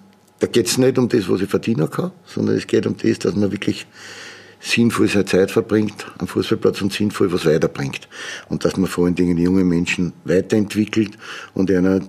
[0.40, 3.18] Da geht es nicht um das, was ich verdienen kann, sondern es geht um das,
[3.18, 3.86] dass man wirklich
[4.60, 8.08] sinnvoll seine Zeit verbringt am Fußballplatz und sinnvoll was weiterbringt.
[8.48, 11.16] Und dass man vor allen Dingen junge Menschen weiterentwickelt
[11.54, 12.00] und einer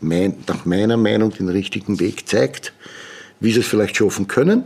[0.00, 2.72] mein, nach meiner Meinung den richtigen Weg zeigt,
[3.40, 4.64] wie sie es vielleicht schaffen können.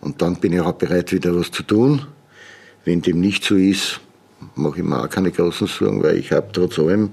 [0.00, 2.06] Und dann bin ich auch bereit, wieder was zu tun.
[2.84, 4.00] Wenn dem nicht so ist,
[4.56, 7.12] mache ich mir auch keine großen Sorgen, weil ich habe trotz allem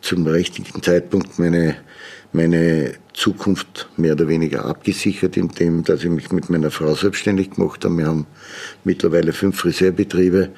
[0.00, 1.76] zum richtigen Zeitpunkt meine,
[2.32, 7.84] meine Zukunft mehr oder weniger abgesichert, indem dass ich mich mit meiner Frau selbstständig gemacht
[7.84, 7.98] habe.
[7.98, 8.26] Wir haben
[8.82, 10.50] mittlerweile fünf Friseurbetriebe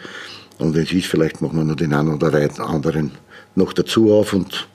[0.59, 3.13] und es ist, vielleicht machen wir noch den einen oder anderen
[3.55, 4.69] noch dazu auf und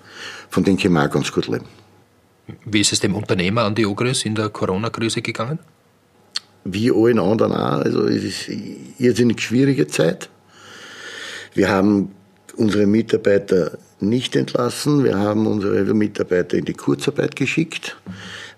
[0.51, 1.65] von denen können wir auch ganz gut leben.
[2.65, 5.59] Wie ist es dem Unternehmer Andi Ogris in der Corona-Krise gegangen?
[6.65, 7.79] Wie allen anderen auch.
[7.81, 10.29] Also es ist eine irrsinnig schwierige Zeit.
[11.53, 12.11] Wir haben
[12.57, 15.03] unsere Mitarbeiter nicht entlassen.
[15.03, 17.97] Wir haben unsere Mitarbeiter in die Kurzarbeit geschickt,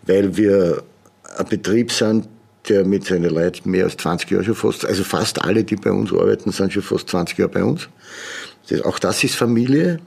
[0.03, 0.83] weil wir
[1.37, 2.27] ein Betrieb sind,
[2.69, 5.91] der mit seinen Leuten mehr als 20 Jahre schon fast, also fast alle, die bei
[5.91, 7.87] uns arbeiten, sind schon fast 20 Jahre bei uns.
[8.69, 9.99] Das, auch das ist Familie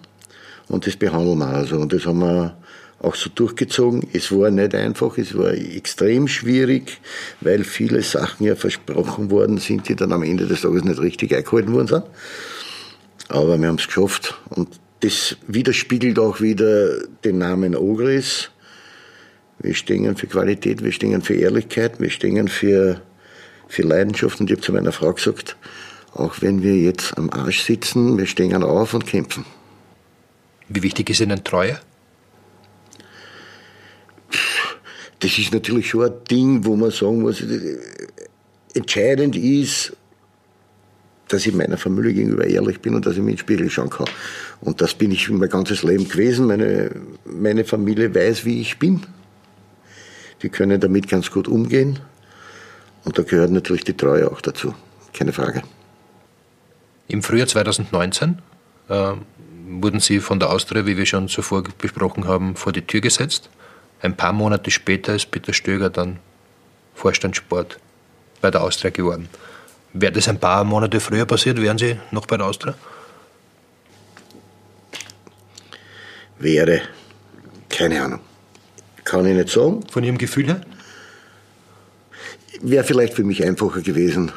[0.68, 1.76] und das behandeln wir also.
[1.76, 2.56] Und das haben wir
[3.00, 4.08] auch so durchgezogen.
[4.12, 7.00] Es war nicht einfach, es war extrem schwierig,
[7.40, 11.34] weil viele Sachen ja versprochen worden sind, die dann am Ende des Tages nicht richtig
[11.34, 12.04] eingehalten worden sind.
[13.28, 14.68] Aber wir haben es geschafft und
[15.00, 18.50] das widerspiegelt auch wieder den Namen Ogris.
[19.58, 23.00] Wir stehen für Qualität, wir stehen für Ehrlichkeit, wir stehen für,
[23.68, 24.40] für Leidenschaft.
[24.40, 25.56] Und ich habe zu meiner Frau gesagt,
[26.12, 29.44] auch wenn wir jetzt am Arsch sitzen, wir stehen auf und kämpfen.
[30.68, 31.78] Wie wichtig ist Ihnen Treue?
[35.20, 37.42] Das ist natürlich schon ein Ding, wo man sagen muss,
[38.74, 39.96] entscheidend ist,
[41.28, 43.90] dass ich meiner Familie gegenüber ehrlich bin und dass ich mich in den Spiegel schauen
[43.90, 44.06] kann.
[44.60, 46.46] Und das bin ich mein ganzes Leben gewesen.
[46.46, 46.90] Meine,
[47.24, 49.02] meine Familie weiß, wie ich bin.
[50.42, 51.98] Die können damit ganz gut umgehen.
[53.04, 54.74] Und da gehört natürlich die Treue auch dazu.
[55.12, 55.62] Keine Frage.
[57.08, 58.38] Im Frühjahr 2019
[58.88, 59.12] äh,
[59.66, 63.50] wurden Sie von der Austria, wie wir schon zuvor besprochen haben, vor die Tür gesetzt.
[64.00, 66.18] Ein paar Monate später ist Peter Stöger dann
[66.94, 67.78] Vorstandssport
[68.40, 69.28] bei der Austria geworden.
[69.92, 72.74] Wäre das ein paar Monate früher passiert, wären Sie noch bei der Austria?
[76.38, 76.82] Wäre.
[77.68, 78.20] Keine Ahnung.
[79.04, 79.84] Kann ich nicht sagen.
[79.90, 80.60] Von Ihrem Gefühl her?
[82.60, 84.32] Wäre vielleicht für mich einfacher gewesen,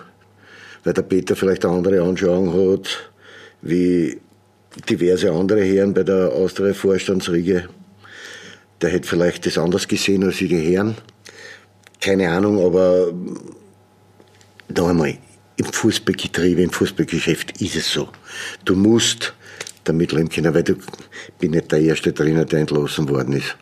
[0.83, 3.11] weil der Peter vielleicht eine andere Anschauung hat,
[3.61, 4.19] wie
[4.89, 7.69] diverse andere Herren bei der Austria-Vorstandsriege.
[8.81, 10.95] Der hätte vielleicht das anders gesehen als die Herren.
[12.01, 13.11] Keine Ahnung, aber
[14.69, 15.17] da einmal,
[15.57, 18.09] im Fußballgetriebe, im Fußballgeschäft ist es so.
[18.63, 19.33] Du musst
[19.83, 20.75] damit leben können, weil du
[21.39, 23.57] bin nicht der erste Trainer, der entlassen worden ist.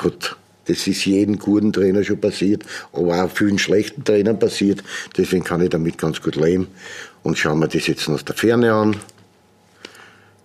[0.00, 4.82] Gut, das ist jedem guten Trainer schon passiert, aber auch vielen schlechten Trainern passiert.
[5.16, 6.68] Deswegen kann ich damit ganz gut leben.
[7.22, 8.96] Und schauen wir das jetzt aus der Ferne an.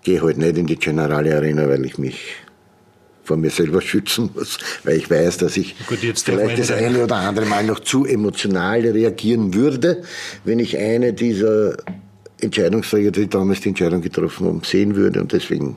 [0.08, 2.38] Gehe halt nicht in die Generale Arena, weil ich mich
[3.26, 7.18] vor mir selber schützen muss, weil ich weiß, dass ich Gut, vielleicht das eine oder
[7.18, 10.03] andere Mal noch zu emotional reagieren würde,
[10.45, 11.76] wenn ich eine dieser
[12.39, 15.76] Entscheidungsträger, die damals die Entscheidung getroffen haben, sehen würde und deswegen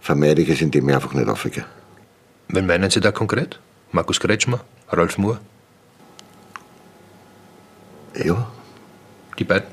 [0.00, 1.64] vermeide ich es, indem ich einfach nicht aufgehe.
[2.48, 3.60] Wen meinen Sie da konkret?
[3.92, 4.58] Markus Kretschmer?
[4.88, 5.38] Ralf Moore?
[8.24, 8.50] Ja.
[9.38, 9.68] Die beiden?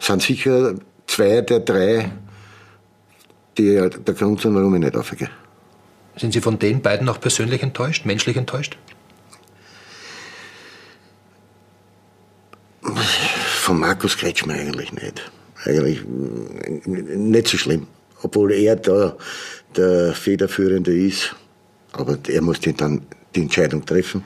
[0.00, 0.74] Sind sicher
[1.06, 2.10] zwei der drei,
[3.58, 5.30] die der Grund sind, warum ich nicht aufgehe.
[6.16, 8.78] Sind Sie von den beiden auch persönlich enttäuscht, menschlich enttäuscht?
[12.82, 15.30] Von Markus Kretschmer eigentlich nicht.
[15.64, 16.04] Eigentlich
[16.86, 17.86] nicht so schlimm.
[18.22, 19.16] Obwohl er da
[19.76, 21.34] der Federführende ist.
[21.92, 24.24] Aber er muss dann die Entscheidung treffen.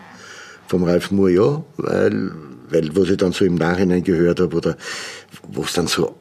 [0.66, 2.32] Vom Ralf Moore ja, weil,
[2.68, 4.76] weil was ich dann so im Nachhinein gehört habe oder
[5.48, 6.14] wo es dann so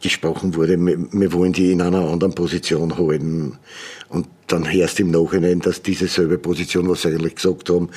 [0.00, 3.58] gesprochen wurde, wir wollen die in einer anderen Position halten.
[4.08, 7.88] Und dann hörst im Nachhinein, dass diese selbe Position, was sie eigentlich gesagt haben,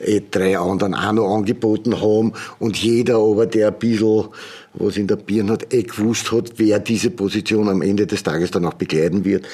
[0.00, 4.28] eh drei anderen auch noch angeboten haben und jeder aber, der ein bisschen
[4.74, 8.50] was in der Birne hat, eh gewusst hat, wer diese Position am Ende des Tages
[8.50, 9.46] dann auch begleiten wird.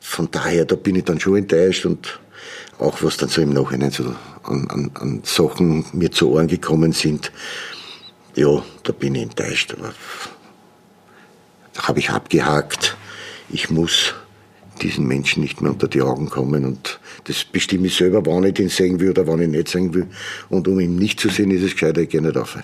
[0.00, 2.20] Von daher, da bin ich dann schon enttäuscht und
[2.78, 4.04] auch was dann so im Nachhinein so
[4.42, 7.32] an, an, an Sachen mir zu Ohren gekommen sind,
[8.34, 9.74] ja, da bin ich enttäuscht.
[9.78, 9.94] Aber
[11.78, 12.96] habe ich abgehakt.
[13.48, 14.14] Ich muss
[14.82, 18.54] diesen Menschen nicht mehr unter die Augen kommen und das bestimme ich selber, wann ich
[18.54, 20.06] den sehen will oder wann ich nicht sehen will.
[20.48, 22.58] Und um ihn nicht zu sehen, ist es gescheiter, ich gehe nicht auf.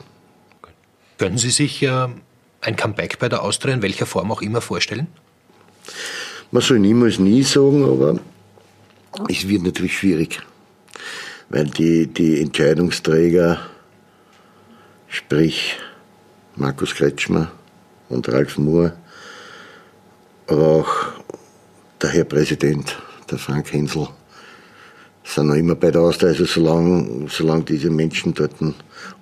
[1.19, 2.09] Können Sie sich äh,
[2.61, 5.07] ein Comeback bei der Austria in welcher Form auch immer vorstellen?
[6.51, 8.19] Man soll niemals nie sagen, aber
[9.29, 10.41] es wird natürlich schwierig,
[11.49, 13.59] weil die, die Entscheidungsträger,
[15.09, 15.77] sprich
[16.57, 17.51] Markus Kretschmer
[18.09, 18.95] und Ralf Moore,
[20.47, 20.89] aber auch
[22.01, 22.97] der Herr Präsident,
[23.31, 24.09] der Frank Hensel,
[25.25, 26.31] sind noch immer bei der Austria.
[26.31, 28.55] Also solange, solange diese Menschen dort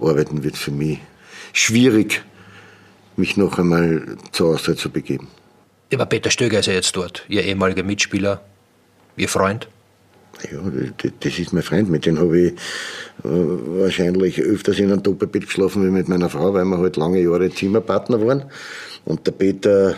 [0.01, 0.99] arbeiten, wird es für mich
[1.53, 2.23] schwierig,
[3.17, 5.29] mich noch einmal zur Austria zu begeben.
[5.93, 8.41] Aber Peter Stöger ist ja jetzt dort, Ihr ehemaliger Mitspieler,
[9.17, 9.69] Ihr Freund.
[10.51, 10.61] Ja,
[11.21, 12.55] das ist mein Freund, mit dem habe ich äh,
[13.25, 17.51] wahrscheinlich öfters in einem Doppelbett geschlafen wie mit meiner Frau, weil wir halt lange Jahre
[17.51, 18.45] Zimmerpartner waren.
[19.05, 19.97] Und der Peter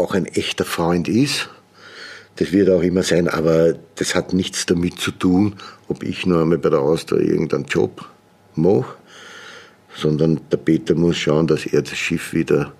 [0.00, 1.48] auch ein echter Freund ist.
[2.36, 5.56] Das wird auch immer sein, aber das hat nichts damit zu tun,
[5.88, 8.08] ob ich nur einmal bei der Austria irgendeinen Job
[8.54, 8.96] mache,
[9.94, 12.72] sondern der Peter muss schauen, dass er das Schiff wieder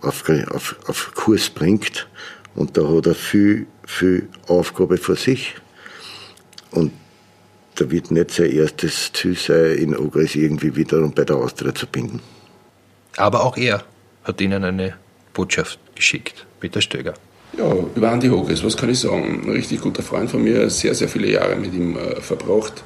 [0.00, 2.08] auf, auf, auf Kurs bringt.
[2.54, 5.54] Und da hat er viel, viel Aufgabe vor sich.
[6.70, 6.92] Und
[7.76, 11.86] da wird nicht sein erstes Ziel sein, in Ogres irgendwie wieder bei der Austria zu
[11.86, 12.20] binden.
[13.16, 13.84] Aber auch er
[14.24, 14.94] hat Ihnen eine
[15.36, 17.14] Botschaft geschickt, Peter Stöger.
[17.56, 19.42] Ja, über Andi Ogres, was kann ich sagen?
[19.44, 22.82] Ein richtig guter Freund von mir, sehr, sehr viele Jahre mit ihm äh, verbracht.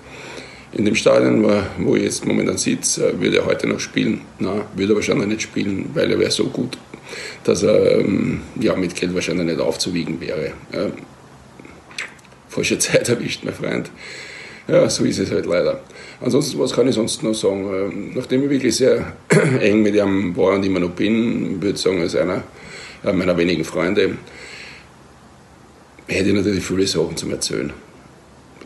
[0.73, 1.45] In dem Stadion,
[1.79, 4.21] wo ich jetzt momentan sitze, würde er heute noch spielen.
[4.39, 6.79] Nein, würde er wahrscheinlich nicht spielen, weil er wäre so gut
[7.45, 10.53] dass er ähm, ja, mit Geld wahrscheinlich nicht aufzuwiegen wäre.
[10.73, 10.87] Ja.
[12.49, 13.91] Falsche Zeit erwischt, mein Freund.
[14.69, 15.81] Ja, so ist es halt leider.
[16.23, 17.71] Ansonsten, was kann ich sonst noch sagen?
[17.73, 19.13] Ähm, nachdem ich wirklich sehr
[19.61, 22.43] eng mit ihm war und immer noch bin, würde ich sagen, als einer
[23.03, 24.19] äh, meiner wenigen Freunde,
[26.07, 27.73] hätte ich natürlich viele Sachen zum Erzählen.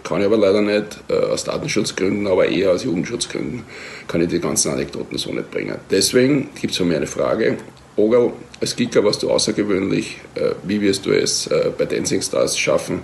[0.02, 3.62] Kann ich aber leider nicht, äh, aus Datenschutzgründen, aber eher aus Jugendschutzgründen,
[4.08, 5.76] kann ich die ganzen Anekdoten so nicht bringen.
[5.90, 7.56] Deswegen gibt es von mir eine Frage
[7.96, 10.16] Ogal, als Kicker warst du außergewöhnlich.
[10.34, 11.48] Äh, wie wirst du es
[11.78, 13.02] bei Dancing Stars schaffen,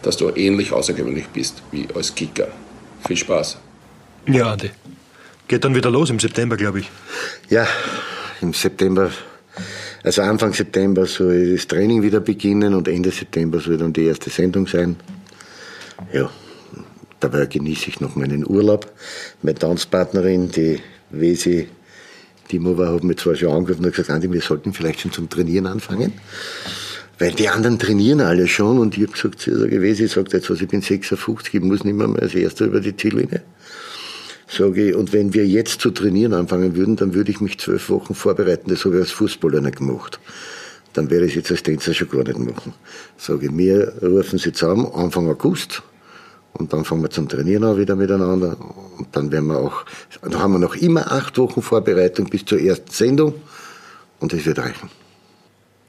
[0.00, 2.48] dass du ähnlich außergewöhnlich bist wie als Kicker?
[3.06, 3.58] Viel Spaß.
[4.26, 4.70] Ja, Andi.
[5.48, 6.90] Geht dann wieder los im September, glaube ich.
[7.48, 7.66] Ja,
[8.40, 9.10] im September,
[10.02, 14.30] also Anfang September soll das Training wieder beginnen und Ende September soll dann die erste
[14.30, 14.96] Sendung sein.
[16.12, 16.30] Ja,
[17.18, 18.92] dabei genieße ich noch meinen Urlaub.
[19.42, 20.80] Meine Tanzpartnerin, die
[21.10, 21.68] Wesi
[22.50, 25.28] die Mova hat mich zwar schon angerufen und gesagt, Andi, wir sollten vielleicht schon zum
[25.28, 26.12] Trainieren anfangen.
[27.18, 30.30] Weil die anderen trainieren alle schon und ich habe gesagt, sie sage, ich ich sage
[30.32, 33.42] jetzt was, ich bin 56, ich muss nicht mehr als Erster über die Ziellinie.
[34.50, 37.88] Sage ich, und wenn wir jetzt zu trainieren anfangen würden, dann würde ich mich zwölf
[37.88, 38.68] Wochen vorbereiten.
[38.68, 40.18] Das habe ich als Fußballer nicht gemacht.
[40.92, 42.74] Dann werde ich es jetzt als Tänzer schon gar nicht machen.
[43.16, 45.82] Sage ich, wir rufen sie zusammen, Anfang August,
[46.52, 48.56] und dann fangen wir zum Trainieren an wieder miteinander.
[48.98, 49.84] Und dann werden wir auch,
[50.22, 53.34] dann haben wir noch immer acht Wochen Vorbereitung bis zur ersten Sendung.
[54.18, 54.90] Und das wird reichen.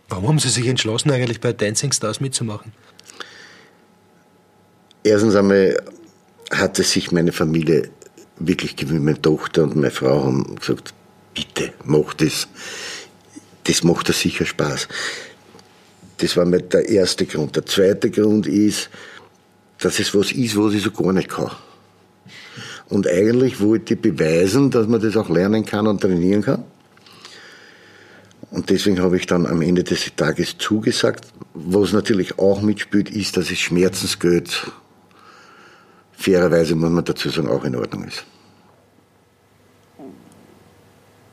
[0.07, 2.73] Warum haben Sie sich entschlossen, eigentlich bei Dancing Stars mitzumachen?
[5.03, 5.81] Erstens einmal
[6.51, 7.89] hatte sich meine Familie
[8.47, 8.76] wirklich.
[8.89, 10.93] Meine Tochter und meine Frau haben gesagt,
[11.34, 12.47] bitte, mach das.
[13.63, 14.88] Das macht dir sicher Spaß.
[16.18, 17.55] Das war mir der erste Grund.
[17.55, 18.89] Der zweite Grund ist,
[19.80, 21.51] dass es was ist, was ich so gar nicht kann.
[22.89, 26.63] Und eigentlich wollte ich beweisen, dass man das auch lernen kann und trainieren kann.
[28.51, 31.26] Und deswegen habe ich dann am Ende des Tages zugesagt.
[31.53, 34.72] Was natürlich auch mitspielt, ist, dass es Schmerzensgeld
[36.22, 38.26] fairerweise, muss man dazu sagen, auch in Ordnung ist.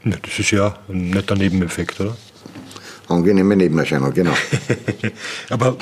[0.05, 2.17] Ja, das ist ja ein netter Nebeneffekt, oder?
[3.09, 4.35] Angenehme Nebenerscheinung, genau.
[5.51, 5.77] Aber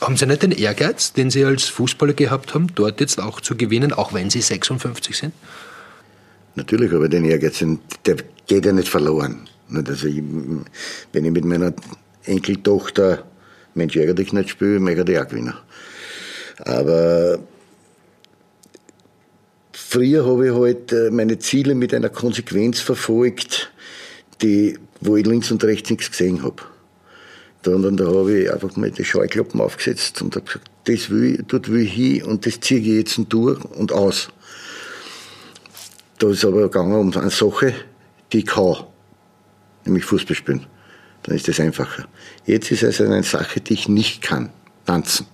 [0.00, 3.56] haben Sie nicht den Ehrgeiz, den Sie als Fußballer gehabt haben, dort jetzt auch zu
[3.56, 5.34] gewinnen, auch wenn Sie 56 sind?
[6.54, 7.64] Natürlich habe ich den Ehrgeiz,
[8.04, 8.16] der
[8.46, 9.48] geht ja nicht verloren.
[9.72, 10.22] Also ich,
[11.12, 11.72] wenn ich mit meiner
[12.24, 13.24] Enkeltochter
[13.74, 15.54] Mensch ärgere dich nicht spiele, möchte ich auch gewinnen.
[16.58, 17.38] Aber
[19.92, 23.70] früher habe ich halt äh, meine Ziele mit einer Konsequenz verfolgt,
[24.40, 26.62] die, wo ich links und rechts nichts gesehen habe.
[27.62, 31.46] Dann da habe ich einfach mal die Scheuklappen aufgesetzt und habe gesagt, das will ich,
[31.46, 34.30] dort will ich hin und das ziehe ich jetzt durch und aus.
[36.18, 37.74] Da ist aber gegangen um eine Sache,
[38.32, 38.76] die ich kann,
[39.84, 40.66] nämlich Fußball spielen.
[41.24, 42.08] Dann ist das einfacher.
[42.46, 44.50] Jetzt ist es eine Sache, die ich nicht kann,
[44.86, 45.26] tanzen.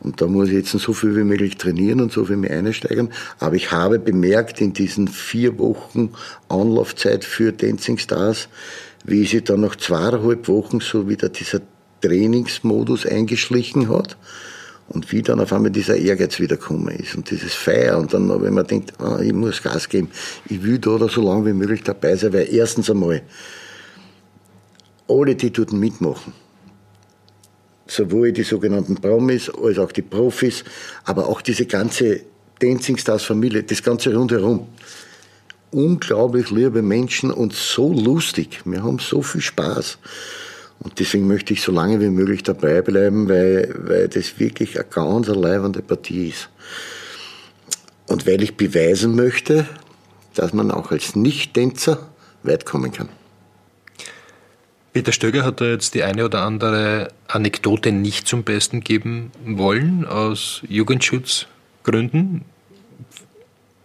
[0.00, 3.10] Und da muss ich jetzt so viel wie möglich trainieren und so viel mich einsteigern.
[3.38, 6.10] Aber ich habe bemerkt, in diesen vier Wochen
[6.48, 8.48] Anlaufzeit für Dancing Stars,
[9.04, 11.60] wie sich dann nach zweieinhalb Wochen so wieder dieser
[12.00, 14.16] Trainingsmodus eingeschlichen hat
[14.88, 18.54] und wie dann auf einmal dieser Ehrgeiz wiedergekommen ist und dieses Feier und dann, wenn
[18.54, 20.08] man denkt, ah, ich muss Gas geben,
[20.48, 23.22] ich will da so lange wie möglich dabei sein, weil erstens einmal
[25.08, 26.32] alle, die dort mitmachen,
[27.90, 30.64] sowohl die sogenannten Promis als auch die Profis,
[31.04, 32.20] aber auch diese ganze
[32.60, 34.68] Dancing Stars Familie, das ganze rundherum,
[35.70, 38.60] unglaublich liebe Menschen und so lustig.
[38.64, 39.98] Wir haben so viel Spaß.
[40.80, 44.88] Und deswegen möchte ich so lange wie möglich dabei bleiben, weil, weil das wirklich eine
[44.88, 46.48] ganz leibende Partie ist.
[48.06, 49.68] Und weil ich beweisen möchte,
[50.34, 52.10] dass man auch als Nicht-Tänzer
[52.42, 53.08] weit kommen kann.
[54.92, 60.04] Peter Stöger hat da jetzt die eine oder andere Anekdote nicht zum Besten geben wollen,
[60.04, 62.42] aus Jugendschutzgründen.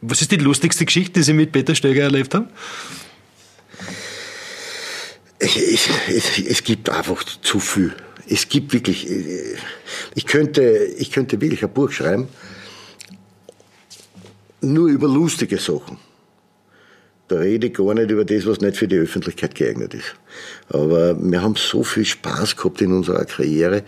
[0.01, 2.47] Was ist die lustigste Geschichte, die Sie mit Peter Stöger erlebt haben?
[5.39, 5.57] Ich,
[6.07, 7.93] es, es gibt einfach zu viel.
[8.27, 9.07] Es gibt wirklich,
[10.15, 10.61] ich könnte,
[10.97, 12.27] ich könnte wirklich ein Buch schreiben,
[14.61, 15.97] nur über lustige Sachen.
[17.27, 20.15] Da rede ich gar nicht über das, was nicht für die Öffentlichkeit geeignet ist.
[20.69, 23.83] Aber wir haben so viel Spaß gehabt in unserer Karriere.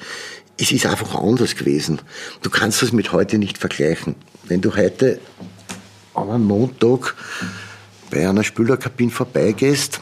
[0.57, 1.99] Es ist einfach anders gewesen.
[2.41, 4.15] Du kannst das mit heute nicht vergleichen.
[4.45, 5.19] Wenn du heute
[6.15, 7.15] an einem Montag
[8.09, 10.01] bei einer Spülerkabine vorbeigehst,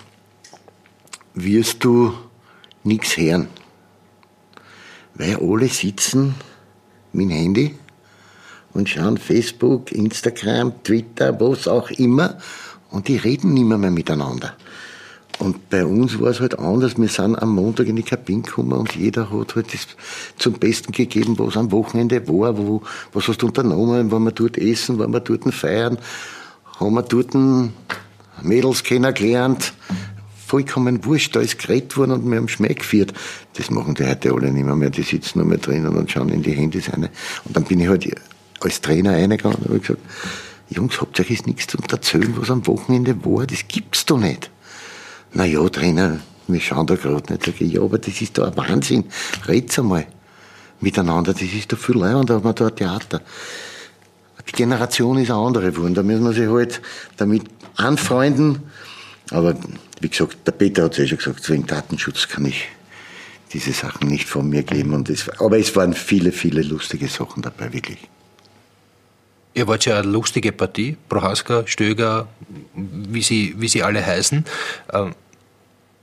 [1.34, 2.14] wirst du
[2.86, 3.50] nichts hören.
[5.16, 6.36] Weil alle sitzen
[7.12, 7.76] mit dem Handy
[8.74, 12.38] und schauen Facebook, Instagram, Twitter, was auch immer
[12.92, 14.56] und die reden nicht mehr, mehr miteinander.
[15.40, 16.98] Und bei uns war es halt anders.
[16.98, 19.88] Wir sind am Montag in die Kabine gekommen und jeder hat halt das
[20.38, 22.82] zum Besten gegeben, was am Wochenende war, wo,
[23.12, 25.98] was hast du unternommen, waren wir dort essen, waren wir dort feiern,
[26.80, 27.34] haben wir dort
[28.42, 29.74] Mädels kennengelernt,
[30.46, 33.14] vollkommen wurscht, da ist geredet worden und wir haben Schmäh geführt.
[33.54, 34.90] Das machen die heute alle nicht mehr, mehr.
[34.90, 37.10] die sitzen nur mehr drinnen und schauen in die Handys rein.
[37.44, 38.10] Und dann bin ich halt
[38.62, 40.02] als Trainer reingegangen und habe gesagt,
[40.70, 43.46] Jungs, habt ihr jetzt nichts zu erzählen, was am Wochenende war?
[43.46, 44.50] Das gibt's doch nicht.
[45.34, 47.46] Na ja, Trainer, wir schauen da gerade nicht.
[47.46, 49.06] Sag ich, ja, aber das ist doch ein Wahnsinn.
[49.48, 50.08] Red's einmal
[50.80, 51.34] miteinander.
[51.34, 53.22] Das ist doch viel leibend, da haben wir da ein Theater.
[54.48, 55.96] Die Generation ist eine andere geworden.
[55.96, 56.82] Da müssen wir sich halt
[57.18, 57.44] damit
[57.76, 58.60] anfreunden.
[59.32, 59.56] Aber
[60.02, 62.66] wie gesagt, der Peter hat es ja schon gesagt, wegen Datenschutz kann ich
[63.54, 64.94] diese Sachen nicht von mir geben.
[64.94, 68.08] Und es, aber es waren viele, viele lustige Sachen dabei, wirklich.
[69.56, 72.28] Ihr wart ja eine lustige Partie, Prohaska, Stöger,
[72.76, 74.44] wie sie, wie sie alle heißen.
[74.92, 75.16] Ähm,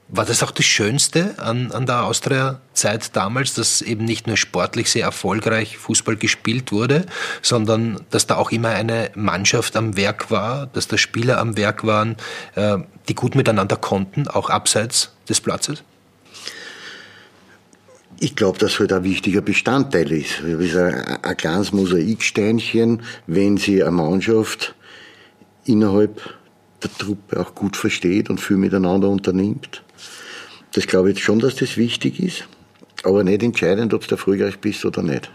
[0.08, 4.90] war das auch das Schönste an, an der Austria-Zeit damals, dass eben nicht nur sportlich
[4.90, 7.06] sehr erfolgreich Fußball gespielt wurde,
[7.42, 11.86] sondern dass da auch immer eine Mannschaft am Werk war, dass da Spieler am Werk
[11.86, 12.16] waren,
[12.54, 15.82] äh, die gut miteinander konnten, auch abseits des Platzes?
[18.22, 20.38] Ich glaube, dass halt ein wichtiger Bestandteil ist.
[20.42, 24.76] Ist ein, ein kleines Mosaiksteinchen, wenn sie eine Mannschaft
[25.64, 26.20] innerhalb
[26.84, 29.82] der Truppe auch gut versteht und viel miteinander unternimmt.
[30.72, 32.46] Das glaube ich schon, dass das wichtig ist,
[33.02, 35.28] aber nicht entscheidend, ob du erfolgreich bist oder nicht.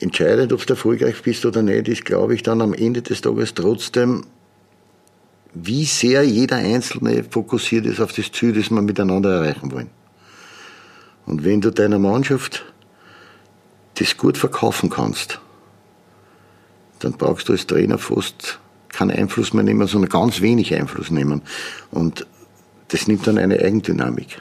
[0.00, 3.54] Entscheidend, ob du erfolgreich bist oder nicht, ist, glaube ich, dann am Ende des Tages
[3.54, 4.24] trotzdem,
[5.54, 9.90] wie sehr jeder Einzelne fokussiert ist auf das Ziel, das wir miteinander erreichen wollen.
[11.26, 12.64] Und wenn du deiner Mannschaft
[13.94, 15.40] das gut verkaufen kannst,
[16.98, 21.42] dann brauchst du als Trainer fast keinen Einfluss mehr nehmen, sondern ganz wenig Einfluss nehmen.
[21.90, 22.26] Und
[22.88, 24.40] das nimmt dann eine Eigendynamik.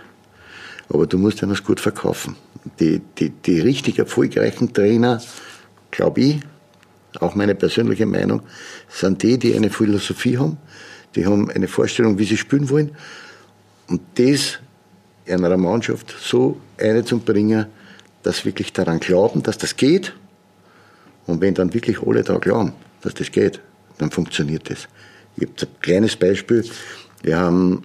[0.90, 2.36] Aber du musst das gut verkaufen.
[2.80, 5.22] Die, die, die richtig erfolgreichen Trainer,
[5.92, 6.40] glaube ich,
[7.20, 8.42] auch meine persönliche Meinung,
[8.90, 10.58] sind die, die eine Philosophie haben,
[11.16, 12.96] die haben eine Vorstellung, wie sie spielen wollen.
[13.88, 14.60] Und das
[15.28, 17.68] einer Mannschaft so einzubringen,
[18.24, 20.14] dass wirklich daran glauben, dass das geht.
[21.26, 23.60] Und wenn dann wirklich alle daran glauben, dass das geht,
[23.98, 24.88] dann funktioniert das.
[25.36, 26.66] Ich habe ein kleines Beispiel.
[27.22, 27.84] Wir haben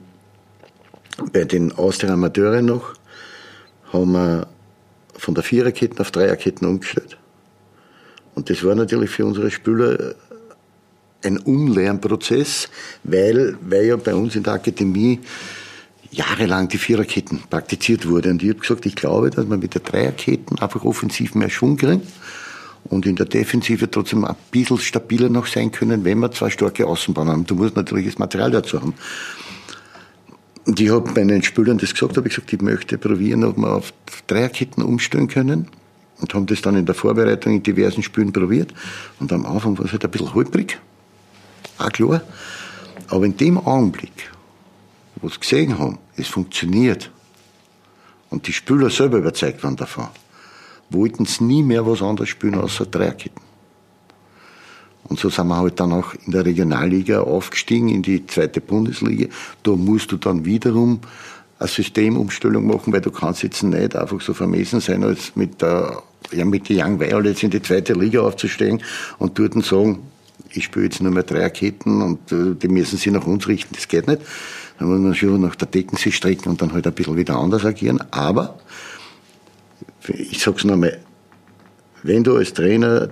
[1.32, 2.94] bei den Austria Amateuren noch,
[3.92, 4.46] haben wir
[5.16, 7.16] von der Viererketten auf Dreierketten umgestellt.
[8.34, 10.14] Und das war natürlich für unsere Spieler
[11.24, 12.68] ein Umlernprozess,
[13.02, 15.20] weil, weil ja bei uns in der Akademie
[16.10, 18.30] jahrelang die Viererketten praktiziert wurde.
[18.30, 21.76] Und ich habe gesagt, ich glaube, dass man mit der Dreierketten einfach offensiv mehr Schwung
[21.76, 22.06] kriegt
[22.84, 26.86] und in der Defensive trotzdem ein bisschen stabiler noch sein können, wenn wir zwei starke
[26.86, 27.46] Außenbahnen haben.
[27.46, 28.94] Du musst natürlich das Material dazu haben.
[30.66, 33.74] Und ich habe meinen Spielern das gesagt, habe ich gesagt, ich möchte probieren, ob wir
[33.74, 33.92] auf
[34.26, 35.68] Dreierketten umstellen können.
[36.20, 38.74] Und haben das dann in der Vorbereitung in diversen Spielen probiert.
[39.20, 40.78] Und am Anfang war es halt ein bisschen holprig.
[41.78, 42.22] Auch klar.
[43.08, 44.30] Aber in dem Augenblick,
[45.20, 47.10] wo sie gesehen haben, es funktioniert,
[48.30, 50.08] und die Spieler selber überzeugt waren davon,
[50.90, 53.42] wollten sie nie mehr was anderes spielen außer Dreierketten.
[55.04, 59.28] Und so sind wir halt dann auch in der Regionalliga aufgestiegen, in die zweite Bundesliga.
[59.62, 61.00] Da musst du dann wiederum
[61.58, 66.02] eine Systemumstellung machen, weil du kannst jetzt nicht einfach so vermessen sein, als mit der,
[66.30, 68.82] ja, mit den Young Violets in die zweite Liga aufzustehen
[69.18, 70.00] und dort sagen,
[70.50, 73.74] ich spiele jetzt nur mehr Dreierketten und äh, die müssen sich nach uns richten.
[73.74, 74.22] Das geht nicht.
[74.78, 77.36] Dann muss man schon nach der Decken sich strecken und dann halt ein bisschen wieder
[77.36, 78.02] anders agieren.
[78.10, 78.58] Aber,
[80.06, 80.98] ich sag's nochmal,
[82.02, 83.10] wenn du als Trainer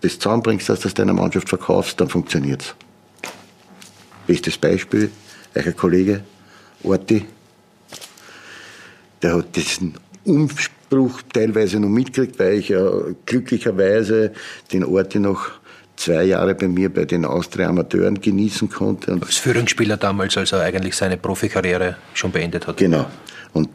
[0.00, 2.74] das zusammenbringst, dass du das deiner Mannschaft verkaufst, dann funktioniert's.
[4.26, 5.10] Bestes Beispiel,
[5.54, 6.22] euer Kollege
[6.84, 7.24] Orti,
[9.22, 12.90] der hat diesen Umbruch teilweise noch mitgekriegt, weil ich ja
[13.26, 14.32] glücklicherweise
[14.72, 15.50] den Ort noch
[16.02, 19.12] zwei Jahre bei mir bei den Austria-Amateuren genießen konnte.
[19.12, 22.78] Und Als Führungsspieler damals, als er eigentlich seine Profikarriere schon beendet hat.
[22.78, 23.06] Genau.
[23.52, 23.68] Und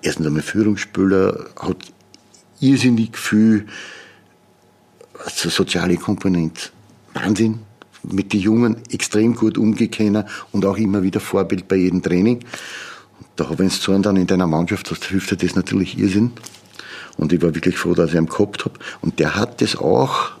[0.00, 1.76] erstens einmal Führungsspieler hat
[2.60, 3.66] irrsinnig viel
[5.24, 6.70] also soziale Komponente.
[7.14, 7.60] Wahnsinn.
[8.02, 12.40] Mit den Jungen extrem gut umgekennen und auch immer wieder Vorbild bei jedem Training.
[13.36, 16.32] Da wenn du so dann in deiner Mannschaft hast, hilft dir das natürlich Irrsinn.
[17.16, 18.74] Und ich war wirklich froh, dass ich ihn gehabt habe.
[19.02, 20.32] Und der hat das auch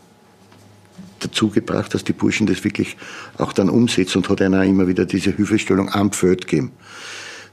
[1.24, 2.96] dazu gebracht, dass die Burschen das wirklich
[3.38, 6.72] auch dann umsetzen und hat einer immer wieder diese Hilfestellung am Feld gegeben.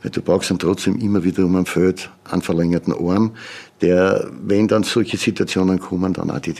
[0.02, 3.36] Weil du brauchst dann trotzdem immer wieder um am Feld einen verlängerten Arm,
[3.82, 6.56] der, wenn dann solche Situationen kommen, dann auch die,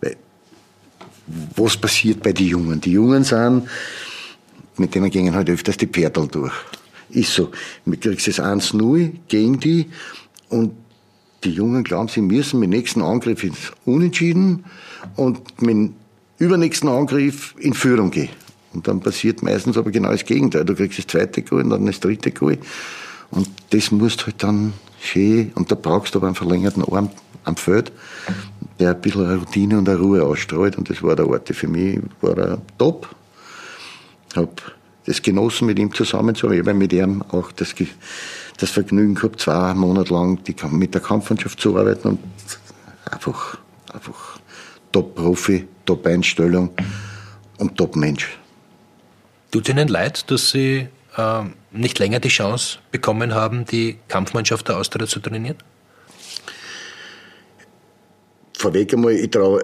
[0.00, 0.16] weil,
[1.54, 2.80] was passiert bei den Jungen?
[2.80, 3.68] Die Jungen sind,
[4.76, 6.54] mit denen gehen halt öfters die Pferdel durch.
[7.10, 7.50] Ist so.
[7.84, 9.90] Du kriegst das 1-0 gegen die
[10.48, 10.72] und
[11.44, 14.64] die Jungen glauben, sie müssen mit dem nächsten Angriff ins Unentschieden
[15.16, 15.92] und mit
[16.40, 18.30] übernächsten Angriff in Führung gehen.
[18.72, 20.64] Und dann passiert meistens aber genau das Gegenteil.
[20.64, 22.58] Du kriegst das zweite Goal und dann das dritte Goal.
[23.30, 27.10] Und das musst halt dann schön, und da brauchst du aber einen verlängerten Arm
[27.44, 27.92] am Feld,
[28.78, 30.76] der ein bisschen eine Routine und eine Ruhe ausstrahlt.
[30.78, 31.48] Und das war der Ort.
[31.48, 33.08] Für mich war er top.
[34.34, 36.62] Hab das genossen, mit ihm zusammenzuarbeiten.
[36.62, 37.74] Ich habe mit ihm auch das,
[38.58, 42.18] das Vergnügen gehabt, zwei Monate lang die, mit der Kampfmannschaft zu arbeiten und
[43.10, 43.58] einfach,
[43.92, 44.38] einfach
[44.92, 46.70] Top-Profi, Top-Einstellung
[47.58, 48.38] und Top-Mensch.
[49.50, 50.86] Tut Ihnen leid, dass Sie
[51.16, 51.42] äh,
[51.72, 55.56] nicht länger die Chance bekommen haben, die Kampfmannschaft der Austria zu trainieren?
[58.56, 59.58] Vorweg einmal, ich, trau,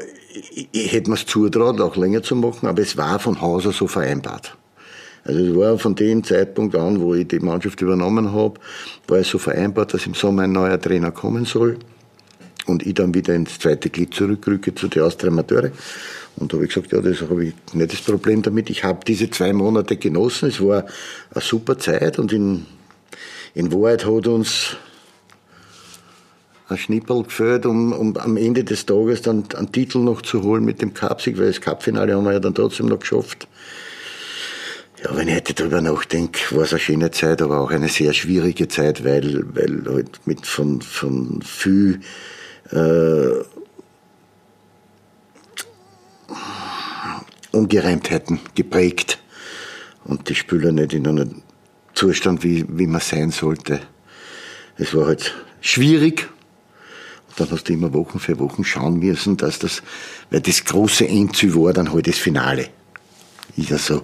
[0.53, 3.65] ich, ich hätte mir es zutraut, auch länger zu machen, aber es war von Haus
[3.65, 4.57] aus so vereinbart.
[5.23, 8.59] Also es war von dem Zeitpunkt an, wo ich die Mannschaft übernommen habe,
[9.07, 11.79] war es so vereinbart, dass im Sommer ein neuer Trainer kommen soll
[12.67, 15.71] und ich dann wieder ins zweite Glied zurückrücke zu den Austria Amateure.
[16.37, 18.69] Und da habe ich gesagt, ja, das habe ich nicht das Problem damit.
[18.69, 20.49] Ich habe diese zwei Monate genossen.
[20.49, 20.85] Es war
[21.35, 22.67] eine super Zeit und in,
[23.55, 24.77] in Wahrheit hat uns
[26.69, 30.65] ein Schnippel gefällt, um, um am Ende des Tages dann einen Titel noch zu holen
[30.65, 33.47] mit dem Cupsieg, weil das Cupfinale haben wir ja dann trotzdem noch geschafft.
[35.05, 38.13] Ja, wenn ich heute drüber nachdenke, war es eine schöne Zeit, aber auch eine sehr
[38.13, 42.01] schwierige Zeit, weil, weil halt mit von, von viel
[42.71, 43.45] äh,
[47.53, 49.19] Ungereimtheiten geprägt
[50.05, 51.43] und die Spieler nicht in einem
[51.95, 53.81] Zustand, wie, wie man sein sollte.
[54.77, 56.29] Es war halt schwierig.
[57.29, 59.83] Und dann hast du immer Wochen für Wochen schauen müssen, dass das,
[60.31, 62.69] weil das große Endziel war dann halt das Finale.
[63.57, 64.03] Ist ja so.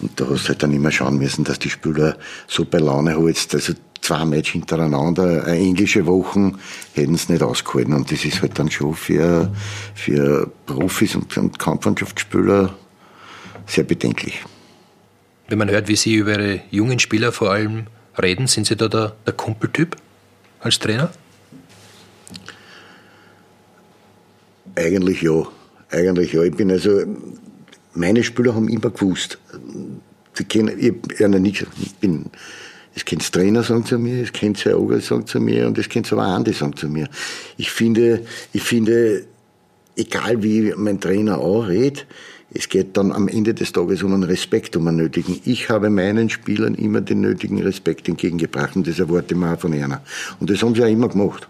[0.00, 2.16] Und da hast du halt dann immer schauen müssen, dass die Spieler
[2.46, 3.54] so bei Laune holst.
[3.54, 6.52] Also zwei Match hintereinander, eine englische Woche,
[6.94, 7.94] hätten es nicht ausgehalten.
[7.94, 9.52] Und das ist halt dann schon für,
[9.94, 12.74] für Profis und, und Kampfmannschaftsspieler
[13.66, 14.42] sehr bedenklich.
[15.48, 17.86] Wenn man hört, wie Sie über Ihre jungen Spieler vor allem
[18.20, 19.96] reden, sind Sie da der, der Kumpeltyp
[20.60, 21.10] als Trainer?
[24.74, 25.46] Eigentlich ja.
[25.90, 26.42] Eigentlich ja.
[26.42, 27.02] Ich bin also,
[27.94, 29.38] meine Spieler haben immer gewusst.
[30.38, 30.94] Die kennen, ich,
[31.80, 32.26] ich bin
[32.98, 35.88] das kennt Trainer sagen zu mir, das kennt Herr Oger sagen zu mir und das
[35.88, 37.08] kennt aber Andi sagen zu mir.
[37.56, 38.22] Ich finde,
[38.52, 39.24] ich finde,
[39.94, 42.06] egal wie mein Trainer auch redet,
[42.52, 45.40] es geht dann am Ende des Tages um einen Respekt, um einen nötigen.
[45.44, 49.60] Ich habe meinen Spielern immer den nötigen Respekt entgegengebracht und das erwarte ich mir auch
[49.60, 50.02] von einer.
[50.40, 51.46] Und das haben sie auch immer gemacht.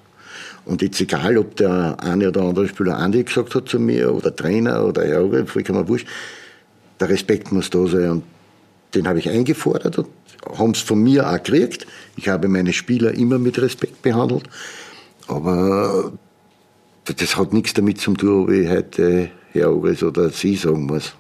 [0.66, 4.36] Und jetzt egal, ob der eine oder andere Spieler Andi gesagt hat zu mir oder
[4.36, 6.06] Trainer oder Oger, vollkommen wurscht,
[7.00, 8.24] der Respekt muss da sein und
[8.94, 10.08] den habe ich eingefordert und
[10.56, 11.86] haben es von mir auch gekriegt.
[12.16, 14.44] Ich habe meine Spieler immer mit Respekt behandelt.
[15.26, 16.12] Aber
[17.04, 21.14] das hat nichts damit zu tun, ob ich heute Herr Ogres oder Sie sagen muss.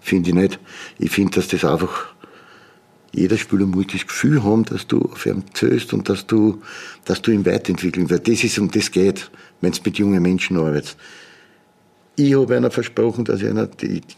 [0.00, 0.58] Finde ich nicht.
[0.98, 2.14] Ich finde, dass das einfach
[3.12, 6.60] jeder Spieler muss das Gefühl haben, dass du auf ihn zählst und dass du,
[7.06, 8.28] dass du ihn weiterentwickeln willst.
[8.28, 9.30] Das ist, um das geht,
[9.62, 10.98] wenn es mit jungen Menschen arbeitest.
[12.16, 13.68] Ich habe einer versprochen, dass ich einer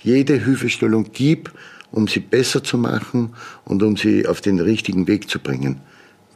[0.02, 1.52] jede Hilfestellung gebe,
[1.90, 3.35] um sie besser zu machen
[3.65, 5.81] und um sie auf den richtigen Weg zu bringen.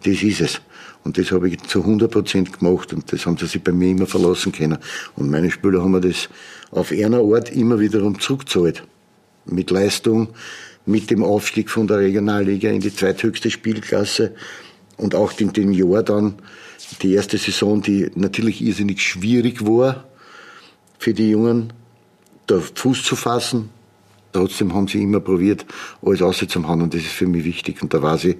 [0.04, 0.60] Das ist es.
[1.04, 3.90] Und das habe ich zu 100 Prozent gemacht und das haben sie sich bei mir
[3.90, 4.78] immer verlassen können.
[5.16, 6.28] Und meine Spieler haben mir das
[6.70, 8.84] auf einer Art immer wiederum zurückgezahlt.
[9.44, 10.28] Mit Leistung,
[10.86, 14.34] mit dem Aufstieg von der Regionalliga in die zweithöchste Spielklasse
[14.96, 16.34] und auch in dem Jahr dann
[17.02, 20.04] die erste Saison, die natürlich irrsinnig schwierig war
[20.98, 21.72] für die Jungen,
[22.46, 23.70] da Fuß zu fassen,
[24.32, 25.66] Trotzdem haben sie immer probiert,
[26.00, 27.82] alles auszuhauen und das ist für mich wichtig.
[27.82, 28.36] Und da weiß ich,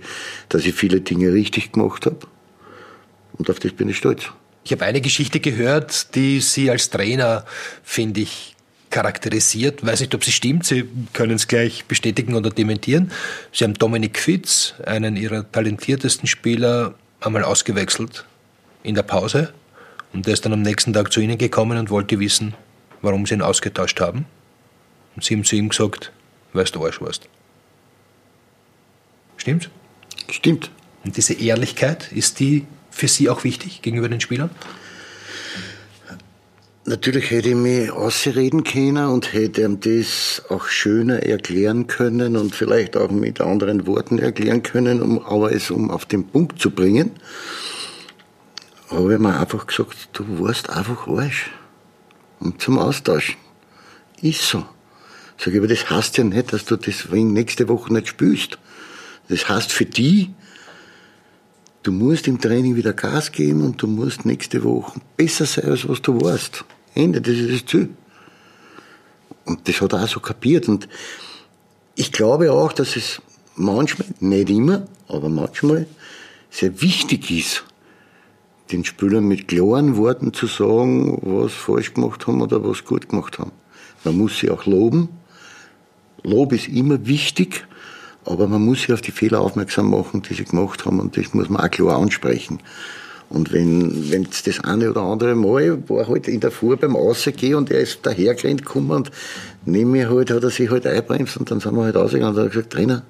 [0.49, 2.19] dass ich viele Dinge richtig gemacht habe
[3.39, 4.31] Und auf das bin ich stolz.
[4.65, 7.45] Ich habe eine Geschichte gehört, die Sie als Trainer,
[7.83, 8.55] finde ich,
[8.93, 9.85] charakterisiert.
[9.85, 10.65] Weiß nicht, ob sie stimmt.
[10.65, 13.11] Sie können es gleich bestätigen oder dementieren.
[13.51, 18.25] Sie haben Dominik Fitz, einen Ihrer talentiertesten Spieler, einmal ausgewechselt
[18.85, 19.53] in der Pause.
[20.13, 22.55] Und der ist dann am nächsten Tag zu Ihnen gekommen und wollte wissen,
[23.01, 24.27] warum Sie ihn ausgetauscht haben.
[25.15, 26.13] Und Sie haben zu ihm gesagt,
[26.53, 27.29] weißt du Arsch warst.
[29.37, 29.69] Stimmt's?
[30.31, 30.71] Stimmt.
[31.05, 34.51] Und diese Ehrlichkeit, ist die für Sie auch wichtig gegenüber den Spielern?
[36.85, 42.57] Natürlich hätte ich mich ausreden können und hätte ihm das auch schöner erklären können und
[42.57, 46.73] vielleicht auch mit anderen Worten erklären können, um, aber es um auf den Punkt zu
[46.73, 47.13] bringen,
[48.91, 51.51] habe ich mir einfach gesagt, du warst einfach Arsch.
[52.41, 53.37] Und zum Austauschen.
[54.21, 54.65] Ist so.
[55.43, 58.59] Sag ich, aber das heißt ja nicht, dass du das nächste Woche nicht spielst.
[59.29, 60.31] Das heißt für die,
[61.83, 65.89] du musst im Training wieder Gas geben und du musst nächste Woche besser sein, als
[65.89, 66.65] was du warst.
[66.95, 67.89] Ende, das ist das Ziel.
[69.45, 70.69] Und das hat er auch so kapiert.
[70.69, 70.89] Und
[71.97, 73.21] ich glaube auch, dass es
[73.57, 75.89] manchmal, nicht immer, aber manchmal
[76.51, 77.65] sehr wichtig ist,
[78.71, 83.41] den Spielern mit klaren Worten zu sagen, was falsch gemacht haben oder was gut gemacht
[83.41, 83.51] haben.
[84.05, 85.09] Man muss sie auch loben.
[86.23, 87.67] Lob ist immer wichtig,
[88.25, 91.35] aber man muss sie auf die Fehler aufmerksam machen, die sie gemacht haben und das
[91.35, 92.61] muss man auch klar ansprechen.
[93.29, 97.55] Und wenn, wenn das eine oder andere Mal war halt in der Fuhr beim Rausgehen
[97.55, 99.11] und er ist dahergerannt gekommen und
[99.65, 102.41] neben mir halt hat er sich halt einbremst und dann sind wir halt rausgegangen und
[102.41, 103.03] er hat gesagt, Trainer,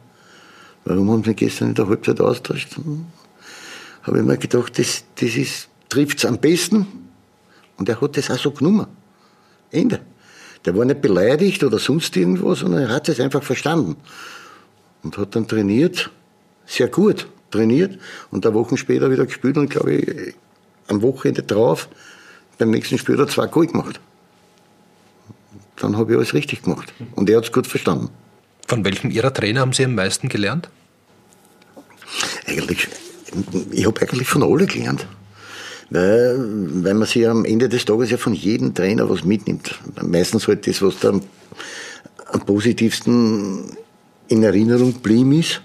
[0.84, 2.76] warum haben Sie gestern in der Halbzeit austauscht?
[2.76, 3.06] Hm.
[4.02, 6.86] Habe ich mir gedacht, das, das ist, trifft's am besten.
[7.76, 8.86] Und er hat das auch so genommen.
[9.70, 10.00] Ende.
[10.64, 13.96] Der war nicht beleidigt oder sonst irgendwas, sondern er hat es einfach verstanden.
[15.02, 16.10] Und hat dann trainiert,
[16.66, 17.98] sehr gut trainiert
[18.30, 20.34] und eine Woche später wieder gespielt und glaube ich,
[20.88, 21.88] am Wochenende drauf,
[22.58, 24.00] beim nächsten Spiel hat er zwei Goal gemacht.
[25.76, 26.92] Dann habe ich alles richtig gemacht.
[27.14, 28.10] Und er hat es gut verstanden.
[28.66, 30.70] Von welchem Ihrer Trainer haben Sie am meisten gelernt?
[32.46, 32.88] Eigentlich,
[33.70, 35.06] ich habe eigentlich von alle gelernt.
[35.92, 36.38] Weil,
[36.84, 39.78] weil man sich am Ende des Tages ja von jedem Trainer was mitnimmt.
[40.00, 41.20] Meistens halt das, was da am,
[42.46, 43.76] positivsten
[44.28, 45.60] in Erinnerung geblieben ist.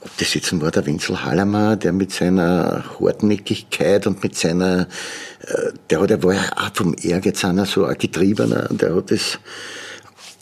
[0.00, 4.88] Ob das jetzt war der Wenzel Hallermer, der mit seiner Hartnäckigkeit und mit seiner,
[5.42, 9.10] äh, der, hat, der war ja auch vom Ehrgeiz einer so ein Getriebener, der hat
[9.10, 9.38] das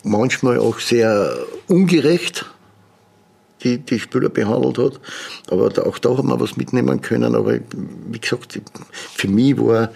[0.04, 2.46] manchmal auch sehr ungerecht
[3.66, 5.00] die, die Spieler behandelt hat.
[5.50, 7.34] Aber auch da haben wir was mitnehmen können.
[7.34, 7.58] Aber
[8.08, 8.60] wie gesagt,
[8.92, 9.90] für mich war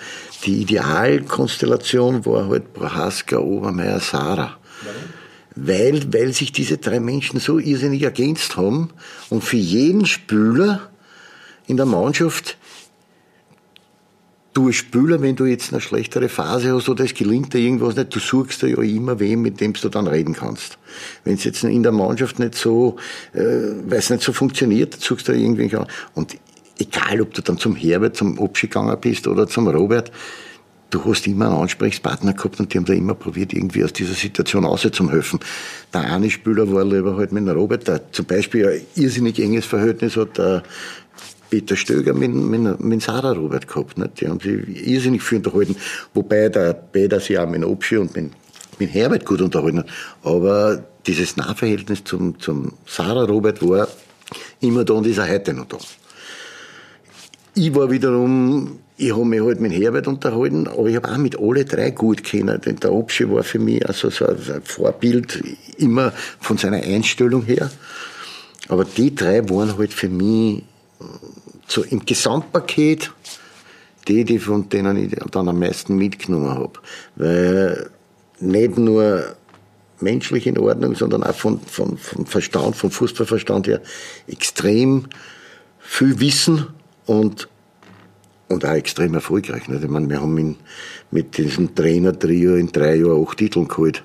[0.44, 4.56] die Idealkonstellation war halt Prohaska, Obermeier, Sarah.
[4.82, 5.20] Warum?
[5.56, 8.90] weil, weil sich diese drei Menschen so irrsinnig ergänzt haben
[9.28, 10.90] und für jeden Spieler
[11.66, 12.56] in der Mannschaft
[14.52, 17.96] du als Spieler, wenn du jetzt eine schlechtere Phase hast oder es gelingt dir irgendwas
[17.96, 20.78] nicht, du suchst dir ja immer wem, mit dem du dann reden kannst.
[21.24, 22.96] Wenn es jetzt in der Mannschaft nicht so,
[23.32, 23.40] äh,
[23.86, 25.70] weil es nicht so funktioniert, suchst du irgendwie
[26.14, 26.36] und
[26.78, 30.10] egal, ob du dann zum Herbert, zum Obschi gegangen bist oder zum Robert,
[30.90, 34.14] du hast immer einen Ansprechpartner gehabt und die haben da immer probiert, irgendwie aus dieser
[34.14, 35.38] Situation rauszuhelfen.
[35.94, 39.66] Der eine Spieler war lieber halt mit dem Robert, der zum Beispiel ein irrsinnig enges
[39.66, 40.62] Verhältnis hat der
[41.50, 43.98] Peter Stöger mit, mit, mit Sarah Robert gehabt.
[43.98, 44.20] Nicht?
[44.20, 45.76] Die haben sich irrsinnig viel unterhalten,
[46.14, 48.30] wobei der Peter sich auch mit Obschi und mit,
[48.78, 49.88] mit Herbert gut unterhalten hat.
[50.22, 53.88] Aber dieses Nahverhältnis zum, zum Sarah Robert war
[54.60, 55.78] immer da und ist auch heute noch da.
[57.54, 61.40] Ich war wiederum ich habe mich halt mit Herbert unterhalten, aber ich habe auch mit
[61.40, 62.60] alle drei gut kennen.
[62.60, 65.42] Denn der Obschi war für mich also so ein Vorbild,
[65.78, 67.70] immer von seiner Einstellung her.
[68.68, 70.64] Aber die drei waren halt für mich
[71.70, 73.12] so im Gesamtpaket
[74.08, 76.80] die, die von denen ich dann am meisten mitgenommen habe.
[77.16, 77.90] Weil
[78.40, 79.36] nicht nur
[80.00, 83.82] menschlich in Ordnung, sondern auch von, von, von Verstand, vom Fußballverstand her
[84.26, 85.06] extrem
[85.78, 86.66] viel Wissen
[87.06, 87.48] und
[88.48, 89.68] und auch extrem erfolgreich.
[89.68, 89.84] Nicht?
[89.84, 90.56] Ich meine, wir haben in,
[91.12, 94.02] mit diesem Trainer-Trio in drei Jahren acht Titel geholt.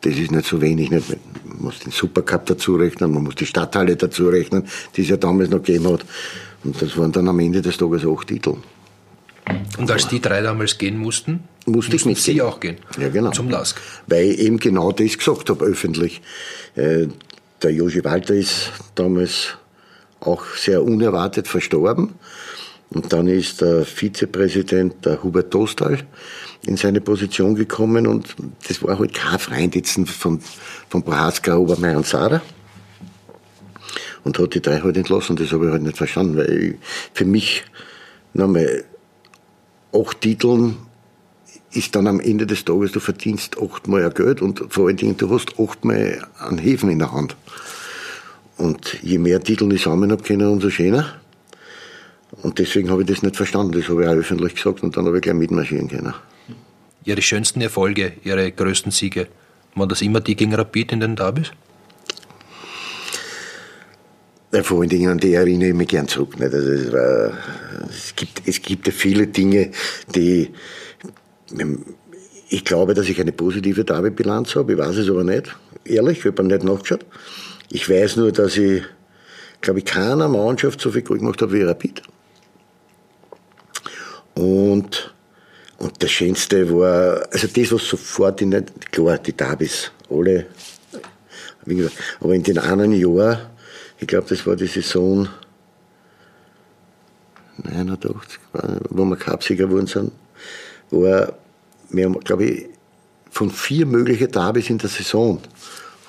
[0.00, 0.90] Das ist nicht so wenig.
[0.90, 1.08] Nicht?
[1.44, 5.16] Man muss den Supercup dazu rechnen, man muss die Stadthalle dazu rechnen, die es ja
[5.16, 6.04] damals noch gegeben hat.
[6.64, 8.56] Und das waren dann am Ende des Tages acht Titel.
[9.78, 12.76] Und als die drei damals gehen mussten, musste ich mit Sie auch gehen.
[12.98, 13.30] Ja, genau.
[13.30, 13.80] Zum LASK.
[14.06, 16.20] Weil ich eben genau das gesagt habe, öffentlich.
[16.74, 17.08] Äh,
[17.62, 19.56] der Josi Walter ist damals
[20.20, 22.14] auch sehr unerwartet verstorben.
[22.90, 25.98] Und dann ist der Vizepräsident, der Hubert Dostal,
[26.66, 28.34] in seine Position gekommen und
[28.66, 30.40] das war halt kein Freund jetzt von,
[30.88, 32.42] von Prohaska, Obermeier und Sarah.
[34.24, 35.36] und hat die drei halt entlassen.
[35.36, 36.74] Das habe ich halt nicht verstanden, weil ich,
[37.14, 37.64] für mich
[38.34, 38.84] nochmal
[39.92, 40.76] acht Titeln
[41.72, 45.16] ist dann am Ende des Tages, du verdienst achtmal ein Geld und vor allen Dingen,
[45.16, 47.36] du hast achtmal einen Häfen in der Hand.
[48.56, 51.14] Und je mehr Titel ich sammeln habe können, umso schöner.
[52.42, 53.72] Und deswegen habe ich das nicht verstanden.
[53.72, 56.14] Das habe ich auch öffentlich gesagt und dann habe ich gleich mitmarschieren können.
[57.04, 59.28] Ihre schönsten Erfolge, Ihre größten Siege,
[59.74, 61.52] waren das immer die gegen Rapid in den Derbys?
[64.52, 66.38] Ja, vor allen Dingen an die erinnere ich mich gern zurück.
[66.38, 66.54] Nicht?
[66.54, 67.32] Also es, war,
[67.88, 69.70] es, gibt, es gibt ja viele Dinge,
[70.14, 70.50] die.
[72.50, 74.72] Ich glaube, dass ich eine positive Derby-Bilanz habe.
[74.72, 75.54] Ich weiß es aber nicht.
[75.84, 77.04] Ehrlich, ich habe nicht nachgeschaut.
[77.70, 78.82] Ich weiß nur, dass ich,
[79.60, 82.02] glaube ich, keiner Mannschaft so viel Gold gemacht habe wie Rapid.
[84.38, 85.12] Und,
[85.78, 90.46] und das Schönste war, also das, was sofort in den, klar, die Derbys, alle,
[91.64, 93.38] wie gesagt, aber in den anderen Jahren,
[93.98, 95.28] ich glaube, das war die Saison
[97.64, 98.38] 89,
[98.90, 100.12] wo wir Cupsieger geworden sind,
[100.92, 101.32] war,
[101.90, 102.66] wir haben, glaube ich,
[103.32, 105.40] von vier möglichen Derbys in der Saison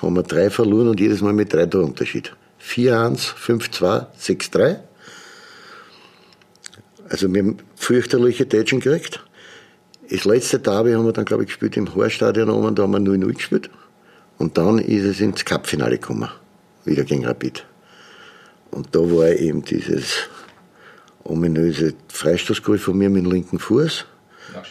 [0.00, 2.32] haben wir drei verloren und jedes Mal mit drei Toren Unterschied.
[2.62, 4.78] 4-1, 5-2, 6-3.
[7.10, 9.20] Also wir haben fürchterliche Tätschen gekriegt.
[10.08, 13.00] Das letzte Derby haben wir dann, glaube ich, gespielt im Horststadion oben, da haben wir
[13.00, 13.70] 0-0 gespielt.
[14.38, 16.30] Und dann ist es ins Cup-Finale gekommen.
[16.84, 17.66] Wieder gegen Rapid.
[18.70, 20.28] Und da war eben dieses
[21.24, 24.06] ominöse Freistoßgoal von mir mit dem linken Fuß.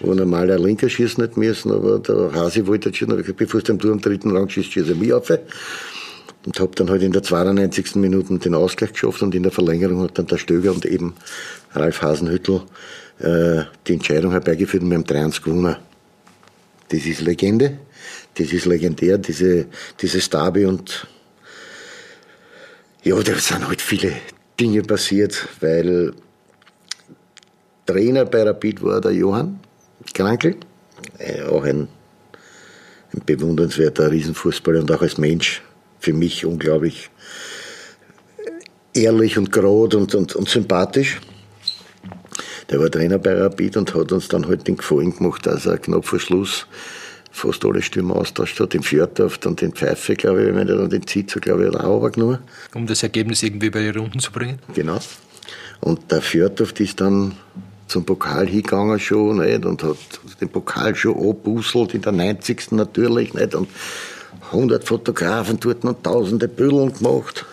[0.02, 3.11] Wo normal ein Linker schießen nicht müssen, aber der Hasi wollte schießen.
[3.11, 5.30] Aber ich gesagt, bevor du am Tor im dritten Rang schießt, schieße ich mich auf.
[6.45, 7.95] Und habe dann halt in der 92.
[7.95, 11.16] Minute den Ausgleich geschafft und in der Verlängerung hat dann der Stöger und eben
[11.74, 12.62] Ralf Hasenhüttel
[13.20, 15.76] äh, die Entscheidung herbeigeführt und wir haben 3-1 gewonnen.
[16.90, 17.80] Das ist Legende,
[18.36, 19.68] das ist legendär, diese,
[20.02, 21.08] dieses Derby und
[23.04, 24.14] ja, da sind halt viele
[24.60, 26.14] Dinge passiert, weil
[27.86, 29.60] Trainer bei Rapid war der Johann
[30.14, 30.56] Krankel,
[31.18, 31.88] äh, auch ein,
[33.14, 35.62] ein bewundernswerter Riesenfußballer und auch als Mensch
[36.00, 37.10] für mich unglaublich
[38.94, 41.20] ehrlich und gerade und, und, und sympathisch.
[42.70, 45.78] Der war Trainer bei Rapid und hat uns dann halt den Gefallen gemacht, dass er
[45.78, 46.68] knapp vor Schluss
[47.32, 48.74] fast alle Stürmer austauscht hat.
[48.74, 52.12] Den Fjordorf, dann den Pfeife, glaube ich, wenn er dann den Zitzer, glaube ich, auch
[52.12, 52.40] genommen.
[52.74, 54.60] Um das Ergebnis irgendwie bei den Runden zu bringen?
[54.74, 55.00] Genau.
[55.82, 57.34] Und der Fjordorf ist dann
[57.88, 59.98] zum Pokal hingegangen schon nicht, und hat
[60.40, 62.72] den Pokal schon abbusselt, in der 90.
[62.72, 63.56] natürlich nicht.
[63.56, 63.68] Und
[64.52, 67.46] 100 Fotografen dort und tausende Büllen gemacht.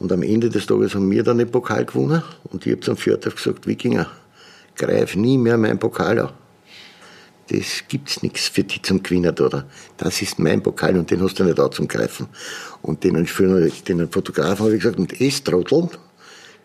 [0.00, 2.22] Und am Ende des Tages haben wir dann den Pokal gewonnen.
[2.44, 4.08] Und ich habe zum Fjordorf gesagt, Wikinger,
[4.80, 6.32] greif nie mehr meinen Pokal an.
[7.48, 9.66] Das gibt's nichts für die zum Gewinnen, oder?
[9.96, 12.28] Das ist mein Pokal und den hast du nicht auch zum Greifen.
[12.80, 15.90] Und den, den Fotografen habe ich gesagt, und es trotteln,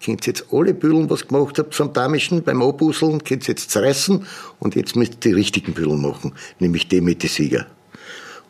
[0.03, 4.25] könnt jetzt alle Büdeln, was gemacht habt vom Damischen beim Abbusseln, könnt jetzt zerreißen
[4.59, 7.65] und jetzt müsst ihr die richtigen Büdeln machen, nämlich die mit den Sieger.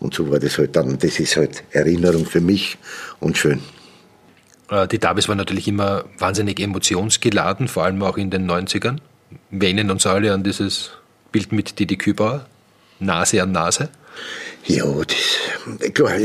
[0.02, 2.78] Und so war das halt dann, das ist halt Erinnerung für mich
[3.22, 3.62] und schön.
[4.70, 8.98] Äh, die Davis waren natürlich immer wahnsinnig emotionsgeladen, vor allem auch in den 90ern.
[9.52, 10.92] Wir erinnern uns alle an dieses
[11.32, 12.46] Bild mit Didi Kübauer,
[13.00, 13.90] Nase an Nase.
[14.66, 16.18] Ja, das, klar,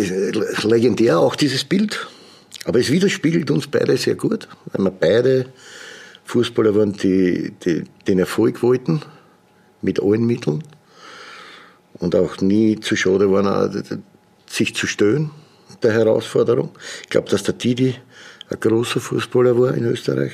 [0.62, 2.06] legendär auch dieses Bild.
[2.64, 5.46] Aber es widerspiegelt uns beide sehr gut, weil wir beide
[6.24, 9.02] Fußballer waren, die, die den Erfolg wollten,
[9.82, 10.62] mit allen Mitteln.
[11.94, 14.02] Und auch nie zu schade waren,
[14.46, 15.30] sich zu stören,
[15.82, 16.70] der Herausforderung.
[17.02, 17.94] Ich glaube, dass der Didi
[18.48, 20.32] ein großer Fußballer war in Österreich.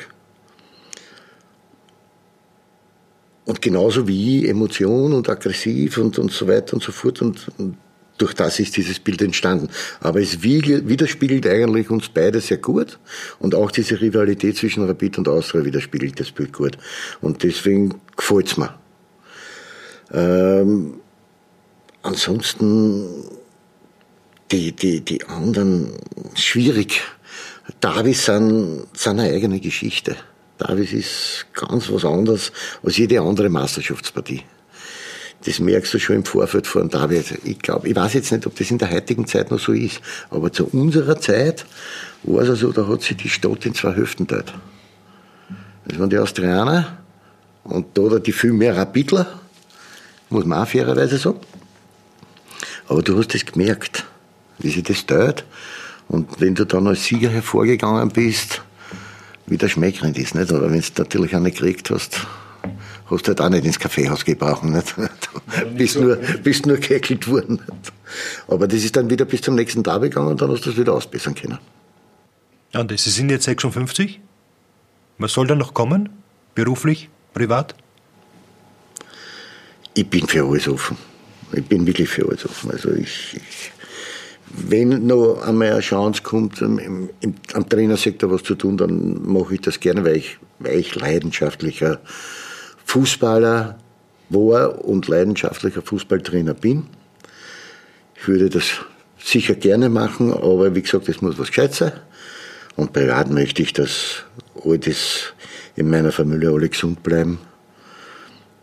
[3.46, 7.22] Und genauso wie ich, Emotion und aggressiv und, und so weiter und so fort.
[7.22, 7.76] Und, und
[8.18, 9.68] durch das ist dieses Bild entstanden.
[10.00, 12.98] Aber es widerspiegelt eigentlich uns beide sehr gut.
[13.38, 16.76] Und auch diese Rivalität zwischen Rapid und Austria widerspiegelt das Bild gut.
[17.20, 18.74] Und deswegen gefällt's mir.
[20.12, 20.94] Ähm,
[22.02, 23.06] ansonsten
[24.50, 25.92] die, die, die anderen
[26.34, 27.02] schwierig.
[27.80, 30.16] Davis sind, sind eine eigene Geschichte.
[30.58, 32.52] Davis ist ganz was anderes
[32.82, 34.42] als jede andere Meisterschaftspartie.
[35.44, 37.38] Das merkst du schon im Vorfeld von David.
[37.44, 40.00] Ich glaube, ich weiß jetzt nicht, ob das in der heutigen Zeit noch so ist,
[40.30, 41.66] aber zu unserer Zeit
[42.22, 44.52] war es so, da hat sich die Stadt in zwei Hälften teilt.
[45.86, 46.98] Das waren die Austrianer
[47.64, 49.40] und da die viel mehr Rapidler,
[50.30, 51.40] muss man auch fairerweise sagen.
[52.88, 54.04] Aber du hast es gemerkt,
[54.58, 55.44] wie sich das teilt.
[56.08, 58.62] Und wenn du dann als Sieger hervorgegangen bist,
[59.46, 60.50] wie der Schmeckrind ist, nicht?
[60.50, 62.26] Aber wenn du natürlich eine gekriegt hast,
[63.08, 64.94] hast du halt auch nicht ins Kaffeehaus gebrochen, nicht?
[64.96, 67.62] Du bist nur, bist nur geekelt worden.
[67.66, 67.92] Nicht?
[68.48, 70.76] Aber das ist dann wieder bis zum nächsten Tag gegangen und dann hast du es
[70.76, 71.58] wieder ausbessern können.
[72.72, 74.20] Andi, Sie sind jetzt 56?
[75.18, 76.10] Was soll da noch kommen?
[76.54, 77.08] Beruflich?
[77.32, 77.74] Privat?
[79.94, 80.96] Ich bin für alles offen.
[81.52, 82.70] Ich bin wirklich für alles offen.
[82.70, 83.70] Also ich, ich
[84.48, 89.54] wenn noch einmal eine Chance kommt, im, im, am Trainersektor was zu tun, dann mache
[89.54, 92.00] ich das gerne, weil ich, weil ich leidenschaftlicher
[92.84, 93.78] Fußballer
[94.28, 96.86] war und leidenschaftlicher Fußballtrainer bin.
[98.14, 98.66] Ich würde das
[99.18, 101.92] sicher gerne machen, aber wie gesagt, es muss was gescheit sein.
[102.76, 104.24] Und privat möchte ich, dass
[104.64, 105.32] all das
[105.74, 107.38] in meiner Familie alle gesund bleiben.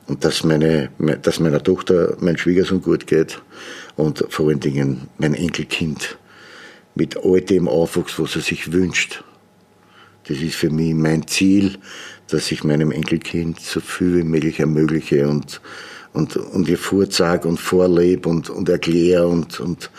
[0.08, 0.90] Und dass, meine,
[1.22, 3.42] dass meiner Tochter, mein Schwiegersohn gut geht
[3.96, 6.18] und vor allen Dingen mein Enkelkind
[6.96, 9.24] mit all dem aufwächst, was er sich wünscht.
[10.28, 11.78] Das ist für mich mein Ziel,
[12.30, 15.60] dass ich meinem Enkelkind so viel wie möglich ermögliche und,
[16.14, 19.92] und, und ihr vorzage und vorlebe und, und erkläre und, und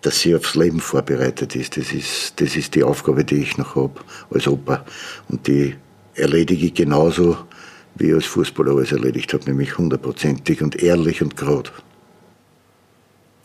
[0.00, 1.76] dass sie aufs Leben vorbereitet ist.
[1.76, 4.00] Das ist, das ist die Aufgabe, die ich noch habe
[4.30, 4.84] als Opa.
[5.28, 5.76] Und die
[6.14, 7.36] erledige ich genauso,
[7.94, 11.70] wie ich als Fußballer alles erledigt habe, nämlich hundertprozentig und ehrlich und gerade.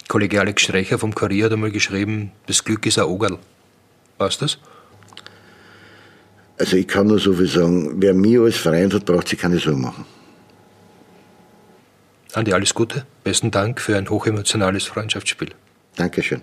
[0.08, 3.38] Kollege Alex Strecher vom Kurier hat einmal geschrieben, das Glück ist ein Ogerl.
[4.18, 4.58] Weißt du das?
[6.58, 9.60] Also ich kann nur so viel sagen, wer mir als Freund hat, braucht sich keine
[9.60, 10.06] Sorgen machen.
[12.34, 13.06] Andi, alles Gute.
[13.24, 15.50] Besten Dank für ein hochemotionales Freundschaftsspiel.
[15.96, 16.42] Dankeschön.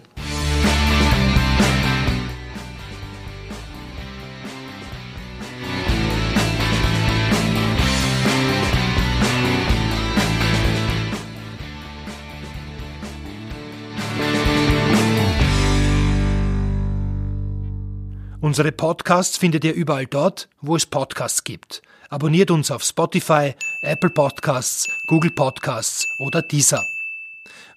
[18.45, 21.81] Unsere Podcasts findet ihr überall dort, wo es Podcasts gibt.
[22.11, 26.85] Abonniert uns auf Spotify, Apple Podcasts, Google Podcasts oder Deezer.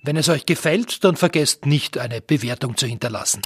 [0.03, 3.41] Wenn es euch gefällt, dann vergesst nicht, eine Bewertung zu hinterlassen.